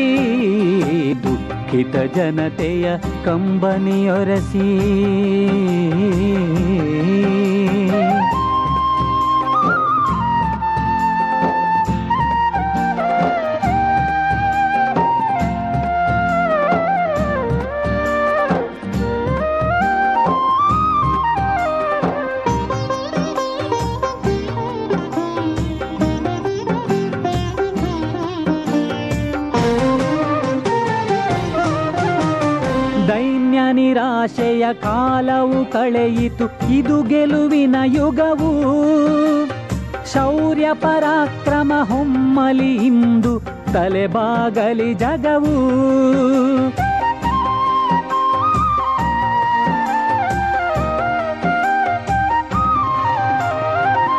[1.23, 4.69] ದುಃಖಿತ ಜನತೆಯ ಕಂಬನಿಯೊರಸಿ.
[34.73, 38.51] ಕಾಲವು ಕಳೆಯಿತು, ಇದು ಗೆಲುವಿನ ಯುಗವು.
[40.13, 43.39] ಶೌರ್ಯ ಪರಾಕ್ರಮ ಹೊಮ್ಮಲಿ ಇಂದು,
[43.73, 45.55] ತಲೆಬಾಗಲಿ ಜಗವು.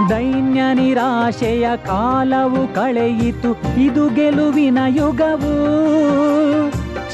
[0.08, 5.80] ದೈನ್ಯ ನಿರಾಶೆಯ ಕಾಲವು ಕಳೆಯಿತು, ಇದು ಗೆಲುವಿನ ಯುಗವು.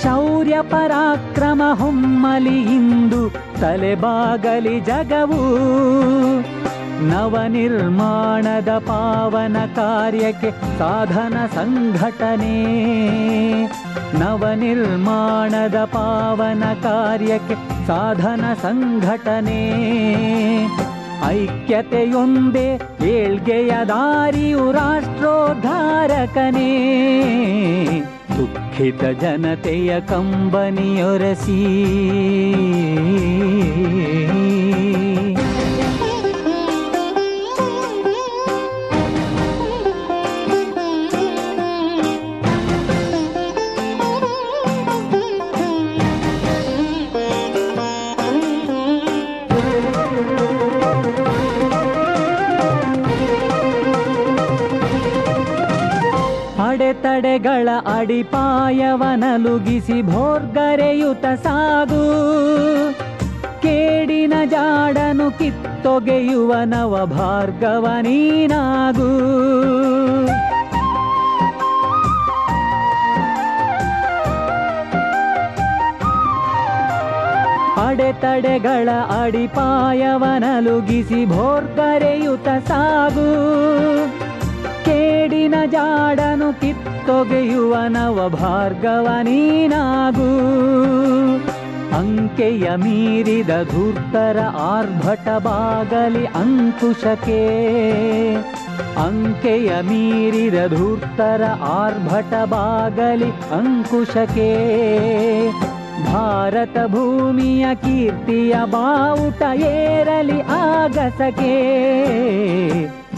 [0.03, 5.59] ಶೌರ್ಯ ಪರಾಕ್ರಮ ಹೊಮ್ಮಲಿ ಇಂದು ತಲೆಬಾಗಲಿ ಜಗವು.
[7.09, 12.65] ನವನಿರ್ಮಾಣದ ಪಾವನ ಕಾರ್ಯಕ್ಕೆ ಸಾಧನ ಸಂಘಟನೆ.
[14.19, 19.73] ನವನಿರ್ಮಾಣದ ಪಾವನ ಕಾರ್ಯಕ್ಕೆ ಸಾಧನ ಸಂಘಟನೆ.
[21.27, 25.77] ಐಕ್ಯತೆಯೊಂದೇ ಏಳ್ಗೆಯ ದಾರಿಯು ರಾಷ್ಟ್ರೋದ್ಧಾರಕನೇ.
[28.39, 31.61] ದುಃಖಿತ ಜನತೆಯ ಕಂಬನಿಯೊರಸಿ.
[57.17, 57.69] ಅಡೆತಡೆಗಳ
[57.99, 62.03] ಅಡಿಪಾಯವನಲುಗಿಸಿ ಭೋರ್ಗರೆಯುತ ಸಾಗು
[63.63, 69.11] ಕೇಡಿನ ಜಾಡನು ಕಿತ್ತೊಗೆಯುವ ನವ ಭಾರ್ಗವ ನೀನಾಗು.
[77.89, 78.89] ಅಡೆತಡೆಗಳ
[79.23, 83.29] ಅಡಿಪಾಯವನಲುಗಿಸಿ ಭೋರ್ಗರೆಯುತ ಸಾಗು.
[84.87, 90.31] ಕೇಡಿನ ಜಾಡನು ಕಿತ್ತೊಗೆಯುವ ನವ ಭಾರ್ಗವ ನೀನಾಗು.
[91.99, 97.43] ಅಂಕೆಯ ಮೀರಿದ ಧೂರ್ತರ ಆರ್ಭಟ ಬಾಗಲಿ ಅಂಕುಶಕ್ಕೆ
[98.97, 104.51] ಅಂಕೆಯ ಮೀರಿದ ಧೂರ್ತರ ಆರ್ಭಟ ಬಾಗಲಿ ಅಂಕುಶಕ್ಕೆ
[106.07, 111.55] ಭಾರತ ಭೂಮಿಯ ಕೀರ್ತಿಯ ಬಾವುಟ ಏರಲಿ ಆಗಸಕೆ.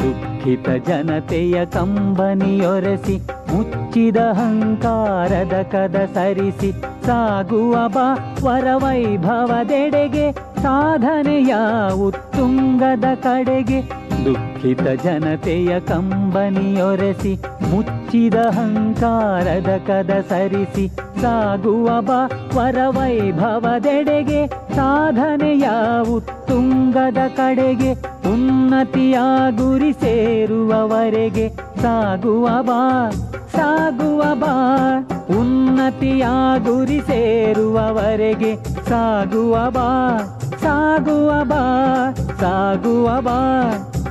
[0.00, 3.16] ದುಃಖಿತ ಜನತೆಯ ಕಂಬನಿಯೊರೆಸಿ
[3.52, 6.70] ಮುಚ್ಚಿದ ಅಹಂಕಾರದ ಕದ ಸರಿಸಿ
[7.06, 8.08] ಸಾಗುವ ಬಾ
[8.42, 11.54] ವರವೈಭವದೆಡೆಗೆ ಸಾಧನೆಯ
[12.06, 13.80] ಉತ್ತುಂಗದ ಕಡೆಗೆ.
[14.28, 20.88] ದುಃಖಿತ ಜನತೆಯ ಕಂಬನಿಯೊರೆಸಿ, ಮುಚ್ಚಿದ ಅಹಂಕಾರದ ಕದ ಸರಿಸಿ,
[21.22, 25.68] ಸಾಗುವ ಬಾ ವರವೈಭವದೆಡೆಗೆ, ಸಾಧನೆಯ
[26.14, 27.92] ಉತ್ತುಂಗದ ಕಡೆಗೆ,
[28.32, 29.18] ಉನ್ನತಿಯ
[29.56, 31.48] ಗುರಿ ಸೇರುವವರೆಗೆ,
[31.82, 33.10] ಸಾಗುವ ಬಾ
[33.52, 34.55] ಸಾಗುವ ಬಾ,
[35.40, 36.26] ಉನ್ನತಿಯ
[36.59, 38.55] ಗುರಿ ಸೇರುವವರೆಗೆ,
[38.88, 40.18] ಸಾಗುವ ಬಾ
[40.62, 41.62] ಸಾಗುವ ಬಾ
[42.40, 43.38] ಸಾಗುವ ಬಾ.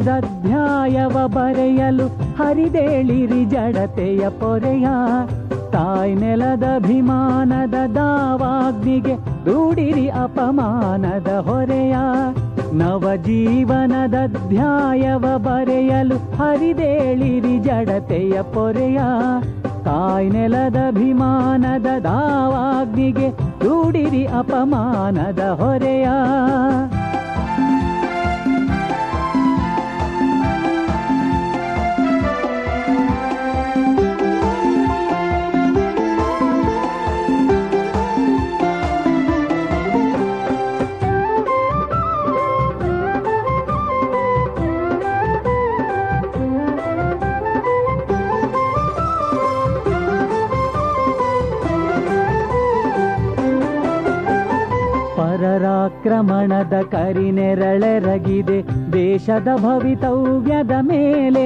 [0.00, 4.88] ನವಜೀವನದಧ್ಯಾಯವ ಬರೆಯಲು ಹರಿದೇಳಿರಿ ಜಡತೆಯ ಪೊರೆಯ.
[5.72, 11.96] ತಾಯ್ ನೆಲದಭಿಮಾನದ ದಾವಾಗ್ನಿಗೆ ದೂಡಿರಿ ಅಪಮಾನದ ಹೊರೆಯ.
[12.72, 19.00] ನವಜೀವನದಧ್ಯಾಯವ ಬರೆಯಲು ಹರಿದೇಳಿರಿ ಜಡತೆಯ ಪೊರೆಯ.
[19.84, 26.08] ತಾಯ್ ನೆಲದಭಿಮಾನದ ದಾವಾಗ್ನಿಗೆ ದೂಡಿರಿ ಅಪಮಾನದ ಹೊರೆಯ.
[55.80, 58.56] ಪರರಾಕ್ರಮಣದ ಕರಿನೆರಳೆರಗಿದೆ
[58.92, 61.44] ದೇಶದ ಭವಿತವ್ಯದ ಮೇಲೆ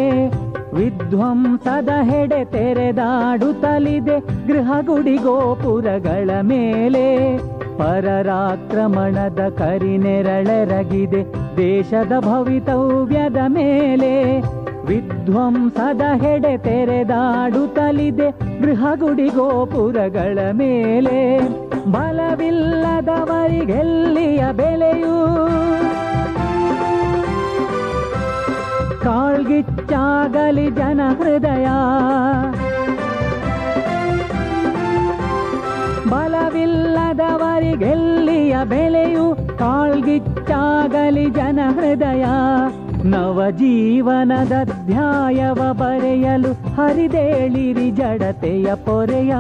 [0.75, 4.17] ವಿಧ್ವಂಸದ ಹೆಡೆ ತೆರೆದಾಡುತ್ತಲಿದೆ.
[4.47, 7.05] ಗೃಹಗುಡಿ ಗೋಪುರಗಳ ಮೇಲೆ
[7.79, 11.23] ಪರರಾಕ್ರಮಣದ ಕರಿನೆರಳೆರಗಿದೆ
[11.57, 14.13] ದೇಶದ ಭವಿತವ್ಯದ ಮೇಲೆ
[14.87, 21.41] ವಿಧ್ವಂಸದ ಹೆಡೆ ತೆರೆದಾಡುತ್ತಲಿದೆ ಗೃಹಗುಡಿ ಗೋಪುರಗಳ ಮೇಲೆ.
[21.93, 25.49] ಬಲವಿಲ್ಲದವರಿಗೆಲ್ಲಿಯ ಬೆಲೆಯೂ?
[29.03, 31.67] ಕಾಳ್ಗಿಚ್ಚಾಗಲಿ ಜನ ಹೃದಯ.
[36.11, 39.59] ಬಲವಿಲ್ಲದವರಿಗೆಲ್ಲಿಯ ಬೆಲೆಯು?
[39.59, 42.25] ಕಾಳ್ಗಿಚ್ಚಾಗಲಿ ಜನ ಹೃದಯ.
[43.05, 44.53] ನವಜೀವನದ
[44.87, 49.35] ಧ್ಯಾಯವ ಬರೆಯಲು ಹರಿದೇಳಿರಿ ಜಡತೆಯ ಪೊರೆಯ.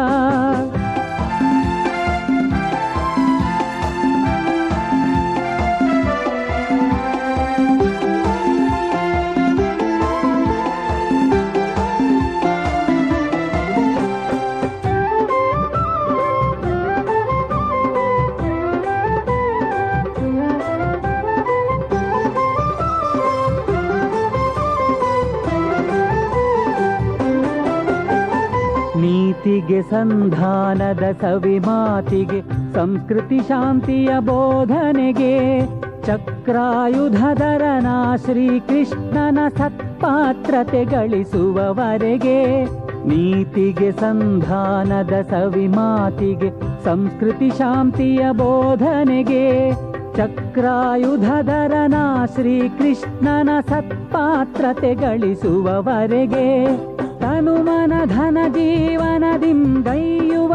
[29.69, 32.39] ನೀತಿಗೆ ಸಂಧಾನದ ಸವಿ ಮಾತಿಗೆ
[32.75, 35.35] ಸಂಸ್ಕೃತಿ ಶಾಂತಿಯ ಬೋಧನೆಗೆ
[36.07, 37.87] ಚಕ್ರಾಯುಧರನ
[38.25, 42.65] ಶ್ರೀಕೃಷ್ಣನ ಸತ್ಪಾತ್ರತೆ ಗಳಿಸುವವರೆಗೆ,
[43.05, 46.51] ನೀತಿಗೆ ಸಂಧಾನದ ಸವಿ ಮಾತಿಗೆ
[46.85, 49.47] ಸಂಸ್ಕೃತಿ ಶಾಂತಿಯ ಬೋಧನೆಗೆ
[50.17, 51.95] ಚಕ್ರಾಯುಧರನ
[52.35, 56.49] ಶ್ರೀಕೃಷ್ಣನ ಸತ್ಪಾತ್ರತೆ ಗಳಿಸುವವರೆಗೆ.
[57.21, 60.53] ತನು ಮನ ಧನ ಜೀವನದಿಂದೈಯುವ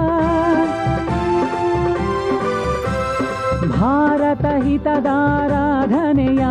[3.73, 6.43] ಭಾರತ ಹಿತದಾರಾಧನೆಯ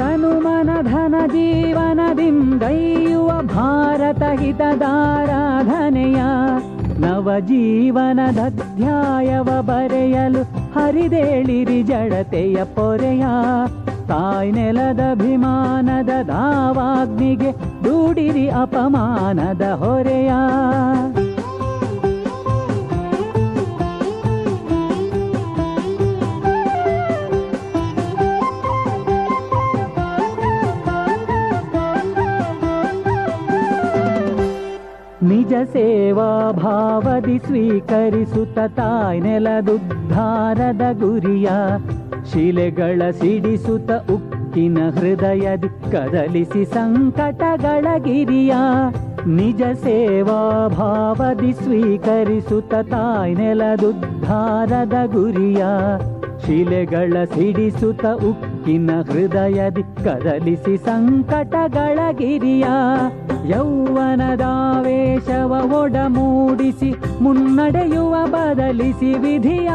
[0.00, 6.20] ತನುಮನ ಧನ ಜೀವನದಿಂದೈಯುವ ಭಾರತ ಹಿತದಾರಾಧನೆಯ
[7.04, 10.42] ನವಜೀವನದ ಅಧ್ಯಾಯವ ಬರೆಯಲು
[10.74, 13.24] ಹರಿದೇಳಿರಿ ಜಡತೆಯ ಪೊರೆಯ
[14.08, 17.52] ತಾಯ್ ನೆಲದ ಅಭಿಮಾನದ ದಾವಾಗ್ನಿಗೆ
[17.84, 20.32] ದೂಡಿರಿ ಅಪಮಾನದ ಹೊರೆಯ.
[35.22, 41.48] ನಿಜ ಸೇವಾ ಭಾವದಿ ಸ್ವೀಕರಿಸುತ್ತ ತಾಯ್ ನೆಲದುದ್ಧಾರದ ಗುರಿಯ
[42.30, 48.52] ಶಿಲೆಗಳ ಸಿಡಿಸುತ್ತ ಉಕ್ಕಿನ ಹೃದಯದಿ ಕದಲಿಸಿ ಸಂಕಟಗಳ ಗಿರಿಯ
[49.32, 50.38] ನಿಜ ಸೇವಾ
[50.74, 55.62] ಭಾವದಿ ಸ್ವೀಕರಿಸುತ್ತ ತಾಯ್ ನೆಲದುದ್ಧಾರದ ಗುರಿಯ
[56.46, 62.66] ಶಿಲೆಗಳ ಸಿಡಿಸುತ್ತ ಉಕ್ಕಿನ ಹೃದಯದಿ ಕದಲಿಸಿ ಸಂಕಟಗಳ ಗಿರಿಯ
[63.52, 66.90] ಯೌವನದಾವೇಶವ ಒಡಮೂಡಿಸಿ
[67.20, 69.70] ಮುನ್ನಡೆಯುವ ಬದಲಿಸಿ ವಿಧಿಯ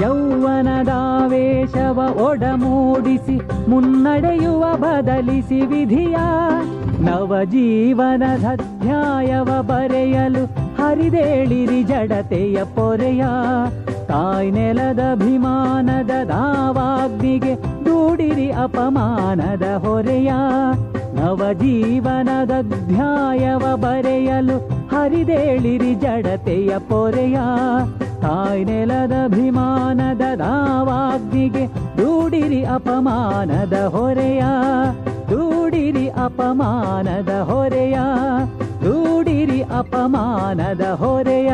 [0.00, 3.36] ಯೌವನದಾವೇಶವ ಒಡಮೂಡಿಸಿ
[3.70, 6.16] ಮುನ್ನಡೆಯುವ ಬದಲಿಸಿ ವಿಧಿಯ
[7.00, 10.44] ನವಜೀವನದ ಅಧ್ಯಾಯವ ಬರೆಯಲು
[10.76, 13.24] ಹರಿದೇಳಿರಿ ಜಡತೆಯ ಪೊರೆಯ.
[14.08, 17.54] ತಾಯ್ ನೆಲದ ಅಭಿಮಾನದ ದಾವಾಗ್ನಿಗೆ
[17.84, 20.32] ದೂಡಿರಿ ಅಪಮಾನದ ಹೊರೆಯ.
[21.14, 27.38] ನವಜೀವನದ ಅಧ್ಯಾಯವ ಬರೆಯಲು ಹರಿದೇಳಿರಿ ಜಡತೆಯ ಪೊರೆಯ.
[28.22, 31.66] ತಾಯ್ ನೆಲದ ಅಭಿಮಾನದ ದಾವಾಗ್ನಿಗೆ
[31.98, 34.42] ದೂಡಿರಿ ಅಪಮಾನದ ಹೊರೆಯ,
[35.30, 37.98] ದೂಡಿರಿ ಅಪಮಾನದ ಹೊರೆಯ,
[38.84, 41.52] ದೂಡಿರಿ ಅಪಮಾನದ ಹೊರೆಯ.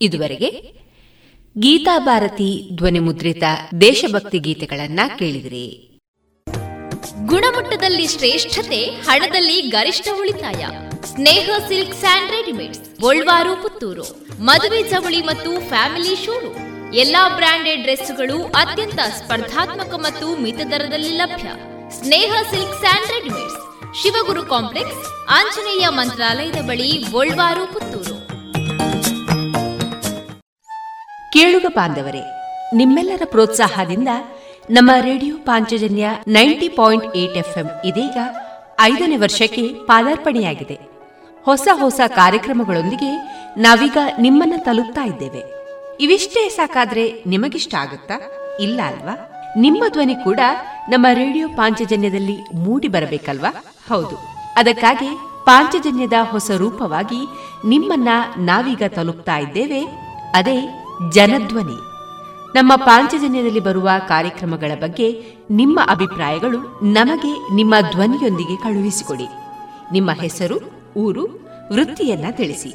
[0.00, 0.50] ಇದುವರೆಗೆ
[1.58, 3.42] ಗೀತಾಭಾರತಿ ಧ್ವನಿ ಮುದ್ರಿತ
[3.80, 5.98] ದೇಶಭಕ್ತಿ ಗೀತೆಗಳನ್ನ ಕೇಳಿದಿರಿ.
[7.26, 10.66] ಗುಣಮಟ್ಟದಲ್ಲಿ ಶ್ರೇಷ್ಠತೆ, ಹಣದಲ್ಲಿ ಗರಿಷ್ಠ ಉಳಿತಾಯ.
[11.10, 14.04] Sneha silk and readymades, Golwar, Puttur.
[14.40, 16.58] ಮದುವೆ ಚವಳಿ ಮತ್ತು ಫ್ಯಾಮಿಲಿ ಶೋರೂಮ್.
[16.94, 21.48] ಎಲ್ಲಾ ಬ್ರಾಂಡೆಡ್ ಡ್ರೆಸ್ಗಳು ಅತ್ಯಂತ ಸ್ಪರ್ಧಾತ್ಮಕ ಮತ್ತು ಮಿತ ದರದಲ್ಲಿ ಲಭ್ಯ.
[21.98, 23.58] Sneha silk and readymades,
[24.02, 28.16] Shivaguru complex, Anjaneya ಮಂತ್ರಾಲಯದ ಬಳಿ, ಗೋಲ್ವಾರು, ಪುತ್ತೂರು.
[31.32, 32.24] ಕೇಳುಗ ಬಾಂಧವರೇ,
[32.74, 34.08] ನಿಮ್ಮೆಲ್ಲರ ಪ್ರೋತ್ಸಾಹದಿಂದ
[34.70, 38.18] ನಮ್ಮ radio Panchajanya ninety point eight FM ಇದೀಗ
[38.80, 40.95] ಐದನೇ ವರ್ಷಕ್ಕೆ ಪಾದಾರ್ಪಣೆಯಾಗಿದೆ.
[41.46, 43.16] ಹೊಸ ಹೊಸ ಕಾರ್ಯಕ್ರಮಗಳೊಂದಿಗೆ
[43.56, 45.42] ನಾವೀಗ ನಿಮ್ಮನ್ನ ತಲುಪ್ತಾ ಇದ್ದೇವೆ.
[46.00, 48.14] ಇವಿಷ್ಟೇ ಸಾಕಾದ್ರೆ ನಿಮಗಿಷ್ಟ ಆಗುತ್ತಾ?
[48.60, 49.32] ಇಲ್ಲ ಅಲ್ವಾ?
[49.56, 50.40] ನಿಮ್ಮ ಧ್ವನಿ ಕೂಡ
[50.88, 53.64] ನಮ್ಮ ರೇಡಿಯೋ ಪಾಂಚಜನ್ಯದಲ್ಲಿ ಮೂಡಿ ಬರಬೇಕಲ್ವಾ?
[53.88, 54.16] ಹೌದು.
[54.56, 55.08] ಅದಕ್ಕಾಗಿ
[55.46, 57.26] ಪಾಂಚಜನ್ಯದ ಹೊಸ ರೂಪವಾಗಿ
[57.68, 59.80] ನಿಮ್ಮನ್ನ ನಾವೀಗ ತಲುಪ್ತಾ ಇದ್ದೇವೆ.
[60.34, 61.76] ಅದೇ ಜನಧ್ವನಿ.
[62.58, 69.28] ನಮ್ಮ ಪಾಂಚಜನ್ಯದಲ್ಲಿ ಬರುವ ಕಾರ್ಯಕ್ರಮಗಳ ಬಗ್ಗೆ ನಿಮ್ಮ ಅಭಿಪ್ರಾಯಗಳು ನಮಗೆ ನಿಮ್ಮ ಧ್ವನಿಯೊಂದಿಗೆ ಕಳುಹಿಸಿಕೊಡಿ.
[69.92, 70.75] ನಿಮ್ಮ ಹೆಸರು?
[70.96, 72.68] ಊರು ವೃತ್ತಿಯನ್ನ ತಿಳಿಸಿ.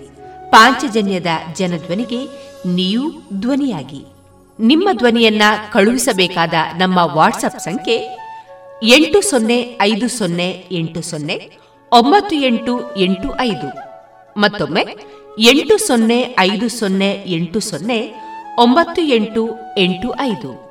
[0.49, 1.25] ಪಾಂಚಜನ್ಯದ
[1.55, 2.25] ಜನಧ್ವನಿಗೆ
[2.65, 4.05] ನೀವು ಧ್ವನಿಯಾಗಿ.
[4.59, 5.41] ನಿಮ್ಮ ಧ್ವನಿಯನ್ನ
[5.73, 8.17] ಕಳುಹಿಸಬೇಕಾದ ನಮ್ಮ ವಾಟ್ಸಪ್ ಸಂಖ್ಯೆ
[8.83, 11.51] ಎಂಟು ಸೊನ್ನೆ ಐದು ಸೊನ್ನೆ ಎಂಟು ಸೊನ್ನೆ
[11.91, 13.91] ಒಂಬತ್ತು ಎಂಟು ಎಂಟು ಐದು.
[14.39, 14.85] ಮತ್ತೊಮ್ಮೆ
[15.39, 18.13] ಎಂಟು ಸೊನ್ನೆ ಐದು ಸೊನ್ನೆ ಎಂಟು ಸೊನ್ನೆ
[18.59, 20.70] ಒಂಬತ್ತು ಎಂಟು ಎಂಟು ಐದು.